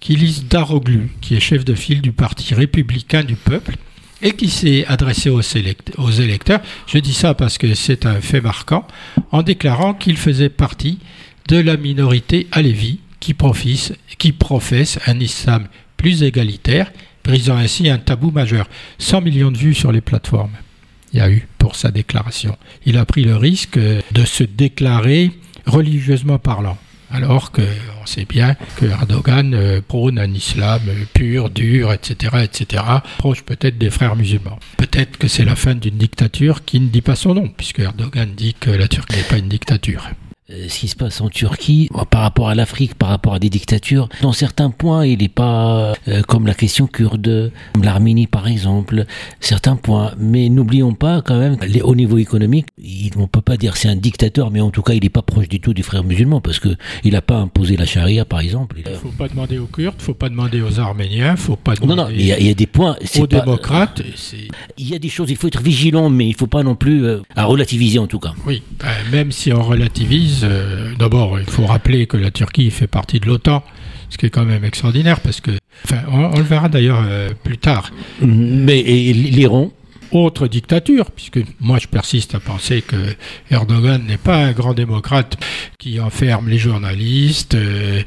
Kilis 0.00 0.44
Daroglu, 0.48 1.10
qui 1.20 1.36
est 1.36 1.40
chef 1.40 1.64
de 1.64 1.74
file 1.74 2.00
du 2.00 2.12
Parti 2.12 2.54
républicain 2.54 3.22
du 3.22 3.36
peuple 3.36 3.76
et 4.22 4.32
qui 4.32 4.48
s'est 4.48 4.84
adressé 4.86 5.30
aux, 5.30 5.40
aux, 5.40 6.10
électeurs. 6.10 6.60
Je 6.86 6.98
dis 6.98 7.14
ça 7.14 7.34
parce 7.34 7.58
que 7.58 7.74
c'est 7.74 8.06
un 8.06 8.20
fait 8.20 8.40
marquant, 8.40 8.86
en 9.30 9.42
déclarant 9.42 9.94
qu'il 9.94 10.16
faisait 10.16 10.48
partie 10.48 10.98
de 11.48 11.58
la 11.58 11.76
minorité 11.76 12.48
alévi 12.52 13.00
qui, 13.20 13.34
qui 14.18 14.32
professe 14.32 14.98
un 15.06 15.18
islam 15.20 15.66
plus 15.96 16.22
égalitaire, 16.22 16.90
brisant 17.24 17.56
ainsi 17.56 17.88
un 17.88 17.98
tabou 17.98 18.30
majeur. 18.30 18.68
100 18.98 19.20
millions 19.20 19.50
de 19.50 19.58
vues 19.58 19.74
sur 19.74 19.92
les 19.92 20.00
plateformes 20.00 20.56
il 21.12 21.18
y 21.18 21.22
a 21.22 21.30
eu 21.30 21.46
pour 21.58 21.76
sa 21.76 21.90
déclaration. 21.90 22.56
Il 22.84 22.98
a 22.98 23.04
pris 23.04 23.24
le 23.24 23.36
risque 23.36 23.78
de 23.78 24.24
se 24.24 24.44
déclarer 24.44 25.32
religieusement 25.66 26.38
parlant. 26.38 26.78
alors 27.10 27.52
qu'on 27.52 28.04
sait 28.04 28.26
bien 28.26 28.54
que 28.76 28.84
Erdogan 28.84 29.54
euh, 29.54 29.80
prône 29.80 30.18
un 30.18 30.30
islam 30.32 30.82
pur, 31.14 31.48
dur, 31.48 31.90
etc., 31.92 32.36
etc., 32.42 32.84
proche 33.16 33.42
peut-être 33.42 33.78
des 33.78 33.88
frères 33.88 34.14
musulmans. 34.14 34.58
Peut-être 34.76 35.16
que 35.16 35.26
c'est 35.26 35.44
la 35.44 35.56
fin 35.56 35.74
d'une 35.74 35.96
dictature 35.96 36.66
qui 36.66 36.80
ne 36.80 36.88
dit 36.88 37.00
pas 37.00 37.16
son 37.16 37.34
nom, 37.34 37.48
puisque 37.48 37.78
Erdogan 37.78 38.30
dit 38.36 38.54
que 38.54 38.70
la 38.70 38.88
Turquie 38.88 39.16
n'est 39.16 39.22
pas 39.22 39.38
une 39.38 39.48
dictature. 39.48 40.04
Euh, 40.50 40.66
ce 40.70 40.78
qui 40.78 40.88
se 40.88 40.96
passe 40.96 41.20
en 41.20 41.28
Turquie 41.28 41.90
par 42.10 42.22
rapport 42.22 42.48
à 42.48 42.54
l'Afrique, 42.54 42.94
par 42.94 43.10
rapport 43.10 43.34
à 43.34 43.38
des 43.38 43.50
dictatures. 43.50 44.08
Dans 44.22 44.32
certains 44.32 44.70
points, 44.70 45.04
il 45.04 45.18
n'est 45.18 45.28
pas 45.28 45.92
euh, 46.08 46.22
comme 46.22 46.46
la 46.46 46.54
question 46.54 46.86
kurde, 46.86 47.52
comme 47.74 47.84
l'Arménie 47.84 48.26
par 48.26 48.48
exemple, 48.48 49.04
certains 49.40 49.76
points. 49.76 50.12
Mais 50.16 50.48
n'oublions 50.48 50.94
pas 50.94 51.20
quand 51.20 51.38
même, 51.38 51.58
les, 51.68 51.82
au 51.82 51.94
niveau 51.94 52.16
économique, 52.16 52.64
on 53.16 53.22
ne 53.22 53.26
peut 53.26 53.42
pas 53.42 53.58
dire 53.58 53.76
c'est 53.76 53.90
un 53.90 53.96
dictateur, 53.96 54.50
mais 54.50 54.62
en 54.62 54.70
tout 54.70 54.80
cas, 54.80 54.94
il 54.94 55.02
n'est 55.02 55.10
pas 55.10 55.20
proche 55.20 55.48
du 55.48 55.60
tout 55.60 55.74
du 55.74 55.82
frère 55.82 56.02
musulman 56.02 56.40
parce 56.40 56.60
que 56.60 56.70
il 57.04 57.12
n'a 57.12 57.20
pas 57.20 57.36
imposé 57.36 57.76
la 57.76 57.84
charia 57.84 58.24
par 58.24 58.40
exemple. 58.40 58.76
Il 58.82 58.90
ne 58.90 58.96
faut 58.96 59.08
pas 59.10 59.28
demander 59.28 59.58
aux 59.58 59.66
Kurdes, 59.66 59.96
il 59.98 60.00
ne 60.00 60.04
faut 60.06 60.14
pas 60.14 60.30
demander 60.30 60.62
aux 60.62 60.80
Arméniens, 60.80 61.32
il 61.32 61.36
faut 61.36 61.56
pas 61.56 61.74
demander 61.74 61.94
non, 61.94 62.04
non, 62.04 62.10
il 62.10 62.24
y, 62.24 62.50
a, 62.50 62.54
des 62.54 62.66
points. 62.66 62.96
Aux 63.20 63.26
démocrates. 63.26 64.00
Il 64.78 64.88
y 64.88 64.94
a 64.94 64.98
des 64.98 65.10
choses, 65.10 65.28
il 65.28 65.36
faut 65.36 65.48
être 65.48 65.60
vigilant, 65.60 66.08
mais 66.08 66.24
il 66.24 66.32
ne 66.32 66.36
faut 66.36 66.46
pas 66.46 66.62
non 66.62 66.74
plus 66.74 67.04
euh, 67.04 67.20
à 67.36 67.44
relativiser 67.44 67.98
en 67.98 68.06
tout 68.06 68.18
cas. 68.18 68.32
Oui, 68.46 68.62
ben, 68.78 68.88
même 69.12 69.30
si 69.30 69.52
on 69.52 69.62
relativise 69.62 70.37
euh, 70.44 70.94
d'abord, 70.98 71.38
il 71.38 71.48
faut 71.48 71.66
rappeler 71.66 72.06
que 72.06 72.16
la 72.16 72.30
Turquie 72.30 72.70
fait 72.70 72.86
partie 72.86 73.20
de 73.20 73.26
l'OTAN, 73.26 73.62
ce 74.10 74.18
qui 74.18 74.26
est 74.26 74.30
quand 74.30 74.44
même 74.44 74.64
extraordinaire 74.64 75.20
parce 75.20 75.40
que, 75.40 75.52
on, 76.10 76.36
le 76.36 76.42
verra 76.42 76.68
d'ailleurs 76.68 77.02
euh, 77.06 77.30
plus 77.42 77.58
tard. 77.58 77.90
Mais 78.20 78.82
l'Iran? 78.82 79.70
Autre 80.12 80.46
dictature, 80.46 81.10
puisque 81.10 81.40
moi 81.60 81.78
je 81.78 81.86
persiste 81.86 82.34
à 82.34 82.40
penser 82.40 82.82
que 82.82 82.96
Erdogan 83.50 84.04
n'est 84.06 84.18
pas 84.18 84.36
un 84.36 84.52
grand 84.52 84.74
démocrate 84.74 85.36
qui 85.78 86.00
enferme 86.00 86.48
les 86.48 86.58
journalistes. 86.58 87.54
Euh, 87.54 88.02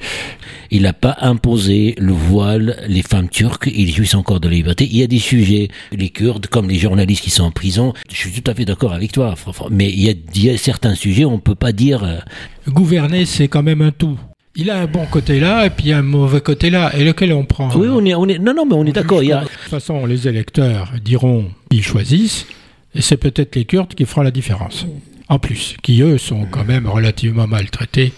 il 0.71 0.83
n'a 0.83 0.93
pas 0.93 1.17
imposé 1.19 1.95
le 1.97 2.13
voile, 2.13 2.83
les 2.87 3.01
femmes 3.01 3.29
turques, 3.29 3.69
ils 3.73 3.93
jouissent 3.93 4.15
encore 4.15 4.39
de 4.39 4.47
la 4.47 4.55
liberté. 4.55 4.87
Il 4.89 4.97
y 4.97 5.03
a 5.03 5.07
des 5.07 5.19
sujets, 5.19 5.69
les 5.91 6.09
Kurdes, 6.09 6.47
comme 6.47 6.69
les 6.69 6.79
journalistes 6.79 7.23
qui 7.23 7.29
sont 7.29 7.43
en 7.43 7.51
prison, 7.51 7.93
je 8.09 8.15
suis 8.15 8.31
tout 8.31 8.49
à 8.49 8.53
fait 8.53 8.65
d'accord 8.65 8.93
avec 8.93 9.11
toi, 9.11 9.35
mais 9.69 9.89
il 9.89 10.01
y, 10.35 10.49
a, 10.49 10.57
certains 10.57 10.95
sujets, 10.95 11.25
on 11.25 11.33
ne 11.33 11.37
peut 11.37 11.55
pas 11.55 11.71
dire... 11.71 12.03
Euh, 12.03 12.19
Gouverner, 12.67 13.25
c'est 13.25 13.47
quand 13.47 13.63
même 13.63 13.81
un 13.81 13.91
tout 13.91 14.17
il 14.55 14.69
a 14.69 14.79
un 14.79 14.85
bon 14.87 15.05
côté 15.05 15.39
là 15.39 15.65
et 15.65 15.69
puis 15.69 15.91
un 15.93 16.01
mauvais 16.01 16.41
côté 16.41 16.69
là. 16.69 16.91
Et 16.95 17.03
lequel 17.03 17.33
on 17.33 17.45
prend 17.45 17.69
Oui, 17.75 17.87
on 17.89 18.05
est, 18.05 18.15
on 18.15 18.27
est, 18.27 18.37
non, 18.39 18.53
non, 18.53 18.65
mais 18.65 18.75
on 18.75 18.85
est 18.85 18.91
d'accord. 18.91 19.21
De 19.21 19.27
toute 19.27 19.69
façon, 19.69 20.05
les 20.05 20.27
électeurs 20.27 20.91
diront 21.03 21.45
qu'ils 21.69 21.83
choisissent, 21.83 22.45
et 22.93 23.01
c'est 23.01 23.17
peut-être 23.17 23.55
les 23.55 23.65
Kurdes 23.65 23.93
qui 23.93 24.05
feront 24.05 24.21
la 24.21 24.31
différence. 24.31 24.85
En 25.29 25.39
plus, 25.39 25.77
qui 25.81 26.01
eux 26.01 26.17
sont 26.17 26.45
quand 26.51 26.65
même 26.65 26.87
relativement 26.87 27.47
maltraités. 27.47 28.11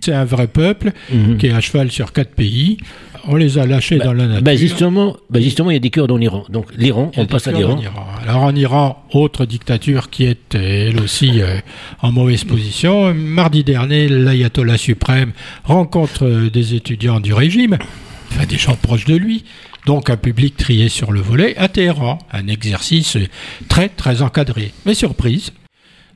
C'est 0.00 0.14
un 0.14 0.24
vrai 0.24 0.46
peuple 0.46 0.92
mhm. 1.12 1.36
qui 1.36 1.46
est 1.46 1.52
à 1.52 1.60
cheval 1.60 1.90
sur 1.90 2.12
quatre 2.12 2.34
pays 2.34 2.78
on 3.26 3.36
les 3.36 3.58
a 3.58 3.66
lâchés 3.66 3.98
bah, 3.98 4.06
dans 4.06 4.12
la 4.12 4.26
nature. 4.26 4.42
Bah 4.42 4.56
justement, 4.56 5.16
bah 5.28 5.40
justement, 5.40 5.70
il 5.70 5.74
y 5.74 5.76
a 5.76 5.80
des 5.80 5.90
Kurdes 5.90 6.10
en 6.10 6.20
Iran. 6.20 6.44
Donc 6.48 6.66
l'Iran, 6.76 7.10
on 7.16 7.26
passe 7.26 7.48
à 7.48 7.52
l'Iran. 7.52 7.80
Alors 8.22 8.42
en 8.42 8.54
Iran, 8.54 9.04
autre 9.12 9.44
dictature 9.44 10.10
qui 10.10 10.24
est 10.24 10.54
elle 10.54 11.00
aussi 11.00 11.40
euh, 11.40 11.58
en 12.02 12.12
mauvaise 12.12 12.44
position. 12.44 13.14
Mardi 13.14 13.64
dernier, 13.64 14.08
l'ayatollah 14.08 14.78
suprême 14.78 15.32
rencontre 15.64 16.26
euh, 16.26 16.50
des 16.50 16.74
étudiants 16.74 17.20
du 17.20 17.32
régime, 17.34 17.78
enfin 18.30 18.46
des 18.46 18.58
gens 18.58 18.76
proches 18.76 19.06
de 19.06 19.16
lui. 19.16 19.44
Donc 19.86 20.10
un 20.10 20.16
public 20.16 20.56
trié 20.56 20.88
sur 20.88 21.10
le 21.10 21.20
volet 21.20 21.56
à 21.56 21.68
Téhéran, 21.68 22.18
un 22.32 22.48
exercice 22.48 23.16
très 23.68 23.88
très 23.88 24.20
encadré. 24.20 24.72
Mais 24.84 24.94
surprise, 24.94 25.52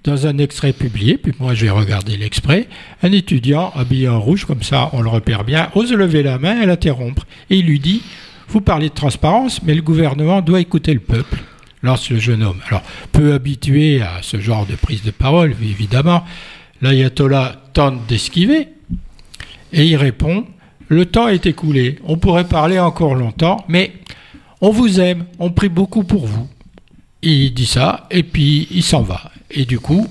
dans 0.05 0.27
un 0.27 0.37
extrait 0.39 0.75
publié, 0.75 1.17
puis 1.17 1.33
moi 1.41 1.55
j'ai 1.55 1.71
regardé 1.71 2.17
l'extrait, 2.17 2.69
un 3.03 3.11
étudiant 3.13 3.73
habillé 3.75 4.09
en 4.09 4.21
rouge, 4.21 4.45
comme 4.45 4.63
ça 4.63 4.91
on 4.93 5.01
le 5.01 5.09
repère 5.09 5.45
bien, 5.45 5.71
ose 5.75 5.93
lever 5.93 6.23
la 6.23 6.39
main 6.39 6.61
et 6.61 6.67
l'interrompre. 6.67 7.27
Et 7.51 7.57
il 7.57 7.67
lui 7.67 7.81
dit 7.81 8.03
Vous 8.49 8.61
parlez 8.61 8.91
de 8.91 8.95
transparence, 8.95 9.63
mais 9.63 9.75
le 9.75 9.83
gouvernement 9.83 10.43
doit 10.43 10.61
écouter 10.61 10.93
le 10.93 11.01
peuple. 11.01 11.39
Lance 11.83 12.11
le 12.11 12.19
jeune 12.19 12.43
homme. 12.43 12.61
Alors, 12.69 12.83
peu 13.13 13.35
habitué 13.35 14.01
à 14.01 14.21
ce 14.23 14.41
genre 14.41 14.67
de 14.67 14.75
prise 14.75 15.03
de 15.03 15.11
parole, 15.11 15.55
évidemment, 15.63 16.25
l'ayatollah 16.81 17.57
tente 17.73 18.07
d'esquiver 18.07 18.69
et 19.73 19.85
il 19.85 19.97
répond 19.97 20.47
Le 20.89 21.07
temps 21.07 21.29
est 21.29 21.47
écoulé, 21.47 21.99
on 22.05 22.19
pourrait 22.19 22.49
parler 22.49 22.79
encore 22.79 23.15
longtemps, 23.15 23.65
mais 23.69 23.93
on 24.61 24.71
vous 24.71 25.01
aime, 25.01 25.25
on 25.39 25.51
prie 25.51 25.69
beaucoup 25.69 26.05
pour 26.05 26.27
vous. 26.27 26.49
Il 27.23 27.55
dit 27.55 27.67
ça 27.67 28.07
et 28.11 28.23
puis 28.23 28.69
il 28.71 28.83
s'en 28.83 29.03
va. 29.03 29.31
Et 29.55 29.65
du 29.65 29.79
coup, 29.79 30.07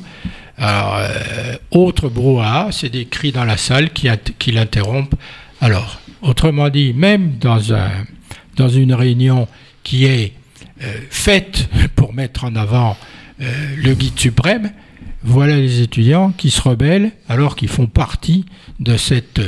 euh, 0.59 1.57
autre 1.71 2.09
brouhaha, 2.09 2.69
c'est 2.71 2.89
des 2.89 3.05
cris 3.05 3.31
dans 3.31 3.45
la 3.45 3.57
salle 3.57 3.91
qui, 3.91 4.51
l'interrompent. 4.51 5.15
Alors, 5.61 5.99
autrement 6.21 6.69
dit, 6.69 6.93
même 6.93 7.37
dans 7.37 8.69
une 8.69 8.93
réunion 8.93 9.47
qui 9.83 10.05
est 10.05 10.33
euh, 10.83 10.93
faite 11.09 11.69
pour 11.95 12.13
mettre 12.13 12.45
en 12.45 12.55
avant 12.55 12.97
euh, 13.41 13.51
le 13.77 13.93
guide 13.93 14.19
suprême, 14.19 14.71
voilà 15.23 15.57
les 15.57 15.81
étudiants 15.81 16.31
qui 16.31 16.49
se 16.49 16.61
rebellent 16.61 17.11
alors 17.27 17.55
qu'ils 17.55 17.69
font 17.69 17.87
partie 17.87 18.45
de 18.79 18.97
cette, 18.97 19.39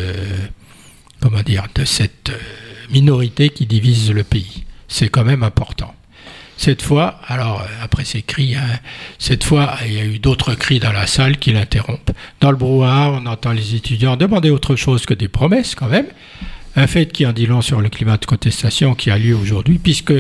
comment 1.20 1.42
dire, 1.42 1.68
de 1.76 1.84
cette 1.84 2.32
minorité 2.92 3.50
qui 3.50 3.66
divise 3.66 4.12
le 4.12 4.24
pays. 4.24 4.64
C'est 4.88 5.10
quand 5.10 5.26
même 5.26 5.44
important. 5.44 5.94
Cette 6.58 6.82
fois, 6.82 7.20
alors 7.28 7.66
après 7.82 8.06
ces 8.06 8.22
cris, 8.22 8.56
hein, 8.56 8.80
cette 9.20 9.44
fois 9.44 9.76
il 9.86 9.94
y 9.94 10.00
a 10.00 10.06
eu 10.06 10.20
d'autres 10.20 10.56
cris 10.56 10.80
dans 10.80 10.94
la 10.94 11.06
salle 11.06 11.38
qui 11.38 11.52
l'interrompent. 11.52 12.12
Dans 12.40 12.52
le 12.52 12.58
brouhaha, 12.58 13.12
on 13.12 13.26
entend 13.26 13.52
les 13.52 13.76
étudiants 13.76 14.16
demander 14.16 14.50
autre 14.50 14.76
chose 14.76 15.06
que 15.06 15.14
des 15.14 15.28
promesses 15.28 15.76
quand 15.76 15.90
même. 15.90 16.08
Un 16.78 16.88
fait 16.88 17.12
qui 17.12 17.26
en 17.26 17.32
dit 17.32 17.46
long 17.46 17.62
sur 17.62 17.80
le 17.80 17.90
climat 17.90 18.18
de 18.18 18.26
contestation 18.26 18.96
qui 18.96 19.10
a 19.10 19.18
lieu 19.18 19.34
aujourd'hui, 19.34 19.80
puisque 19.80 20.14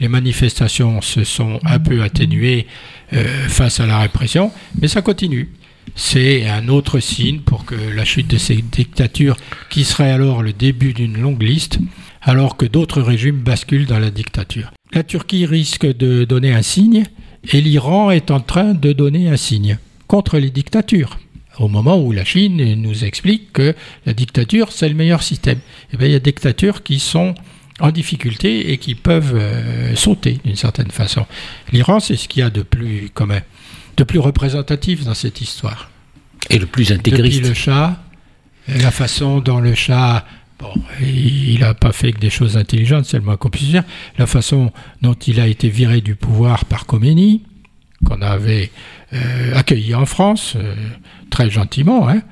les 0.00 0.08
manifestations 0.08 1.02
se 1.02 1.22
sont 1.24 1.60
un 1.64 1.78
peu 1.78 2.02
atténuées 2.02 2.66
euh, 3.12 3.48
face 3.48 3.80
à 3.80 3.86
la 3.86 3.98
répression, 3.98 4.50
mais 4.80 4.88
ça 4.88 5.02
continue. 5.02 5.50
C'est 5.96 6.48
un 6.48 6.68
autre 6.68 7.00
signe 7.00 7.40
pour 7.40 7.64
que 7.64 7.74
la 7.74 8.04
chute 8.04 8.28
de 8.28 8.38
ces 8.38 8.56
dictatures, 8.56 9.36
qui 9.68 9.84
serait 9.84 10.10
alors 10.10 10.42
le 10.42 10.52
début 10.52 10.94
d'une 10.94 11.18
longue 11.18 11.42
liste, 11.42 11.78
alors 12.28 12.58
que 12.58 12.66
d'autres 12.66 13.00
régimes 13.00 13.40
basculent 13.40 13.86
dans 13.86 13.98
la 13.98 14.10
dictature. 14.10 14.70
La 14.92 15.02
Turquie 15.02 15.46
risque 15.46 15.86
de 15.86 16.24
donner 16.24 16.52
un 16.52 16.60
signe 16.60 17.04
et 17.50 17.62
l'Iran 17.62 18.10
est 18.10 18.30
en 18.30 18.40
train 18.40 18.74
de 18.74 18.92
donner 18.92 19.30
un 19.30 19.38
signe 19.38 19.78
contre 20.08 20.38
les 20.38 20.50
dictatures. 20.50 21.18
Au 21.58 21.68
moment 21.68 21.98
où 21.98 22.12
la 22.12 22.26
Chine 22.26 22.74
nous 22.74 23.04
explique 23.04 23.54
que 23.54 23.74
la 24.04 24.12
dictature, 24.12 24.72
c'est 24.72 24.90
le 24.90 24.94
meilleur 24.94 25.22
système. 25.22 25.58
Eh 25.94 25.96
bien, 25.96 26.06
il 26.06 26.12
y 26.12 26.16
a 26.16 26.18
des 26.18 26.30
dictatures 26.30 26.82
qui 26.82 26.98
sont 26.98 27.34
en 27.80 27.90
difficulté 27.90 28.72
et 28.72 28.76
qui 28.76 28.94
peuvent 28.94 29.34
euh, 29.34 29.96
sauter 29.96 30.38
d'une 30.44 30.56
certaine 30.56 30.90
façon. 30.90 31.24
L'Iran, 31.72 31.98
c'est 31.98 32.16
ce 32.16 32.28
qu'il 32.28 32.40
y 32.40 32.42
a 32.42 32.50
de 32.50 32.62
plus 32.62 33.08
commun, 33.08 33.40
de 33.96 34.04
plus 34.04 34.18
représentatif 34.18 35.02
dans 35.02 35.14
cette 35.14 35.40
histoire. 35.40 35.90
Et 36.50 36.58
le 36.58 36.66
plus 36.66 36.92
intégriste. 36.92 37.38
Depuis 37.38 37.48
le 37.48 37.54
chat, 37.54 38.02
la 38.68 38.90
façon 38.90 39.40
dont 39.40 39.60
le 39.60 39.74
chat 39.74 40.26
Bon, 40.58 40.72
il 41.00 41.60
n'a 41.60 41.74
pas 41.74 41.92
fait 41.92 42.12
que 42.12 42.18
des 42.18 42.30
choses 42.30 42.56
intelligentes, 42.56 43.04
c'est 43.04 43.18
le 43.18 43.24
moins 43.24 43.36
qu'on 43.36 43.48
puisse 43.48 43.68
dire. 43.68 43.84
La 44.18 44.26
façon 44.26 44.72
dont 45.02 45.14
il 45.14 45.38
a 45.40 45.46
été 45.46 45.68
viré 45.68 46.00
du 46.00 46.16
pouvoir 46.16 46.64
par 46.64 46.86
Khomeini, 46.86 47.44
qu'on 48.04 48.20
avait 48.22 48.70
euh, 49.12 49.54
accueilli 49.54 49.94
en 49.94 50.06
France, 50.06 50.54
euh, 50.56 50.74
très 51.30 51.48
gentiment, 51.48 52.08
hein, 52.08 52.22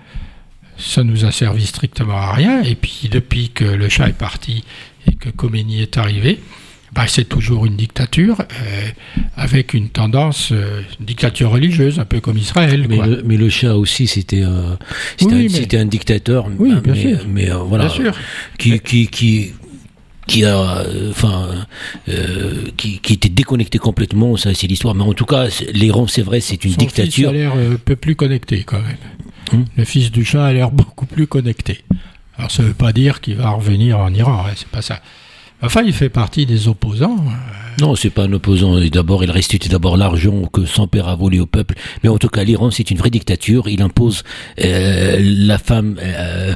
ça 0.76 1.04
nous 1.04 1.24
a 1.24 1.30
servi 1.30 1.66
strictement 1.66 2.16
à 2.16 2.32
rien. 2.32 2.62
Et 2.62 2.74
puis, 2.74 3.08
depuis 3.10 3.50
que 3.50 3.64
le 3.64 3.88
chat 3.88 4.08
est 4.08 4.18
parti 4.18 4.64
et 5.06 5.14
que 5.14 5.30
Khomeini 5.30 5.82
est 5.82 5.96
arrivé, 5.96 6.40
bah, 6.96 7.04
c'est 7.08 7.28
toujours 7.28 7.66
une 7.66 7.76
dictature 7.76 8.38
euh, 8.40 8.88
avec 9.36 9.74
une 9.74 9.90
tendance, 9.90 10.48
euh, 10.52 10.80
dictature 10.98 11.50
religieuse, 11.50 11.98
un 11.98 12.06
peu 12.06 12.20
comme 12.20 12.38
Israël. 12.38 12.86
Mais, 12.88 12.96
Le, 12.96 13.22
mais 13.22 13.36
le 13.36 13.50
Shah 13.50 13.76
aussi, 13.76 14.06
c'était 14.06 14.42
un, 14.42 14.78
un, 15.20 15.84
dictateur. 15.84 16.46
Oui, 16.58 16.74
bien 16.82 16.94
mais, 16.94 17.02
sûr. 17.02 17.18
Mais 17.28 17.50
euh, 17.50 17.58
voilà, 17.58 17.90
sûr. 17.90 18.14
Qui, 18.58 18.80
qui, 18.80 19.08
qui, 19.08 19.52
qui 20.26 20.44
a, 20.46 20.84
enfin, 21.10 21.66
qui, 22.78 22.98
qui, 23.00 23.12
était 23.12 23.28
déconnecté 23.28 23.76
complètement, 23.76 24.38
ça 24.38 24.54
c'est 24.54 24.66
l'histoire. 24.66 24.94
Mais 24.94 25.04
en 25.04 25.12
tout 25.12 25.26
cas, 25.26 25.48
l'Iran, 25.74 26.06
c'est 26.06 26.22
vrai, 26.22 26.40
c'est 26.40 26.64
une 26.64 26.72
Son 26.72 26.78
dictature. 26.78 27.12
Fils 27.12 27.26
a 27.28 27.32
l'air 27.32 27.52
un 27.52 27.76
peu 27.76 27.96
plus 27.96 28.16
connecté 28.16 28.64
quand 28.64 28.80
même. 28.80 28.96
Hum. 29.52 29.66
Le 29.76 29.84
fils 29.84 30.10
du 30.10 30.24
Shah 30.24 30.46
a 30.46 30.52
l'air 30.54 30.70
beaucoup 30.70 31.04
plus 31.04 31.26
connecté. 31.26 31.84
Alors 32.38 32.50
ça 32.50 32.62
ne 32.62 32.68
veut 32.68 32.74
pas 32.74 32.94
dire 32.94 33.20
qu'il 33.20 33.36
va 33.36 33.50
revenir 33.50 33.98
en 33.98 34.12
Iran, 34.14 34.46
hein, 34.46 34.52
c'est 34.56 34.68
pas 34.68 34.82
ça. 34.82 35.00
Enfin, 35.62 35.82
il 35.84 35.92
fait 35.92 36.08
partie 36.08 36.46
des 36.46 36.68
opposants. 36.68 37.16
Euh, 37.18 37.66
Non, 37.80 37.94
c'est 37.94 38.10
pas 38.10 38.24
un 38.24 38.32
opposant. 38.32 38.78
D'abord, 38.90 39.22
il 39.22 39.30
restitue 39.30 39.68
d'abord 39.68 39.96
l'argent 39.96 40.42
que 40.52 40.64
son 40.64 40.86
père 40.86 41.08
a 41.08 41.16
volé 41.16 41.40
au 41.40 41.46
peuple. 41.46 41.74
Mais 42.02 42.08
en 42.08 42.16
tout 42.16 42.28
cas, 42.28 42.42
l'Iran, 42.42 42.70
c'est 42.70 42.90
une 42.90 42.96
vraie 42.96 43.10
dictature. 43.10 43.68
Il 43.68 43.82
impose 43.82 44.22
euh, 44.62 45.16
la 45.20 45.58
femme, 45.58 45.96
euh, 46.00 46.54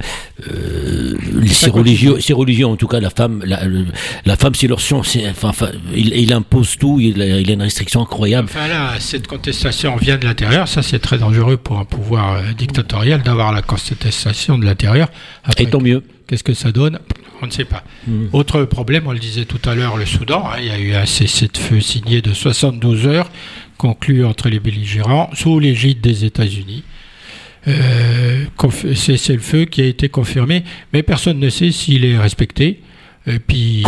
euh, 0.51 1.17
ses 1.47 1.71
religions, 1.71 2.17
ses 2.21 2.33
religions. 2.33 2.73
En 2.73 2.77
tout 2.77 2.87
cas, 2.89 3.01
la 3.01 3.11
femme, 3.11 3.43
la, 3.45 3.61
la 4.25 4.37
femme, 4.37 4.55
c'est 4.55 4.67
leur 4.67 4.81
science. 4.81 5.17
Enfin, 5.31 5.53
il, 5.95 6.15
il, 6.15 6.33
impose 6.33 6.77
tout. 6.79 6.99
Il, 7.01 7.19
il, 7.19 7.51
a 7.51 7.53
une 7.53 7.63
restriction 7.63 8.01
incroyable. 8.03 8.49
Enfin 8.51 8.69
là, 8.69 8.95
cette 8.99 9.27
contestation 9.27 9.97
vient 9.97 10.17
de 10.17 10.25
l'intérieur. 10.25 10.69
Ça, 10.69 10.83
c'est 10.83 11.01
très 11.01 11.19
dangereux 11.19 11.59
pour 11.59 11.79
un 11.79 11.85
pouvoir 11.85 12.43
dictatorial 12.57 13.23
d'avoir 13.23 13.53
la 13.53 13.61
contestation 13.61 14.59
de 14.59 14.65
l'intérieur. 14.65 15.09
Et 15.59 15.67
tant 15.67 15.81
mieux. 15.81 16.03
Qu'est-ce 16.31 16.45
que 16.45 16.55
ça 16.55 16.71
donne 16.71 17.01
On 17.43 17.47
ne 17.47 17.51
sait 17.51 17.65
pas. 17.65 17.83
Mmh. 18.07 18.27
Autre 18.33 18.63
problème, 18.63 19.09
on 19.09 19.13
le 19.13 19.19
disait 19.19 19.47
tout 19.47 19.59
à 19.69 19.75
l'heure, 19.75 19.97
le 19.97 20.07
Soudan. 20.07 20.45
Hein, 20.47 20.59
il 20.61 20.67
y 20.67 20.71
a 20.71 20.79
eu 20.79 20.95
un 20.95 21.05
cessez-le-feu 21.05 21.81
signé 21.81 22.23
de 22.23 22.33
72 22.33 23.09
heures, 23.09 23.29
conclu 23.79 24.25
entre 24.25 24.49
les 24.49 24.61
belligérants, 24.61 25.29
sous 25.33 25.59
l'égide 25.59 26.01
des 26.01 26.25
États-Unis. 26.25 26.85
Euh, 27.67 28.45
cessez-le-feu 28.95 29.65
qui 29.65 29.83
a 29.83 29.87
été 29.87 30.09
confirmé, 30.09 30.63
mais 30.93 31.03
personne 31.03 31.41
ne 31.41 31.51
sait 31.51 31.73
s'il 31.73 32.05
est 32.05 32.17
respecté, 32.17 32.81
et 33.27 33.41
puis 33.41 33.85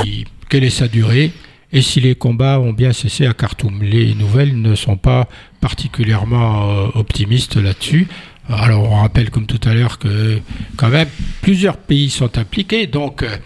quelle 0.50 0.64
est 0.64 0.70
sa 0.70 0.88
durée, 0.88 1.30
et 1.72 1.80
si 1.80 2.00
les 2.00 2.16
combats 2.16 2.58
ont 2.58 2.72
bien 2.72 2.92
cessé 2.92 3.24
à 3.24 3.34
Khartoum. 3.34 3.84
Les 3.84 4.16
nouvelles 4.16 4.60
ne 4.60 4.74
sont 4.74 4.96
pas 4.96 5.28
particulièrement 5.60 6.70
euh, 6.70 6.88
optimistes 6.94 7.54
là-dessus. 7.54 8.08
Alors 8.48 8.90
on 8.90 8.96
rappelle 8.96 9.30
comme 9.30 9.46
tout 9.46 9.60
à 9.68 9.74
l'heure 9.74 9.98
que 9.98 10.40
quand 10.76 10.88
même 10.88 11.08
plusieurs 11.42 11.76
pays 11.76 12.10
sont 12.10 12.38
impliqués, 12.38 12.86
donc 12.86 13.22
euh, 13.22 13.36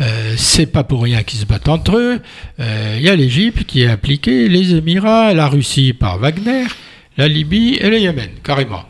euh 0.00 0.34
c'est 0.36 0.66
pas 0.66 0.84
pour 0.84 1.02
rien 1.02 1.22
qu'ils 1.22 1.40
se 1.40 1.44
battent 1.44 1.68
entre 1.68 1.96
eux. 1.96 2.20
Euh, 2.58 2.94
il 2.96 3.02
y 3.02 3.08
a 3.08 3.16
l'Égypte 3.16 3.64
qui 3.64 3.82
est 3.82 3.88
impliquée, 3.88 4.48
les 4.48 4.74
Émirats, 4.74 5.34
la 5.34 5.48
Russie 5.48 5.92
par 5.92 6.18
Wagner, 6.18 6.64
la 7.18 7.28
Libye 7.28 7.76
et 7.80 7.90
le 7.90 7.98
Yémen, 7.98 8.30
carrément. 8.42 8.84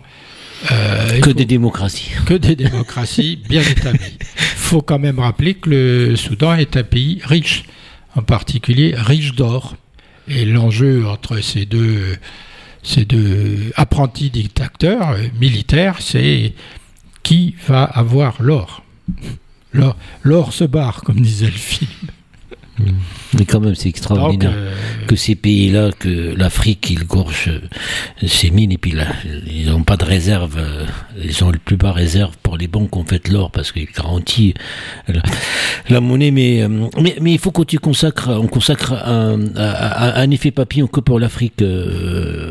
Euh, 0.71 1.19
que 1.21 1.31
des 1.31 1.45
démocraties. 1.45 2.13
Que 2.25 2.35
des 2.35 2.55
démocraties 2.55 3.37
bien 3.49 3.63
établies. 3.71 4.19
Il 4.21 4.59
faut 4.59 4.81
quand 4.81 5.01
même 5.01 5.19
rappeler 5.19 5.55
que 5.55 5.71
le 5.71 6.17
Soudan 6.17 6.55
est 6.55 6.77
un 6.77 6.85
pays 6.85 7.21
riche, 7.25 7.65
en 8.15 8.23
particulier 8.23 8.95
riche 8.97 9.35
d'or. 9.35 9.75
Et 10.29 10.45
l'enjeu 10.45 11.05
entre 11.09 11.41
ces 11.41 11.67
deux 11.67 12.17
ces 12.83 13.05
deux 13.05 13.73
apprentis 13.77 14.31
dictateurs 14.31 15.11
euh, 15.11 15.29
militaires, 15.41 15.97
c'est 16.01 16.55
qui 17.23 17.55
va 17.69 17.85
avoir 17.85 18.43
l'or. 18.43 18.83
L'or 20.23 20.53
se 20.53 20.65
barre, 20.65 21.03
comme 21.03 21.21
disait 21.21 21.47
le 21.47 21.53
film. 21.53 21.91
Mm. 22.79 22.85
Mais 23.39 23.45
quand 23.45 23.61
même, 23.61 23.75
c'est 23.75 23.89
extraordinaire 23.89 24.53
euh, 24.55 24.75
que 25.07 25.17
ces 25.17 25.35
pays-là, 25.35 25.91
que 25.99 26.35
l'Afrique, 26.37 26.91
ils 26.91 27.05
gorgent 27.05 27.51
ces 28.27 28.51
mines 28.51 28.73
et 28.73 28.79
puis 28.79 28.93
là, 28.93 29.07
ils 29.47 29.67
n'ont 29.67 29.83
pas 29.83 29.97
de 29.97 30.05
réserve. 30.05 30.57
Euh, 30.59 30.87
ils 31.23 31.45
ont 31.45 31.51
le 31.51 31.59
plus 31.59 31.77
bas 31.77 31.93
réserve 31.93 32.37
pour 32.43 32.57
les 32.57 32.69
banques 32.69 32.97
en 32.97 33.05
fait 33.05 33.29
l'or 33.29 33.51
parce 33.51 33.73
qu'ils 33.73 33.91
garantissent 33.91 34.55
la, 35.89 36.01
monnaie. 36.01 36.31
Mais, 36.31 36.63
euh, 36.63 36.69
mais, 37.01 37.17
mais 37.21 37.33
il 37.33 37.39
faut 37.39 37.51
que 37.51 37.63
tu 37.63 37.79
consacres, 37.79 38.29
on 38.31 38.47
consacre 38.47 38.93
un, 38.93 39.39
un, 39.57 40.31
effet 40.31 40.51
papillon 40.51 40.87
que 40.87 41.01
pour 41.01 41.19
l'Afrique, 41.19 41.63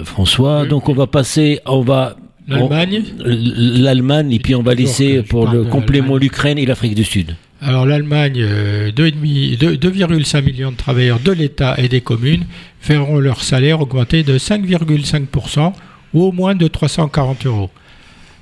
François. 0.04 0.66
Donc 0.66 0.90
on 0.90 0.94
va 0.94 1.08
passer, 1.08 1.60
on 1.66 1.82
va 1.82 2.16
L'Allemagne 2.48 3.04
L'Allemagne, 3.24 4.34
et 4.34 4.40
puis 4.40 4.56
on 4.56 4.64
va 4.64 4.74
laisser 4.74 5.22
pour 5.22 5.48
le 5.48 5.64
complément 5.64 6.18
l'Ukraine 6.18 6.58
et 6.58 6.66
l'Afrique 6.66 6.96
du 6.96 7.04
Sud. 7.04 7.36
Alors 7.64 7.86
l'Allemagne, 7.86 8.44
2,5 8.44 10.36
euh, 10.36 10.42
millions 10.42 10.72
de 10.72 10.76
travailleurs 10.76 11.20
de 11.20 11.32
l'État 11.32 11.76
et 11.78 11.88
des 11.88 12.02
communes 12.02 12.46
verront 12.84 13.20
leur 13.20 13.44
salaire 13.44 13.82
augmenter 13.82 14.24
de 14.24 14.40
5,5% 14.40 15.74
ou 16.16 16.24
au 16.24 16.32
moins 16.32 16.56
de 16.56 16.68
340 16.68 17.46
euros 17.46 17.70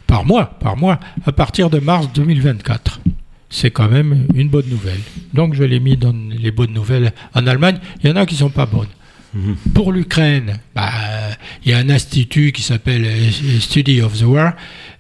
par 0.08 0.26
mois, 0.26 0.46
par 0.46 0.78
mois, 0.78 1.00
à 1.26 1.34
partir 1.34 1.70
de 1.70 1.80
mars 1.80 2.10
2024. 2.14 3.02
C'est 3.50 3.72
quand 3.72 3.90
même 3.90 4.26
une 4.34 4.48
bonne 4.48 4.70
nouvelle. 4.70 5.02
Donc 5.34 5.54
je 5.54 5.64
l'ai 5.64 5.82
mis 5.82 5.98
dans 5.98 6.16
les 6.32 6.52
bonnes 6.52 6.74
nouvelles 6.74 7.12
en 7.36 7.46
Allemagne. 7.46 7.78
Il 8.02 8.10
y 8.10 8.14
en 8.14 8.16
a 8.16 8.26
qui 8.26 8.36
ne 8.36 8.40
sont 8.40 8.50
pas 8.50 8.66
bonnes. 8.66 8.88
Mhm. 9.34 9.56
Pour 9.76 9.92
l'Ukraine, 9.92 10.60
bah, 10.74 10.90
il 11.64 11.72
y 11.72 11.74
a 11.74 11.78
un 11.78 11.90
institut 11.90 12.52
qui 12.52 12.64
s'appelle 12.64 13.06
Study 13.60 14.02
of 14.02 14.18
the 14.18 14.24
War 14.24 14.54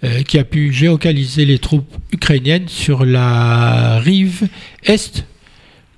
euh, 0.03 0.23
qui 0.23 0.39
a 0.39 0.43
pu 0.43 0.71
géocaliser 0.71 1.45
les 1.45 1.59
troupes 1.59 1.93
ukrainiennes 2.11 2.67
sur 2.67 3.05
la 3.05 3.99
rive 3.99 4.47
est 4.83 5.25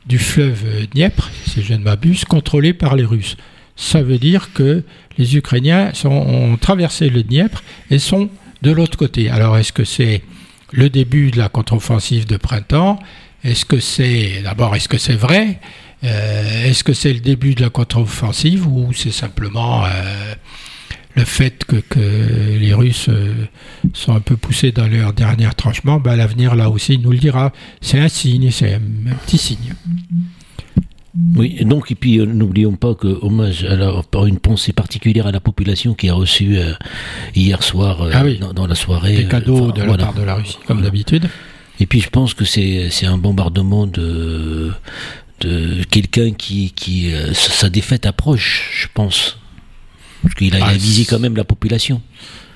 du 0.07 0.17
fleuve 0.17 0.87
Dniepr, 0.91 1.29
si 1.47 1.61
je 1.61 1.73
ne 1.73 1.83
m'abuse, 1.83 2.25
contrôlée 2.25 2.73
par 2.73 2.95
les 2.95 3.05
Russes. 3.05 3.37
Ça 3.75 4.01
veut 4.01 4.17
dire 4.17 4.53
que 4.53 4.83
les 5.17 5.37
Ukrainiens 5.37 5.91
ont 6.05 6.57
traversé 6.57 7.09
le 7.09 7.23
Dniepr 7.23 7.63
et 7.89 7.99
sont 7.99 8.29
de 8.61 8.71
l'autre 8.71 8.97
côté. 8.97 9.29
Alors 9.29 9.57
est-ce 9.57 9.71
que 9.71 9.83
c'est 9.83 10.23
le 10.71 10.89
début 10.89 11.31
de 11.31 11.37
la 11.37 11.49
contre-offensive 11.49 12.25
de 12.25 12.37
printemps? 12.37 12.99
Est-ce 13.43 13.65
que 13.65 13.79
c'est 13.79 14.41
d'abord 14.43 14.75
est-ce 14.75 14.87
que 14.87 14.97
c'est 14.97 15.15
vrai? 15.15 15.59
Euh, 16.03 16.65
Est-ce 16.65 16.83
que 16.83 16.93
c'est 16.93 17.13
le 17.13 17.19
début 17.19 17.53
de 17.53 17.61
la 17.61 17.69
contre-offensive 17.69 18.67
ou 18.67 18.91
c'est 18.93 19.11
simplement 19.11 19.85
euh, 19.85 20.33
le 21.15 21.23
fait 21.25 21.65
que, 21.65 21.99
les 22.57 22.73
Russes 22.73 23.07
euh, 23.09 23.45
sont 23.93 24.13
un 24.13 24.19
peu 24.19 24.37
poussés 24.37 24.71
dans 24.71 24.87
leur 24.87 25.13
dernier 25.13 25.49
tranchement, 25.55 25.99
ben, 25.99 26.15
l'avenir 26.15 26.55
là 26.55 26.69
aussi 26.69 26.97
nous 26.97 27.11
le 27.11 27.17
dira. 27.17 27.51
C'est 27.81 27.99
un 27.99 28.07
signe, 28.07 28.51
c'est 28.51 28.73
un, 28.73 28.81
petit 29.25 29.37
signe. 29.37 29.73
Oui, 31.35 31.57
donc, 31.65 31.91
et 31.91 31.95
puis 31.95 32.19
euh, 32.19 32.25
n'oublions 32.25 32.73
pas 32.73 32.95
que, 32.95 33.07
hommage 33.21 33.65
à 33.65 34.01
par 34.09 34.25
une 34.25 34.39
pensée 34.39 34.71
particulière 34.71 35.27
à 35.27 35.31
la 35.31 35.41
population 35.41 35.93
qui 35.93 36.07
a 36.07 36.13
reçu 36.13 36.57
euh, 36.57 36.73
hier 37.35 37.61
soir 37.63 38.07
ah 38.13 38.23
dans, 38.53 38.67
la 38.67 38.75
soirée. 38.75 39.17
Des 39.17 39.27
cadeaux 39.27 39.71
de 39.71 39.81
la 39.81 39.97
part 39.97 40.13
de 40.13 40.23
la 40.23 40.35
Russie, 40.35 40.57
comme 40.65 40.81
d'habitude. 40.81 41.27
Et 41.79 41.85
puis 41.85 41.99
je 41.99 42.09
pense 42.09 42.33
que 42.33 42.45
c'est 42.45 43.05
un 43.05 43.17
bombardement 43.17 43.87
de, 43.87 44.71
de 45.41 45.83
quelqu'un 45.89 46.31
qui, 46.31 46.71
qui 46.71 47.11
sa 47.33 47.69
défaite 47.69 48.05
approche, 48.05 48.71
je 48.83 48.87
pense. 48.93 49.40
Parce 50.23 50.35
qu'il 50.35 50.55
a, 50.55 50.65
ah, 50.65 50.73
visé 50.73 51.05
quand 51.05 51.19
même 51.19 51.35
la 51.35 51.43
population. 51.43 52.01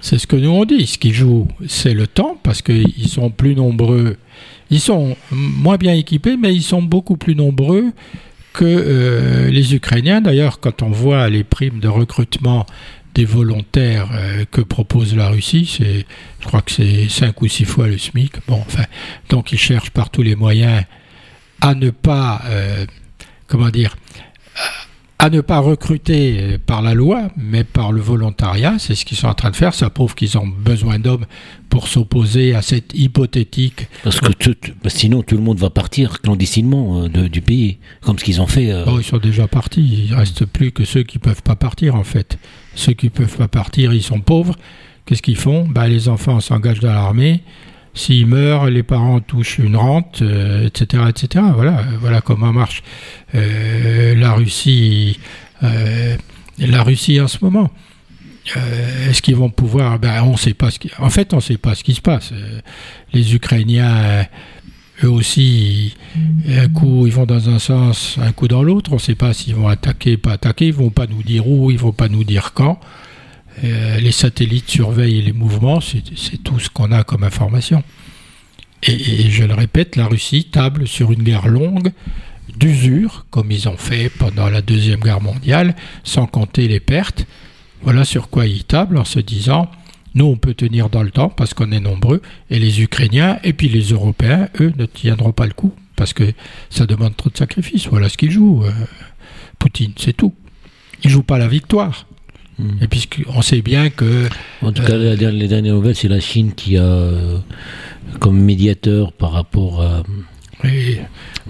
C'est 0.01 0.19
ce 0.19 0.27
que 0.27 0.35
nous 0.35 0.49
on 0.49 0.65
dit. 0.65 0.85
Ce 0.85 0.97
qui 0.97 1.13
joue, 1.13 1.47
c'est 1.67 1.93
le 1.93 2.07
temps, 2.07 2.37
parce 2.43 2.61
qu'ils 2.61 3.07
sont 3.07 3.29
plus 3.29 3.55
nombreux. 3.55 4.17
Ils 4.69 4.79
sont 4.79 5.17
moins 5.31 5.77
bien 5.77 5.93
équipés, 5.93 6.37
mais 6.37 6.53
ils 6.53 6.63
sont 6.63 6.81
beaucoup 6.81 7.17
plus 7.17 7.35
nombreux 7.35 7.91
que 8.53 8.65
euh, 8.65 9.49
les 9.49 9.75
Ukrainiens. 9.75 10.21
D'ailleurs, 10.21 10.59
quand 10.59 10.81
on 10.81 10.89
voit 10.89 11.27
les 11.29 11.43
primes 11.43 11.79
de 11.79 11.87
recrutement 11.87 12.65
des 13.13 13.25
volontaires 13.25 14.09
euh, 14.13 14.45
que 14.51 14.61
propose 14.61 15.15
la 15.15 15.29
Russie, 15.29 15.65
c'est, 15.65 16.05
je 16.39 16.45
crois 16.45 16.61
que 16.61 16.71
c'est 16.71 17.07
5 17.09 17.41
ou 17.41 17.47
6 17.47 17.65
fois 17.65 17.87
le 17.87 17.97
SMIC. 17.97 18.33
Bon, 18.47 18.61
enfin, 18.67 18.83
donc 19.29 19.51
ils 19.51 19.57
cherchent 19.57 19.91
par 19.91 20.09
tous 20.09 20.21
les 20.21 20.35
moyens 20.35 20.83
à 21.61 21.73
ne 21.73 21.89
pas, 21.89 22.41
euh, 22.45 22.85
comment 23.47 23.69
dire, 23.69 23.95
à 25.25 25.29
ne 25.31 25.41
pas 25.41 25.57
recruter 25.57 26.59
par 26.67 26.83
la 26.83 26.93
loi, 26.93 27.29
mais 27.35 27.63
par 27.63 27.91
le 27.91 27.99
volontariat. 27.99 28.75
C'est 28.77 28.93
ce 28.93 29.05
qu'ils 29.05 29.17
sont 29.17 29.27
en 29.27 29.33
train 29.33 29.49
de 29.49 29.55
faire. 29.55 29.73
Ça 29.73 29.89
prouve 29.89 30.13
qu'ils 30.13 30.37
ont 30.37 30.45
besoin 30.45 30.99
d'hommes 30.99 31.25
pour 31.67 31.87
s'opposer 31.87 32.53
à 32.53 32.61
cette 32.61 32.93
hypothétique. 32.93 33.87
Parce 34.03 34.19
que 34.19 34.29
bah, 34.83 34.89
sinon, 34.91 35.23
tout 35.23 35.35
le 35.35 35.41
monde 35.41 35.57
va 35.57 35.71
partir 35.71 36.21
clandestinement 36.21 37.05
euh, 37.05 37.27
du 37.27 37.41
pays, 37.41 37.79
comme 38.01 38.19
ce 38.19 38.23
qu'ils 38.23 38.39
ont 38.39 38.45
fait. 38.45 38.71
Euh. 38.71 38.85
ils 38.99 39.03
sont 39.03 39.17
déjà 39.17 39.47
partis. 39.47 40.05
Il 40.05 40.11
ne 40.11 40.15
reste 40.15 40.45
plus 40.45 40.71
que 40.71 40.85
ceux 40.85 41.01
qui 41.01 41.17
ne 41.17 41.23
peuvent 41.23 41.41
pas 41.41 41.55
partir, 41.55 41.95
en 41.95 42.03
fait. 42.03 42.37
Ceux 42.75 42.93
qui 42.93 43.07
ne 43.07 43.11
peuvent 43.11 43.37
pas 43.37 43.47
partir, 43.47 43.93
ils 43.93 44.03
sont 44.03 44.19
pauvres. 44.19 44.55
Qu'est-ce 45.07 45.23
qu'ils 45.23 45.37
font? 45.37 45.67
Bah, 45.67 45.87
Les 45.87 46.07
enfants 46.07 46.39
s'engagent 46.39 46.81
dans 46.81 46.93
l'armée. 46.93 47.41
S'ils 47.95 48.27
meurent, 48.27 48.69
les 48.69 48.83
parents 48.83 49.21
touchent 49.21 49.57
une 49.57 49.77
rente, 49.77 50.21
etc., 50.21 51.03
euh, 51.03 51.07
etc. 51.07 51.45
Voilà, 51.55 51.81
voilà 52.01 52.19
comment 52.19 52.51
marche 52.51 52.83
euh, 53.33 54.13
la 54.15 54.33
Russie, 54.33 55.17
euh, 55.63 56.17
la 56.59 56.83
Russie 56.83 57.21
en 57.21 57.29
ce 57.29 57.37
moment. 57.41 57.71
Est-ce 59.09 59.23
qu'ils 59.23 59.37
vont 59.37 59.49
pouvoir 59.49 59.97
ben, 59.97 60.21
on. 60.23 60.33
En 60.33 61.09
fait, 61.09 61.33
on 61.33 61.37
ne 61.37 61.41
sait 61.41 61.57
pas 61.57 61.73
ce 61.73 61.83
qui 61.83 61.95
se 61.95 62.01
passe. 62.01 62.31
Les 63.11 63.33
Ukrainiens, 63.33 64.27
eux 65.03 65.09
aussi, 65.09 65.95
un 66.47 66.67
coup 66.67 67.07
ils 67.07 67.13
vont 67.13 67.25
dans 67.25 67.49
un 67.49 67.57
sens, 67.57 68.19
un 68.21 68.33
coup 68.33 68.47
dans 68.47 68.61
l'autre. 68.61 68.91
On 68.91 68.95
ne 68.95 68.99
sait 68.99 69.15
pas 69.15 69.33
s'ils 69.33 69.55
vont 69.55 69.67
attaquer, 69.67 70.17
pas 70.17 70.33
attaquer. 70.33 70.67
Ils 70.67 70.73
vont 70.73 70.91
pas 70.91 71.07
nous 71.07 71.23
dire 71.23 71.47
où, 71.47 71.71
ils 71.71 71.79
vont 71.79 71.91
pas 71.91 72.07
nous 72.07 72.23
dire 72.23 72.51
quand. 72.53 72.79
Euh, 73.63 73.99
les 73.99 74.11
satellites 74.11 74.69
surveillent 74.69 75.21
les 75.21 75.33
mouvements, 75.33 75.79
c'est 75.81 76.03
tout 76.43 76.59
ce 76.59 76.69
qu'on 76.69 76.91
a 76.91 77.03
comme 77.03 77.23
information. 77.23 77.83
Et, 78.83 79.31
je 79.31 79.43
le 79.43 79.53
répète, 79.53 79.95
la 79.95 80.05
Russie 80.05 80.45
table 80.45 80.87
sur 80.87 81.11
une 81.11 81.23
guerre 81.23 81.47
longue 81.47 81.91
d'usure, 82.55 83.25
comme 83.31 83.51
ils 83.51 83.67
ont 83.67 83.77
fait 83.77 84.09
pendant 84.09 84.49
la 84.49 84.61
Deuxième 84.61 84.99
Guerre 84.99 85.21
mondiale, 85.21 85.75
sans 86.03 86.27
compter 86.27 86.67
les 86.67 86.79
pertes. 86.79 87.25
Voilà 87.81 88.05
sur 88.05 88.29
quoi 88.29 88.45
ils 88.45 88.63
tablent 88.63 88.97
en 88.97 89.05
se 89.05 89.19
disant, 89.19 89.69
nous 90.13 90.25
on 90.25 90.37
peut 90.37 90.53
tenir 90.53 90.89
dans 90.89 91.03
le 91.03 91.11
temps 91.11 91.29
parce 91.29 91.53
qu'on 91.53 91.71
est 91.71 91.79
nombreux, 91.79 92.21
et 92.49 92.59
les 92.59 92.81
Ukrainiens 92.81 93.39
et 93.43 93.53
puis 93.53 93.69
les 93.69 93.91
Européens, 93.91 94.49
eux, 94.59 94.73
ne 94.77 94.85
tiendront 94.85 95.31
pas 95.31 95.47
le 95.47 95.53
coup 95.53 95.73
parce 95.95 96.13
que 96.13 96.33
ça 96.69 96.85
demande 96.85 97.15
trop 97.15 97.29
de 97.29 97.37
sacrifices. 97.37 97.87
Voilà 97.87 98.09
ce 98.09 98.17
qu'ils 98.17 98.31
jouent. 98.31 98.63
Euh, 98.65 98.71
Poutine, 99.57 99.93
c'est 99.97 100.15
tout. 100.15 100.33
Il 101.03 101.09
joue 101.09 101.23
pas 101.23 101.37
la 101.37 101.47
victoire. 101.47 102.05
Hmm. 102.57 102.77
Et 102.81 102.87
puisqu'on 102.87 103.41
sait 103.41 103.61
bien 103.61 103.89
que. 103.89 104.27
En 104.61 104.71
tout 104.71 104.83
cas, 104.83 104.97
les 104.97 105.47
dernières 105.47 105.73
nouvelles, 105.75 105.95
c'est 105.95 106.07
la 106.07 106.19
Chine 106.19 106.53
qui 106.53 106.77
a 106.77 107.11
comme 108.19 108.39
médiateur 108.39 109.11
par 109.11 109.31
rapport 109.31 109.81
à. 109.81 110.03
Oui, 110.63 110.97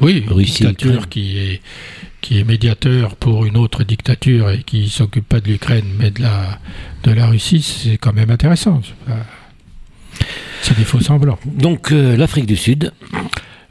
oui 0.02 0.24
Russie, 0.28 0.66
dictature 0.66 1.08
qui 1.08 1.38
est, 1.38 1.62
qui 2.22 2.40
est 2.40 2.44
médiateur 2.44 3.16
pour 3.16 3.46
une 3.46 3.56
autre 3.56 3.84
dictature 3.84 4.50
et 4.50 4.64
qui 4.64 4.90
s'occupe 4.90 5.28
pas 5.28 5.40
de 5.40 5.48
l'Ukraine 5.48 5.86
mais 6.00 6.10
de 6.10 6.22
la, 6.22 6.60
de 7.04 7.12
la 7.12 7.28
Russie, 7.28 7.62
c'est 7.62 7.98
quand 7.98 8.14
même 8.14 8.32
intéressant. 8.32 8.82
C'est 10.64 10.76
des 10.76 10.84
faux 10.84 11.00
semblants. 11.00 11.38
Donc 11.46 11.92
l'Afrique 11.92 12.48
du 12.48 12.56
Sud. 12.56 12.92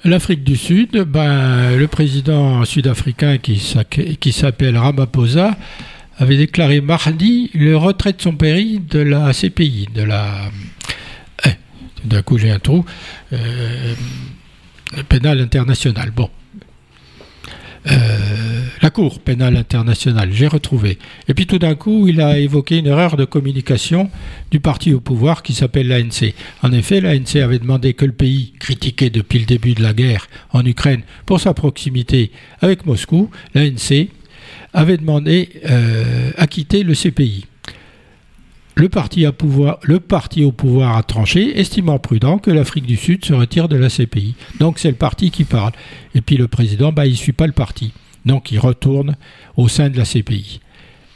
L'Afrique 0.04 0.44
du 0.44 0.56
Sud, 0.56 0.98
ben, 0.98 1.76
le 1.76 1.88
président 1.88 2.64
sud-africain 2.64 3.38
qui, 3.38 3.60
qui 4.20 4.32
s'appelle 4.32 4.76
Ramaphosa 4.76 5.56
avait 6.18 6.36
déclaré 6.36 6.80
mardi 6.80 7.50
le 7.54 7.76
retrait 7.76 8.12
de 8.12 8.22
son 8.22 8.34
pays 8.36 8.80
de 8.80 9.00
la 9.00 9.32
CPI, 9.32 9.88
de 9.94 10.02
la. 10.02 10.50
Eh, 11.46 11.50
d'un 12.04 12.22
coup, 12.22 12.38
j'ai 12.38 12.50
un 12.50 12.58
trou. 12.58 12.84
Euh, 13.32 13.94
pénal 15.08 15.40
international. 15.40 16.10
Bon. 16.10 16.30
Euh, 17.90 18.64
la 18.80 18.90
Cour 18.90 19.20
pénale 19.20 19.56
internationale, 19.56 20.30
j'ai 20.32 20.46
retrouvé. 20.46 20.98
Et 21.28 21.34
puis 21.34 21.46
tout 21.46 21.58
d'un 21.58 21.74
coup, 21.74 22.08
il 22.08 22.20
a 22.20 22.38
évoqué 22.38 22.78
une 22.78 22.86
erreur 22.86 23.16
de 23.16 23.26
communication 23.26 24.10
du 24.50 24.58
parti 24.58 24.94
au 24.94 25.00
pouvoir 25.00 25.42
qui 25.42 25.52
s'appelle 25.52 25.88
l'ANC. 25.88 26.32
En 26.62 26.72
effet, 26.72 27.00
l'ANC 27.00 27.36
avait 27.36 27.58
demandé 27.58 27.92
que 27.92 28.06
le 28.06 28.12
pays, 28.12 28.54
critiqué 28.58 29.10
depuis 29.10 29.38
le 29.38 29.44
début 29.44 29.74
de 29.74 29.82
la 29.82 29.92
guerre 29.92 30.28
en 30.52 30.64
Ukraine 30.64 31.02
pour 31.26 31.40
sa 31.40 31.52
proximité 31.52 32.30
avec 32.62 32.86
Moscou, 32.86 33.30
l'ANC 33.54 34.08
avait 34.74 34.96
demandé 34.96 35.48
euh, 35.64 36.32
à 36.36 36.46
quitter 36.46 36.82
le 36.82 36.94
CPI. 36.94 37.46
Le 38.76 38.88
parti, 38.88 39.24
au 40.44 40.52
pouvoir 40.52 40.96
a 40.96 41.02
tranché, 41.04 41.58
estimant 41.60 42.00
prudent 42.00 42.38
que 42.38 42.50
l'Afrique 42.50 42.86
du 42.86 42.96
Sud 42.96 43.24
se 43.24 43.32
retire 43.32 43.68
de 43.68 43.76
la 43.76 43.88
CPI. 43.88 44.34
Donc 44.58 44.80
c'est 44.80 44.90
le 44.90 44.96
parti 44.96 45.30
qui 45.30 45.44
parle. 45.44 45.72
Et 46.16 46.20
puis 46.20 46.36
le 46.36 46.48
président, 46.48 46.92
bah, 46.92 47.06
il 47.06 47.12
ne 47.12 47.16
suit 47.16 47.32
pas 47.32 47.46
le 47.46 47.52
parti. 47.52 47.92
Donc 48.26 48.50
il 48.50 48.58
retourne 48.58 49.16
au 49.56 49.68
sein 49.68 49.90
de 49.90 49.96
la 49.96 50.04
CPI. 50.04 50.60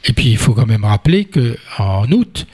Et 0.05 0.13
puis 0.13 0.29
il 0.29 0.37
faut 0.37 0.53
quand 0.53 0.65
même 0.65 0.85
rappeler 0.85 1.25
qu'en 1.25 2.09
août, 2.09 2.47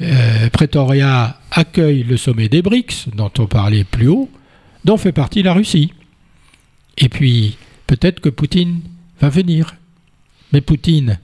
euh, 0.00 0.50
Pretoria 0.50 1.38
accueille 1.52 2.02
le 2.02 2.16
sommet 2.16 2.48
des 2.48 2.62
BRICS, 2.62 3.10
dont 3.14 3.30
on 3.38 3.46
parlait 3.46 3.84
plus 3.84 4.08
haut, 4.08 4.28
dont 4.84 4.96
fait 4.96 5.12
partie 5.12 5.44
la 5.44 5.52
Russie. 5.52 5.92
Et 6.96 7.08
puis 7.08 7.56
peut-être 7.86 8.18
que 8.18 8.28
Poutine 8.28 8.80
va 9.20 9.28
venir. 9.28 9.76
Mais 10.52 10.60
Poutine, 10.60 11.18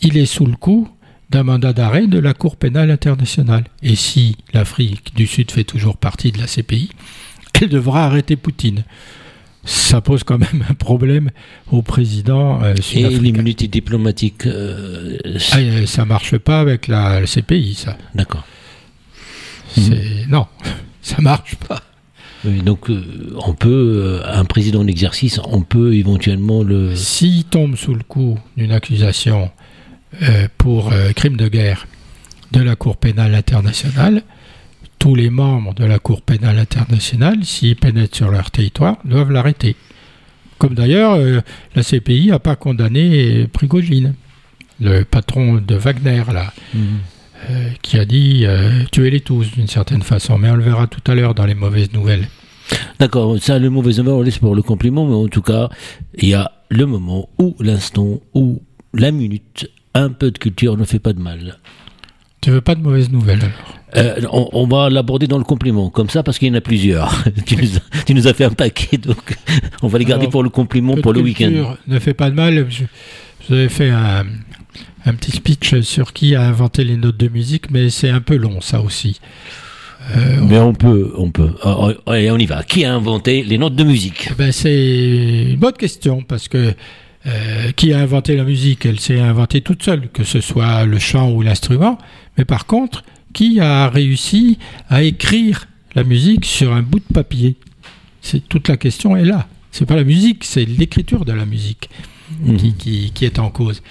il 0.00 0.16
est 0.16 0.26
sous 0.26 0.46
le 0.46 0.56
coup 0.56 0.88
d'un 1.30 1.42
mandat 1.42 1.72
d'arrêt 1.72 2.06
de 2.06 2.18
la 2.18 2.34
Cour 2.34 2.56
pénale 2.56 2.90
internationale. 2.90 3.64
Et 3.82 3.96
si 3.96 4.36
l'Afrique 4.54 5.14
du 5.14 5.26
Sud 5.26 5.50
fait 5.50 5.64
toujours 5.64 5.96
partie 5.96 6.32
de 6.32 6.38
la 6.38 6.46
CPI, 6.46 6.90
elle 7.60 7.68
devra 7.68 8.04
arrêter 8.04 8.36
Poutine. 8.36 8.84
Ça 9.64 10.00
pose 10.00 10.24
quand 10.24 10.38
même 10.38 10.64
un 10.70 10.74
problème 10.74 11.30
au 11.70 11.82
président 11.82 12.62
euh, 12.62 12.74
Et 12.94 13.08
l'immunité 13.08 13.68
diplomatique 13.68 14.46
euh, 14.46 15.18
ah, 15.52 15.58
euh, 15.58 15.84
Ça 15.84 16.06
marche 16.06 16.38
pas 16.38 16.60
avec 16.60 16.86
la, 16.86 17.22
CPI, 17.26 17.74
ça. 17.74 17.98
D'accord. 18.14 18.44
Non, 20.28 20.46
ça 21.02 21.20
marche 21.20 21.56
pas. 21.56 21.82
Donc 22.44 22.90
on 22.90 23.52
peut, 23.54 24.20
un 24.24 24.44
président 24.44 24.80
en 24.80 24.86
exercice, 24.86 25.40
on 25.44 25.62
peut 25.62 25.94
éventuellement 25.94 26.62
le... 26.62 26.94
S'il 26.94 27.44
tombe 27.44 27.76
sous 27.76 27.94
le 27.94 28.02
coup 28.02 28.38
d'une 28.56 28.72
accusation 28.72 29.50
euh, 30.22 30.48
pour 30.56 30.90
euh, 30.92 31.12
crime 31.12 31.36
de 31.36 31.48
guerre 31.48 31.86
de 32.50 32.60
la 32.62 32.76
Cour 32.76 32.96
pénale 32.96 33.34
internationale, 33.34 34.22
tous 34.98 35.14
les 35.14 35.28
membres 35.28 35.74
de 35.74 35.84
la 35.84 35.98
Cour 35.98 36.22
pénale 36.22 36.58
internationale, 36.58 37.44
s'ils 37.44 37.76
pénètrent 37.76 38.16
sur 38.16 38.30
leur 38.30 38.50
territoire, 38.50 38.96
doivent 39.04 39.30
l'arrêter. 39.30 39.76
Comme 40.56 40.74
d'ailleurs, 40.74 41.12
euh, 41.14 41.40
la 41.74 41.82
CPI 41.82 42.28
n'a 42.28 42.38
pas 42.38 42.56
condamné 42.56 43.46
Prigogine, 43.52 44.14
le 44.80 45.04
patron 45.04 45.56
de 45.56 45.74
Wagner, 45.74 46.22
là, 46.32 46.52
mhm. 46.72 46.98
Qui 47.82 47.98
a 47.98 48.04
dit 48.04 48.46
tuez-les 48.92 49.20
tous 49.20 49.50
d'une 49.52 49.68
certaine 49.68 50.02
façon. 50.02 50.38
Mais 50.38 50.50
on 50.50 50.56
le 50.56 50.64
verra 50.64 50.86
tout 50.86 51.00
à 51.10 51.14
l'heure 51.14 51.34
dans 51.34 51.46
les 51.46 51.54
mauvaises 51.54 51.92
nouvelles. 51.92 52.28
D'accord, 52.98 53.38
ça, 53.40 53.58
le 53.58 53.70
mauvais 53.70 53.92
nouvelles, 53.92 54.14
on 54.14 54.22
laisse 54.22 54.38
pour 54.38 54.54
le 54.54 54.62
compliment, 54.62 55.06
mais 55.06 55.14
en 55.14 55.28
tout 55.28 55.42
cas, 55.42 55.68
il 56.16 56.28
y 56.28 56.34
a 56.34 56.52
le 56.70 56.86
moment 56.86 57.28
où, 57.38 57.54
l'instant 57.60 58.20
où, 58.34 58.60
la 58.94 59.10
minute 59.10 59.70
un 59.94 60.10
peu 60.10 60.30
de 60.30 60.38
culture 60.38 60.76
ne 60.76 60.84
fait 60.84 60.98
pas 60.98 61.12
de 61.12 61.20
mal. 61.20 61.58
Tu 62.40 62.50
veux 62.50 62.60
pas 62.60 62.74
de 62.74 62.82
mauvaises 62.82 63.10
nouvelles 63.10 63.40
alors? 63.40 63.74
Euh, 63.96 64.20
on, 64.30 64.66
va 64.66 64.90
l'aborder 64.90 65.26
dans 65.26 65.38
le 65.38 65.44
compliment, 65.44 65.88
comme 65.88 66.10
ça, 66.10 66.22
parce 66.22 66.38
qu'il 66.38 66.48
y 66.48 66.50
en 66.50 66.54
a 66.54 66.60
plusieurs. 66.60 67.24
tu, 67.46 67.56
nous 68.14 68.28
as, 68.28 68.34
fait 68.34 68.44
un 68.44 68.50
paquet, 68.50 68.98
donc 68.98 69.34
on 69.82 69.88
va 69.88 69.98
les 69.98 70.04
garder 70.04 70.28
pour 70.28 70.42
le 70.42 70.50
compliment 70.50 70.94
pour 70.96 71.14
le 71.14 71.22
week-end. 71.22 71.76
Ne 71.86 71.98
fait 71.98 72.12
pas 72.12 72.30
de 72.30 72.34
mal. 72.34 72.66
Je, 72.68 72.84
vous 73.48 73.54
avais 73.54 73.70
fait 73.70 73.88
un, 73.88 74.26
petit 75.14 75.32
speech 75.32 75.80
sur 75.80 76.12
qui 76.12 76.34
a 76.34 76.42
inventé 76.42 76.84
les 76.84 76.96
notes 76.96 77.16
de 77.16 77.28
musique, 77.28 77.70
mais 77.70 77.90
c'est 77.90 78.10
un 78.10 78.20
peu 78.20 78.36
long, 78.36 78.60
ça 78.60 78.80
aussi. 78.80 79.20
Euh, 80.16 80.40
mais 80.42 80.58
on 80.58 80.74
peut, 80.74 81.12
on 81.16 81.30
peut. 81.30 81.50
Oh, 81.64 81.92
oh, 82.06 82.10
allez, 82.10 82.30
on 82.30 82.38
y 82.38 82.46
va. 82.46 82.62
Qui 82.62 82.84
a 82.84 82.94
inventé 82.94 83.42
les 83.42 83.58
notes 83.58 83.74
de 83.74 83.84
musique? 83.84 84.30
Ben, 84.38 84.52
C'est 84.52 85.46
une 85.50 85.56
bonne 85.56 85.74
question, 85.74 86.22
parce 86.22 86.48
que 86.48 86.74
euh, 87.26 87.72
qui 87.72 87.92
a 87.92 87.98
inventé 87.98 88.36
la 88.36 88.44
musique? 88.44 88.86
Elle 88.86 89.00
s'est 89.00 89.20
inventée 89.20 89.60
toute 89.60 89.82
seule, 89.82 90.08
que 90.08 90.24
ce 90.24 90.40
soit 90.40 90.84
le 90.84 90.98
chant 90.98 91.30
ou 91.30 91.42
l'instrument. 91.42 91.98
Mais 92.36 92.44
par 92.44 92.66
contre, 92.66 93.04
qui 93.32 93.60
a 93.60 93.88
réussi 93.88 94.58
à 94.88 95.02
écrire 95.02 95.66
la 95.94 96.04
musique 96.04 96.44
sur 96.44 96.72
un 96.72 96.82
bout 96.82 97.00
de 97.00 97.12
papier? 97.12 97.56
C'est 98.22 98.48
toute 98.48 98.68
la 98.68 98.76
question 98.76 99.16
est 99.16 99.24
là. 99.24 99.46
C'est 99.72 99.86
pas 99.86 99.96
la 99.96 100.04
musique, 100.04 100.44
c'est 100.44 100.64
l'écriture 100.64 101.24
de 101.24 101.32
la 101.32 101.44
musique 101.44 101.90
mhm. 102.40 102.56
qui, 102.56 103.12
qui, 103.12 103.24
est 103.24 103.38
en 103.38 103.50
cause. 103.50 103.82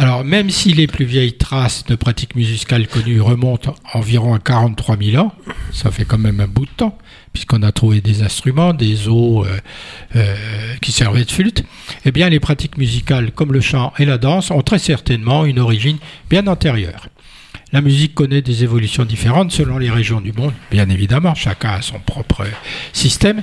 Alors, 0.00 0.22
même 0.22 0.48
si 0.48 0.74
les 0.74 0.86
plus 0.86 1.04
vieilles 1.04 1.36
traces 1.36 1.84
de 1.86 1.96
pratiques 1.96 2.36
musicales 2.36 2.86
connues 2.86 3.20
remontent 3.20 3.74
environ 3.94 4.32
à 4.32 4.38
43 4.38 4.96
000 4.96 5.20
ans, 5.20 5.32
ça 5.72 5.90
fait 5.90 6.04
quand 6.04 6.18
même 6.18 6.38
un 6.38 6.46
bout 6.46 6.66
de 6.66 6.70
temps, 6.70 6.96
puisqu'on 7.32 7.64
a 7.64 7.72
trouvé 7.72 8.00
des 8.00 8.22
instruments, 8.22 8.72
des 8.72 9.08
os 9.08 9.44
euh, 9.44 9.58
euh, 10.14 10.36
qui 10.80 10.92
servaient 10.92 11.24
de 11.24 11.30
flûte, 11.32 11.64
eh 12.04 12.12
bien, 12.12 12.28
les 12.28 12.38
pratiques 12.38 12.78
musicales 12.78 13.32
comme 13.32 13.52
le 13.52 13.60
chant 13.60 13.92
et 13.98 14.04
la 14.04 14.18
danse 14.18 14.52
ont 14.52 14.62
très 14.62 14.78
certainement 14.78 15.44
une 15.44 15.58
origine 15.58 15.98
bien 16.30 16.46
antérieure. 16.46 17.08
La 17.72 17.80
musique 17.80 18.14
connaît 18.14 18.40
des 18.40 18.62
évolutions 18.62 19.04
différentes 19.04 19.50
selon 19.50 19.78
les 19.78 19.90
régions 19.90 20.20
du 20.20 20.32
monde, 20.32 20.54
bien 20.70 20.88
évidemment, 20.90 21.34
chacun 21.34 21.70
a 21.70 21.82
son 21.82 21.98
propre 21.98 22.44
système. 22.92 23.42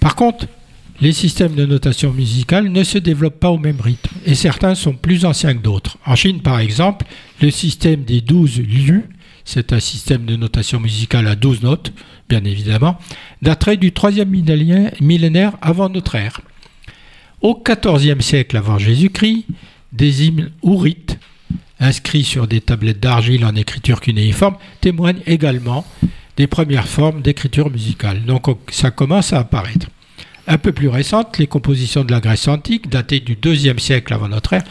Par 0.00 0.16
contre, 0.16 0.46
les 1.02 1.12
systèmes 1.12 1.56
de 1.56 1.66
notation 1.66 2.12
musicale 2.12 2.68
ne 2.68 2.84
se 2.84 2.96
développent 2.96 3.40
pas 3.40 3.50
au 3.50 3.58
même 3.58 3.80
rythme 3.80 4.14
et 4.24 4.36
certains 4.36 4.76
sont 4.76 4.92
plus 4.92 5.24
anciens 5.24 5.52
que 5.52 5.62
d'autres. 5.62 5.98
En 6.06 6.14
Chine, 6.14 6.40
par 6.40 6.60
exemple, 6.60 7.06
le 7.40 7.50
système 7.50 8.04
des 8.04 8.20
12 8.20 8.60
lieux, 8.60 9.02
c'est 9.44 9.72
un 9.72 9.80
système 9.80 10.24
de 10.24 10.36
notation 10.36 10.78
musicale 10.78 11.26
à 11.26 11.34
12 11.34 11.62
notes, 11.62 11.92
bien 12.28 12.44
évidemment, 12.44 12.98
daterait 13.42 13.78
du 13.78 13.90
3e 13.90 14.26
millénaire 15.00 15.54
avant 15.60 15.88
notre 15.88 16.14
ère. 16.14 16.40
Au 17.40 17.60
XIVe 17.60 18.20
siècle 18.20 18.56
avant 18.56 18.78
Jésus-Christ, 18.78 19.46
des 19.92 20.28
hymnes 20.28 20.52
ourites, 20.62 21.18
inscrits 21.80 22.22
sur 22.22 22.46
des 22.46 22.60
tablettes 22.60 23.00
d'argile 23.00 23.44
en 23.44 23.56
écriture 23.56 24.00
cunéiforme, 24.00 24.56
témoignent 24.80 25.22
également 25.26 25.84
des 26.36 26.46
premières 26.46 26.86
formes 26.86 27.22
d'écriture 27.22 27.70
musicale. 27.70 28.24
Donc 28.24 28.46
ça 28.70 28.92
commence 28.92 29.32
à 29.32 29.40
apparaître. 29.40 29.88
Un 30.48 30.58
peu 30.58 30.72
plus 30.72 30.88
récentes, 30.88 31.38
les 31.38 31.46
compositions 31.46 32.04
de 32.04 32.10
la 32.10 32.20
Grèce 32.20 32.48
antique, 32.48 32.88
datées 32.88 33.20
du 33.20 33.38
IIe 33.44 33.78
siècle 33.78 34.12
avant 34.12 34.28
notre 34.28 34.54
ère, 34.54 34.64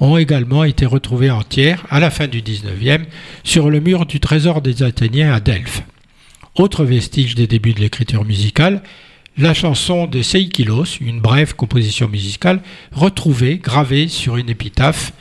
ont 0.00 0.18
également 0.18 0.64
été 0.64 0.86
retrouvées 0.86 1.30
entières 1.30 1.84
à 1.88 2.00
la 2.00 2.10
fin 2.10 2.26
du 2.26 2.42
XIXe 2.42 3.06
sur 3.42 3.70
le 3.70 3.80
mur 3.80 4.06
du 4.06 4.20
trésor 4.20 4.60
des 4.60 4.82
Athéniens 4.82 5.32
à 5.32 5.40
Delphes. 5.40 5.82
Autre 6.56 6.84
vestige 6.84 7.34
des 7.34 7.46
débuts 7.46 7.72
de 7.72 7.80
l'écriture 7.80 8.24
musicale, 8.24 8.82
la 9.36 9.54
chanson 9.54 10.06
de 10.06 10.22
Seikilos, 10.22 10.98
une 11.00 11.20
brève 11.20 11.56
composition 11.56 12.08
musicale 12.08 12.60
retrouvée, 12.92 13.58
gravée 13.58 14.06
sur 14.08 14.36
une 14.36 14.48
épitaphe 14.48 15.12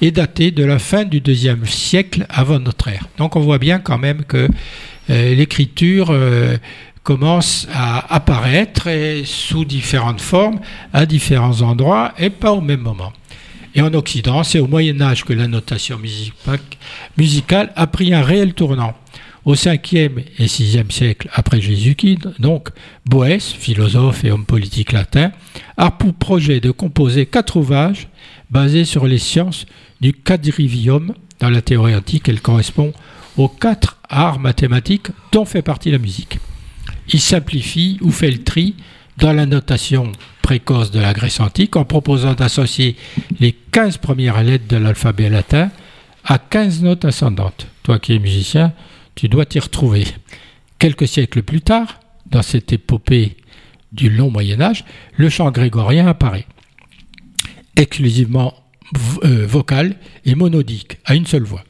et 0.00 0.10
datée 0.10 0.50
de 0.50 0.64
la 0.64 0.78
fin 0.78 1.04
du 1.04 1.18
IIe 1.18 1.56
siècle 1.64 2.26
avant 2.30 2.60
notre 2.60 2.88
ère. 2.88 3.08
Donc 3.18 3.36
on 3.36 3.40
voit 3.40 3.58
bien 3.58 3.78
quand 3.78 3.98
même 3.98 4.24
que 4.24 4.48
euh, 5.10 5.34
l'écriture 5.34 6.08
euh, 6.10 6.56
commence 7.08 7.66
à 7.72 8.14
apparaître 8.14 8.86
sous 9.24 9.64
différentes 9.64 10.20
formes, 10.20 10.60
à 10.92 11.06
différents 11.06 11.62
endroits 11.62 12.12
et 12.18 12.28
pas 12.28 12.52
au 12.52 12.60
même 12.60 12.82
moment. 12.82 13.14
Et 13.74 13.80
en 13.80 13.94
Occident, 13.94 14.44
c'est 14.44 14.58
au 14.58 14.66
Moyen 14.66 15.00
Âge 15.00 15.24
que 15.24 15.32
la 15.32 15.48
notation 15.48 15.98
musicale 17.16 17.72
a 17.74 17.86
pris 17.86 18.12
un 18.12 18.20
réel 18.20 18.52
tournant. 18.52 18.94
au 19.46 19.54
5e 19.54 20.22
et 20.38 20.44
6e 20.44 20.90
siècle 20.90 21.30
après 21.32 21.62
Jésus-Christ, 21.62 22.28
donc 22.40 22.68
Boès, 23.06 23.52
philosophe 23.52 24.22
et 24.24 24.30
homme 24.30 24.44
politique 24.44 24.92
latin, 24.92 25.32
a 25.78 25.90
pour 25.90 26.12
projet 26.12 26.60
de 26.60 26.70
composer 26.70 27.24
quatre 27.24 27.56
ouvrages 27.56 28.08
basés 28.50 28.84
sur 28.84 29.06
les 29.06 29.16
sciences 29.16 29.64
du 30.02 30.12
quadrivium. 30.12 31.14
Dans 31.40 31.48
la 31.48 31.62
théorie 31.62 31.96
antique, 31.96 32.28
elle 32.28 32.42
correspond 32.42 32.92
aux 33.38 33.48
quatre 33.48 33.96
arts 34.10 34.40
mathématiques 34.40 35.08
dont 35.32 35.46
fait 35.46 35.62
partie 35.62 35.90
la 35.90 35.98
musique. 35.98 36.38
Il 37.10 37.20
simplifie 37.20 37.98
ou 38.00 38.10
fait 38.10 38.30
le 38.30 38.42
tri 38.42 38.74
dans 39.16 39.32
la 39.32 39.46
notation 39.46 40.12
précoce 40.42 40.90
de 40.90 41.00
la 41.00 41.12
Grèce 41.12 41.40
antique 41.40 41.76
en 41.76 41.84
proposant 41.84 42.34
d'associer 42.34 42.96
les 43.40 43.52
15 43.52 43.98
premières 43.98 44.42
lettres 44.42 44.68
de 44.68 44.76
l'alphabet 44.76 45.28
latin 45.28 45.70
à 46.24 46.38
15 46.38 46.82
notes 46.82 47.04
ascendantes. 47.04 47.66
Toi 47.82 47.98
qui 47.98 48.14
es 48.14 48.18
musicien, 48.18 48.72
tu 49.14 49.28
dois 49.28 49.46
t'y 49.46 49.58
retrouver. 49.58 50.04
Quelques 50.78 51.08
siècles 51.08 51.42
plus 51.42 51.60
tard, 51.60 52.00
dans 52.26 52.42
cette 52.42 52.72
épopée 52.72 53.36
du 53.92 54.10
long 54.10 54.30
Moyen 54.30 54.60
Âge, 54.60 54.84
le 55.16 55.28
chant 55.28 55.50
grégorien 55.50 56.06
apparaît, 56.06 56.46
exclusivement 57.76 58.54
euh, 59.24 59.46
vocal 59.46 59.96
et 60.24 60.34
monodique, 60.34 60.98
à 61.04 61.14
une 61.14 61.26
seule 61.26 61.42
voix. 61.42 61.64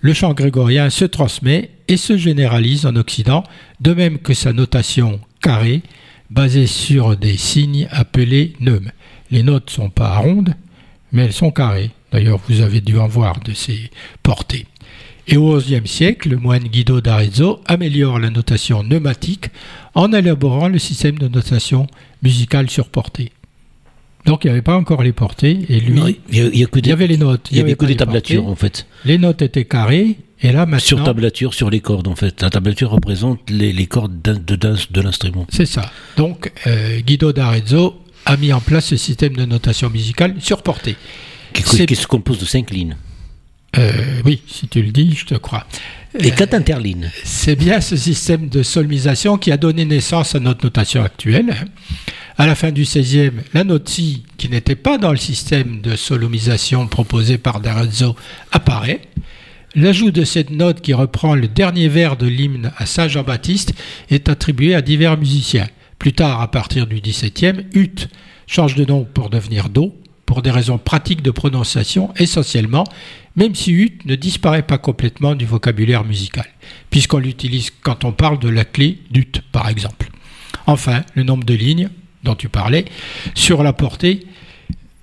Le 0.00 0.14
chant 0.14 0.32
grégorien 0.32 0.90
se 0.90 1.04
transmet 1.04 1.70
et 1.90 1.96
se 1.96 2.16
généralise 2.16 2.86
en 2.86 2.94
Occident, 2.94 3.42
de 3.80 3.92
même 3.92 4.18
que 4.18 4.32
sa 4.32 4.52
notation 4.52 5.20
carrée, 5.42 5.82
basée 6.30 6.68
sur 6.68 7.16
des 7.16 7.36
signes 7.36 7.88
appelés 7.90 8.54
neumes. 8.60 8.92
Les 9.32 9.42
notes 9.42 9.70
sont 9.70 9.90
pas 9.90 10.16
rondes, 10.18 10.54
mais 11.10 11.24
elles 11.24 11.32
sont 11.32 11.50
carrées. 11.50 11.90
D'ailleurs, 12.12 12.38
vous 12.48 12.60
avez 12.60 12.80
dû 12.80 12.96
en 12.96 13.08
voir 13.08 13.40
de 13.40 13.52
ces 13.52 13.90
portées. 14.22 14.66
Et 15.26 15.36
au 15.36 15.58
XIe 15.58 15.86
siècle, 15.86 16.28
le 16.28 16.36
moine 16.36 16.62
Guido 16.62 17.00
d'Arezzo 17.00 17.60
améliore 17.66 18.20
la 18.20 18.30
notation 18.30 18.84
pneumatique 18.84 19.48
en 19.94 20.12
élaborant 20.12 20.68
le 20.68 20.78
système 20.78 21.18
de 21.18 21.26
notation 21.26 21.88
musicale 22.22 22.70
sur 22.70 22.88
portée. 22.88 23.32
Donc 24.26 24.44
il 24.44 24.48
n'y 24.48 24.52
avait 24.52 24.62
pas 24.62 24.76
encore 24.76 25.02
les 25.02 25.12
portées, 25.12 25.66
et 25.68 25.80
lui, 25.80 26.20
il 26.30 26.54
y, 26.54 26.92
avait 26.92 27.06
les 27.06 27.16
notes. 27.16 27.48
Il 27.50 27.56
n'y 27.56 27.60
avait, 27.62 27.74
que 27.74 27.86
des 27.86 27.96
tablatures 27.96 28.46
en 28.46 28.54
fait. 28.54 28.86
Les 29.04 29.18
notes 29.18 29.42
étaient 29.42 29.64
carrées, 29.64 30.18
et 30.42 30.52
là 30.52 30.66
maintenant... 30.66 30.78
Sur 30.78 31.04
tablature, 31.04 31.54
sur 31.54 31.70
les 31.70 31.80
cordes 31.80 32.08
en 32.08 32.16
fait. 32.16 32.42
La 32.42 32.50
tablature 32.50 32.90
représente 32.90 33.48
les, 33.50 33.86
cordes 33.86 34.22
de, 34.22 34.34
de 34.34 35.00
l'instrument. 35.00 35.46
C'est 35.50 35.66
ça. 35.66 35.90
Donc 36.16 36.52
euh, 36.66 37.00
Guido 37.00 37.32
d'Arezzo 37.32 38.00
a 38.26 38.36
mis 38.36 38.52
en 38.52 38.60
place 38.60 38.86
ce 38.86 38.96
système 38.96 39.34
de 39.36 39.44
notation 39.44 39.90
musicale 39.90 40.36
sur 40.40 40.62
portée 40.62 40.96
qui, 41.52 41.96
se 41.96 42.06
compose 42.06 42.38
de 42.38 42.44
cinq 42.44 42.70
lignes. 42.70 42.96
Euh, 43.78 44.22
oui, 44.24 44.42
si 44.46 44.68
tu 44.68 44.82
le 44.82 44.90
dis, 44.90 45.14
je 45.14 45.26
te 45.26 45.34
crois. 45.34 45.66
Et 46.18 46.32
quatre 46.32 46.54
interlignes. 46.54 47.10
C'est 47.24 47.54
bien 47.54 47.80
ce 47.80 47.96
système 47.96 48.48
de 48.48 48.62
solmisation 48.62 49.38
qui 49.38 49.52
a 49.52 49.56
donné 49.56 49.84
naissance 49.84 50.34
à 50.34 50.40
notre 50.40 50.64
notation 50.64 51.04
actuelle. 51.04 51.54
À 52.36 52.46
la 52.46 52.54
fin 52.54 52.72
du 52.72 52.82
XVIe, 52.82 53.30
la 53.54 53.64
note 53.64 53.88
Si, 53.88 54.24
qui 54.36 54.48
n'était 54.48 54.74
pas 54.74 54.98
dans 54.98 55.12
le 55.12 55.18
système 55.18 55.80
de 55.80 55.94
solomisation 55.94 56.86
proposé 56.88 57.38
par 57.38 57.60
D'Arezzo, 57.60 58.16
apparaît. 58.50 59.02
L'ajout 59.76 60.10
de 60.10 60.24
cette 60.24 60.50
note 60.50 60.80
qui 60.80 60.94
reprend 60.94 61.36
le 61.36 61.46
dernier 61.46 61.86
vers 61.86 62.16
de 62.16 62.26
l'hymne 62.26 62.72
à 62.76 62.86
Saint 62.86 63.06
Jean-Baptiste 63.06 63.72
est 64.10 64.28
attribué 64.28 64.74
à 64.74 64.82
divers 64.82 65.16
musiciens. 65.16 65.68
Plus 66.00 66.12
tard, 66.12 66.40
à 66.40 66.50
partir 66.50 66.88
du 66.88 67.00
XVIIe, 67.00 67.66
Ut 67.74 68.08
change 68.48 68.74
de 68.74 68.84
nom 68.84 69.04
pour 69.04 69.30
devenir 69.30 69.68
Do 69.68 69.94
pour 70.26 70.42
des 70.42 70.50
raisons 70.50 70.78
pratiques 70.78 71.22
de 71.22 71.30
prononciation 71.30 72.12
essentiellement, 72.16 72.84
même 73.36 73.54
si 73.54 73.72
ut 73.72 73.98
ne 74.06 74.16
disparaît 74.16 74.62
pas 74.62 74.78
complètement 74.78 75.36
du 75.36 75.44
vocabulaire 75.44 76.04
musical, 76.04 76.46
puisqu'on 76.90 77.18
l'utilise 77.18 77.70
quand 77.82 78.04
on 78.04 78.12
parle 78.12 78.38
de 78.38 78.48
la 78.48 78.64
clé 78.64 78.98
d'ut, 79.10 79.40
par 79.52 79.68
exemple. 79.68 80.10
Enfin, 80.66 81.02
le 81.14 81.22
nombre 81.22 81.44
de 81.44 81.54
lignes 81.54 81.90
dont 82.22 82.34
tu 82.34 82.48
parlais 82.48 82.84
sur 83.34 83.62
la 83.62 83.72
portée, 83.72 84.26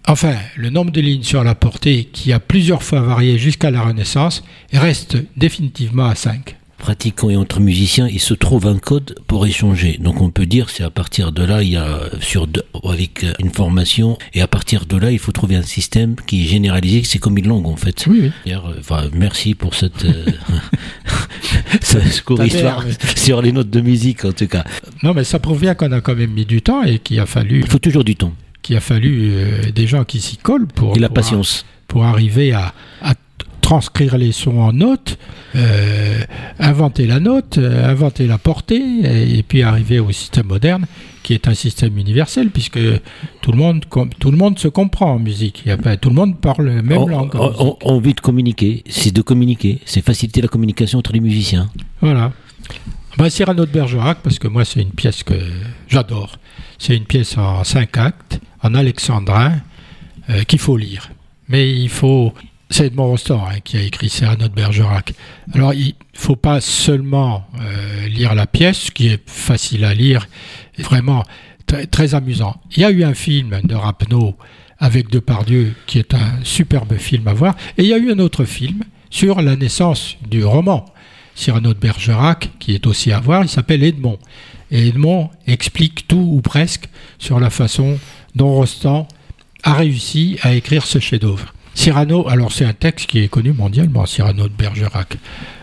enfin, 0.08 0.36
le 0.56 0.70
nombre 0.70 0.92
de 0.92 1.02
lignes 1.02 1.24
sur 1.24 1.44
la 1.44 1.56
portée 1.56 2.06
qui 2.06 2.34
a 2.34 2.40
plusieurs 2.40 2.84
fois 2.84 3.02
varié 3.02 3.38
jusqu'à 3.38 3.72
la 3.72 3.82
Renaissance 3.82 4.44
reste 4.74 5.18
définitivement 5.36 6.06
à 6.06 6.16
5 6.16 6.58
pratiquants 6.78 7.30
et 7.30 7.36
entre 7.36 7.60
musiciens, 7.60 8.08
il 8.08 8.20
se 8.20 8.34
trouve 8.34 8.68
un 8.68 8.78
code 8.78 9.16
pour 9.28 9.46
échanger. 9.46 9.98
Donc 10.00 10.22
on 10.22 10.30
peut 10.30 10.46
dire 10.46 10.70
c'est 10.70 10.84
à 10.84 10.90
partir 10.90 11.32
de 11.32 11.44
là, 11.44 11.64
il 11.64 11.70
y 11.70 11.76
a 11.76 12.00
sur 12.22 12.48
avec 12.84 13.26
une 13.40 13.50
formation 13.50 14.18
et 14.34 14.42
à 14.42 14.48
partir 14.48 14.86
de 14.86 14.98
là, 14.98 15.12
il 15.12 15.20
faut 15.20 15.32
trouver 15.32 15.56
un 15.56 15.64
système 15.64 16.16
qui 16.28 16.44
est 16.44 16.46
généralisé, 16.46 17.04
c'est 17.04 17.20
comme 17.20 17.38
une 17.38 17.48
langue 17.48 17.68
en 17.68 17.76
fait. 17.76 18.06
Oui. 18.08 18.32
Enfin, 18.80 19.10
merci 19.14 19.56
pour 19.56 19.76
cette, 19.76 20.06
euh, 20.06 20.26
histoire 22.46 22.86
sur 23.16 23.42
les 23.42 23.52
notes 23.52 23.70
de 23.70 23.82
musique 23.82 24.26
en 24.26 24.32
tout 24.32 24.48
cas. 24.48 24.64
Non, 25.04 25.14
mais 25.14 25.24
ça 25.24 25.40
prouve 25.40 25.62
bien 25.62 25.76
qu'on 25.76 25.92
a 25.92 26.02
quand 26.02 26.16
même 26.16 26.32
mis 26.32 26.46
du 26.46 26.62
temps 26.62 26.84
et 26.84 27.00
qu'il 27.00 27.20
a 27.20 27.26
fallu. 27.26 27.62
Il 27.62 27.68
faut 27.68 27.80
toujours 27.80 28.04
du 28.04 28.16
temps. 28.16 28.34
Qu'il 28.68 28.76
a 28.76 28.82
fallu 28.82 29.32
euh, 29.32 29.72
des 29.72 29.88
gens 29.88 30.04
qui 30.04 30.20
s'y 30.20 30.36
collent 30.36 30.68
pour. 30.68 30.98
Et 30.98 31.00
la 31.00 31.08
patience. 31.08 31.66
pour 31.88 32.04
arriver 32.04 32.52
à, 32.52 32.74
à 33.02 33.14
transcrire 33.62 34.18
les 34.18 34.34
sons 34.34 34.60
en 34.60 34.74
notes, 34.74 35.18
euh, 35.56 36.20
inventer 36.60 37.08
la 37.08 37.22
note, 37.22 37.60
euh, 37.60 37.90
inventer 37.90 38.28
la 38.28 38.38
portée, 38.38 39.38
et, 39.38 39.42
puis 39.42 39.64
arriver 39.64 40.02
au 40.02 40.12
système 40.12 40.48
moderne, 40.48 40.86
qui 41.24 41.34
est 41.34 41.48
un 41.48 41.54
système 41.54 41.98
universel, 41.98 42.50
puisque 42.50 42.78
tout 43.42 43.54
le 43.54 43.58
monde, 43.58 43.86
tout 44.20 44.32
le 44.32 44.38
monde 44.38 44.60
se 44.60 44.68
comprend 44.68 45.14
en 45.14 45.20
musique. 45.20 45.62
Il 45.66 45.70
y 45.70 45.72
a 45.72 45.78
pas, 45.78 45.96
tout 45.96 46.10
le 46.10 46.16
monde 46.16 46.38
parle 46.38 46.66
la 46.66 46.82
même 46.82 47.08
langue. 47.08 47.36
On, 47.36 47.78
on, 47.82 47.90
envie 47.96 48.14
de 48.14 48.20
communiquer, 48.20 48.84
c'est 48.90 49.14
de 49.14 49.22
communiquer, 49.22 49.80
c'est 49.86 50.04
faciliter 50.04 50.42
la 50.42 50.50
communication 50.50 51.00
entre 51.00 51.14
les 51.14 51.22
musiciens. 51.22 51.70
Voilà. 52.02 52.34
Bah, 53.18 53.30
Cyrano 53.30 53.66
de 53.66 53.72
Bergerac, 53.72 54.18
parce 54.24 54.40
que 54.40 54.50
moi, 54.50 54.66
c'est 54.66 54.82
une 54.82 54.92
pièce 54.92 55.24
que 55.24 55.36
j'adore. 55.88 56.38
C'est 56.78 56.96
une 56.96 57.06
pièce 57.06 57.38
en 57.38 57.64
cinq 57.64 57.98
actes, 57.98 58.40
en 58.62 58.74
alexandrin, 58.76 59.54
euh, 60.30 60.44
qu'il 60.44 60.60
faut 60.60 60.78
lire. 60.78 61.10
Mais 61.48 61.72
il 61.72 61.90
faut, 61.90 62.34
c'est 62.70 62.88
Edmond 62.88 63.08
Rostand 63.08 63.46
hein, 63.50 63.60
qui 63.64 63.78
a 63.78 63.82
écrit 63.82 64.10
Cyrano 64.10 64.48
de 64.48 64.54
Bergerac. 64.54 65.14
Alors, 65.54 65.74
il 65.74 65.96
faut 66.14 66.36
pas 66.36 66.62
seulement 66.62 67.48
euh, 67.60 68.08
lire 68.08 68.36
la 68.36 68.48
pièce, 68.48 68.92
qui 68.92 69.08
est 69.08 69.22
facile 69.30 69.86
à 69.86 69.94
lire, 69.94 70.28
vraiment 70.78 71.24
très, 71.66 71.88
très 71.88 72.16
amusant. 72.16 72.62
Il 72.76 72.82
y 72.82 72.86
a 72.86 72.92
eu 72.92 73.04
un 73.04 73.14
film 73.14 73.62
de 73.64 73.76
Rapneau 73.76 74.36
avec 74.80 75.10
Depardieu, 75.10 75.74
qui 75.88 76.00
est 76.00 76.14
un 76.14 76.44
superbe 76.44 76.98
film 76.98 77.28
à 77.28 77.34
voir, 77.34 77.56
et 77.78 77.84
il 77.84 77.90
y 77.90 77.94
a 77.94 77.98
eu 77.98 78.12
un 78.12 78.20
autre 78.20 78.46
film 78.46 78.84
sur 79.10 79.42
la 79.42 79.56
naissance 79.56 80.18
du 80.30 80.44
roman 80.44 80.86
Cyrano 81.36 81.74
de 81.74 81.80
Bergerac, 81.80 82.50
qui 82.60 82.74
est 82.74 82.88
aussi 82.88 83.12
à 83.12 83.20
voir, 83.20 83.44
il 83.44 83.50
s'appelle 83.50 83.84
Edmond. 83.84 84.18
Et 84.72 84.88
Edmond 84.88 85.30
explique 85.48 86.08
tout 86.08 86.30
ou 86.32 86.42
presque 86.42 86.90
sur 87.20 87.40
la 87.40 87.50
façon 87.50 88.00
dont 88.36 88.54
Rostand 88.54 89.08
a 89.64 89.74
réussi 89.74 90.38
à 90.42 90.54
écrire 90.54 90.86
ce 90.86 91.00
chef-d'œuvre. 91.00 91.54
Cyrano, 91.74 92.28
alors 92.28 92.52
c'est 92.52 92.66
un 92.66 92.74
texte 92.74 93.06
qui 93.06 93.20
est 93.20 93.28
connu 93.28 93.54
mondialement, 93.54 94.08
Cyrano 94.08 94.48
de 94.48 94.54
Bergerac. 94.54 95.18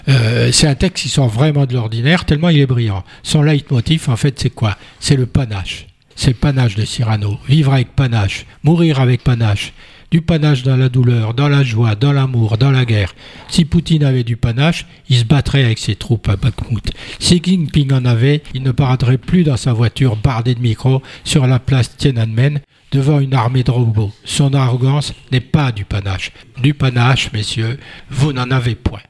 Euh, 0.08 0.52
c'est 0.52 0.68
un 0.68 0.76
texte 0.76 1.02
qui 1.02 1.08
sort 1.08 1.28
vraiment 1.28 1.66
de 1.66 1.74
l'ordinaire, 1.74 2.24
tellement 2.24 2.50
il 2.50 2.60
est 2.60 2.66
brillant. 2.66 3.02
Son 3.24 3.42
leitmotiv, 3.42 4.08
en 4.08 4.16
fait, 4.16 4.38
c'est 4.38 4.50
quoi? 4.50 4.76
C'est 5.00 5.16
le 5.16 5.26
panache. 5.26 5.86
C'est 6.14 6.30
le 6.30 6.36
panache 6.36 6.76
de 6.76 6.84
Cyrano. 6.84 7.38
Vivre 7.48 7.72
avec 7.72 7.96
panache, 7.96 8.46
mourir 8.62 9.00
avec 9.00 9.24
panache. 9.24 9.72
Du 10.10 10.20
panache 10.20 10.62
dans 10.62 10.76
la 10.76 10.88
douleur, 10.88 11.34
dans 11.34 11.48
la 11.48 11.62
joie, 11.62 11.94
dans 11.94 12.12
l'amour, 12.12 12.56
dans 12.58 12.70
la 12.70 12.84
guerre. 12.84 13.14
Si 13.48 13.64
Poutine 13.64 14.04
avait 14.04 14.24
du 14.24 14.36
panache, 14.36 14.86
il 15.08 15.16
se 15.16 15.24
battrait 15.24 15.64
avec 15.64 15.78
ses 15.78 15.96
troupes 15.96 16.28
à 16.28 16.36
Bakhmut. 16.36 16.92
Si 17.18 17.40
Jinping 17.42 17.92
en 17.92 18.04
avait, 18.04 18.42
il 18.54 18.62
ne 18.62 18.70
paraîtrait 18.70 19.18
plus 19.18 19.44
dans 19.44 19.56
sa 19.56 19.72
voiture 19.72 20.16
bardée 20.16 20.54
de 20.54 20.60
micros 20.60 21.02
sur 21.24 21.46
la 21.46 21.58
place 21.58 21.96
Tiananmen 21.96 22.60
devant 22.92 23.18
une 23.18 23.34
armée 23.34 23.64
de 23.64 23.70
robots. 23.70 24.12
Son 24.24 24.54
arrogance 24.54 25.12
n'est 25.32 25.40
pas 25.40 25.72
du 25.72 25.84
panache. 25.84 26.30
Du 26.62 26.74
panache, 26.74 27.32
messieurs, 27.32 27.78
vous 28.08 28.32
n'en 28.32 28.50
avez 28.50 28.76
point. 28.76 29.02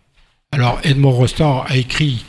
Alors 0.53 0.79
Edmond 0.85 1.11
Rostand 1.11 1.65
a 1.69 1.77
écrit 1.77 2.25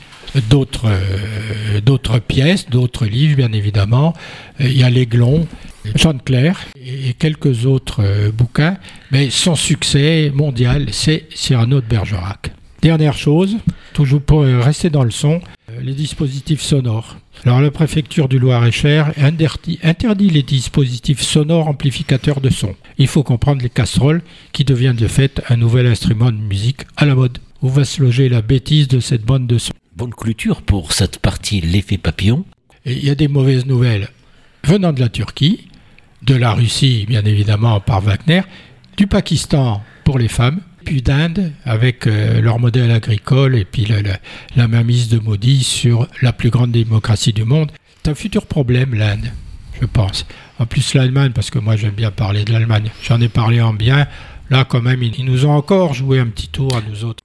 d'autres 0.49 0.87
euh, 0.87 2.19
pièces, 2.19 2.69
d'autres 2.69 3.05
livres, 3.05 3.37
bien 3.37 3.51
évidemment. 3.51 4.13
Euh, 4.59 4.67
il 4.67 4.77
y 4.77 4.83
a 4.83 4.89
L'Aiglon, 4.89 5.47
Clair 6.23 6.59
et 6.75 7.13
quelques 7.13 7.65
autres 7.65 8.01
euh, 8.03 8.31
bouquins, 8.31 8.77
mais 9.11 9.29
son 9.29 9.55
succès 9.55 10.31
mondial, 10.33 10.87
c'est 10.91 11.27
Cyrano 11.33 11.81
de 11.81 11.85
Bergerac. 11.85 12.51
Dernière 12.81 13.17
chose, 13.17 13.57
toujours 13.93 14.21
pour 14.21 14.43
rester 14.43 14.89
dans 14.89 15.03
le 15.03 15.11
son, 15.11 15.41
les 15.81 15.93
dispositifs 15.93 16.61
sonores. 16.61 17.17
Alors 17.43 17.61
la 17.61 17.71
préfecture 17.71 18.29
du 18.29 18.39
Loir-et-Cher 18.39 19.11
interdit, 19.17 20.29
les 20.29 20.43
dispositifs 20.43 21.21
sonores 21.21 21.67
amplificateurs 21.67 22.41
de 22.41 22.49
son. 22.49 22.75
Il 22.97 23.07
faut 23.07 23.23
comprendre 23.23 23.61
les 23.61 23.69
casseroles 23.69 24.21
qui 24.51 24.63
deviennent 24.63 24.95
de 24.95 25.07
fait 25.07 25.41
un 25.49 25.57
nouvel 25.57 25.87
instrument 25.87 26.31
de 26.31 26.37
musique 26.37 26.81
à 26.95 27.05
la 27.05 27.15
mode. 27.15 27.39
Où 27.61 27.69
va 27.69 27.85
se 27.85 28.01
loger 28.01 28.29
la 28.29 28.41
bêtise 28.41 28.87
de 28.87 28.99
cette 28.99 29.23
bande 29.23 29.47
de 29.47 29.57
son? 29.57 29.73
Bonne 29.95 30.13
clôture 30.13 30.61
pour 30.61 30.93
cette 30.93 31.19
partie 31.19 31.61
l'effet 31.61 31.97
papillon. 31.97 32.45
il 32.85 33.03
y 33.03 33.09
a 33.09 33.15
des 33.15 33.27
mauvaises 33.27 33.65
nouvelles 33.65 34.09
venant 34.65 34.93
de 34.93 34.99
la 34.99 35.09
Turquie, 35.09 35.67
de 36.23 36.35
la 36.35 36.53
Russie 36.53 37.05
bien 37.07 37.23
évidemment 37.25 37.79
par 37.79 38.01
Wagner, 38.01 38.41
du 38.97 39.07
Pakistan 39.07 39.83
pour 40.03 40.19
les 40.19 40.27
femmes 40.27 40.61
puis 40.85 41.01
d'Inde 41.01 41.51
avec 41.65 42.07
euh, 42.07 42.39
leur 42.41 42.59
modèle 42.59 42.91
agricole 42.91 43.55
et 43.55 43.65
puis 43.65 43.85
la, 43.85 43.97
la, 44.55 44.67
mainmise 44.67 45.09
de 45.09 45.19
Modi 45.19 45.63
sur 45.63 46.07
la 46.21 46.31
plus 46.31 46.51
grande 46.51 46.71
démocratie 46.71 47.33
du 47.33 47.43
monde. 47.43 47.71
C'est 48.03 48.11
un 48.11 48.15
futur 48.15 48.45
problème, 48.45 48.93
l'Inde, 48.93 49.31
je 49.81 49.87
pense. 49.87 50.25
En 50.59 50.67
plus, 50.67 50.93
l'Allemagne, 50.93 51.31
parce 51.33 51.49
que 51.49 51.59
moi 51.59 51.75
j'aime 51.75 51.95
bien 51.95 52.11
parler 52.11 52.45
de 52.45 52.53
l'Allemagne. 52.53 52.91
J'en 53.01 53.19
ai 53.19 53.29
parlé 53.29 53.61
en 53.61 53.73
bien. 53.73 54.07
Là, 54.49 54.63
quand 54.63 54.81
même, 54.81 55.01
ils 55.01 55.25
nous 55.25 55.45
ont 55.45 55.55
encore 55.55 55.95
joué 55.95 56.19
un 56.19 56.27
petit 56.27 56.47
tour 56.47 56.69
à 56.77 56.81
nous 56.87 57.03
autres. 57.03 57.23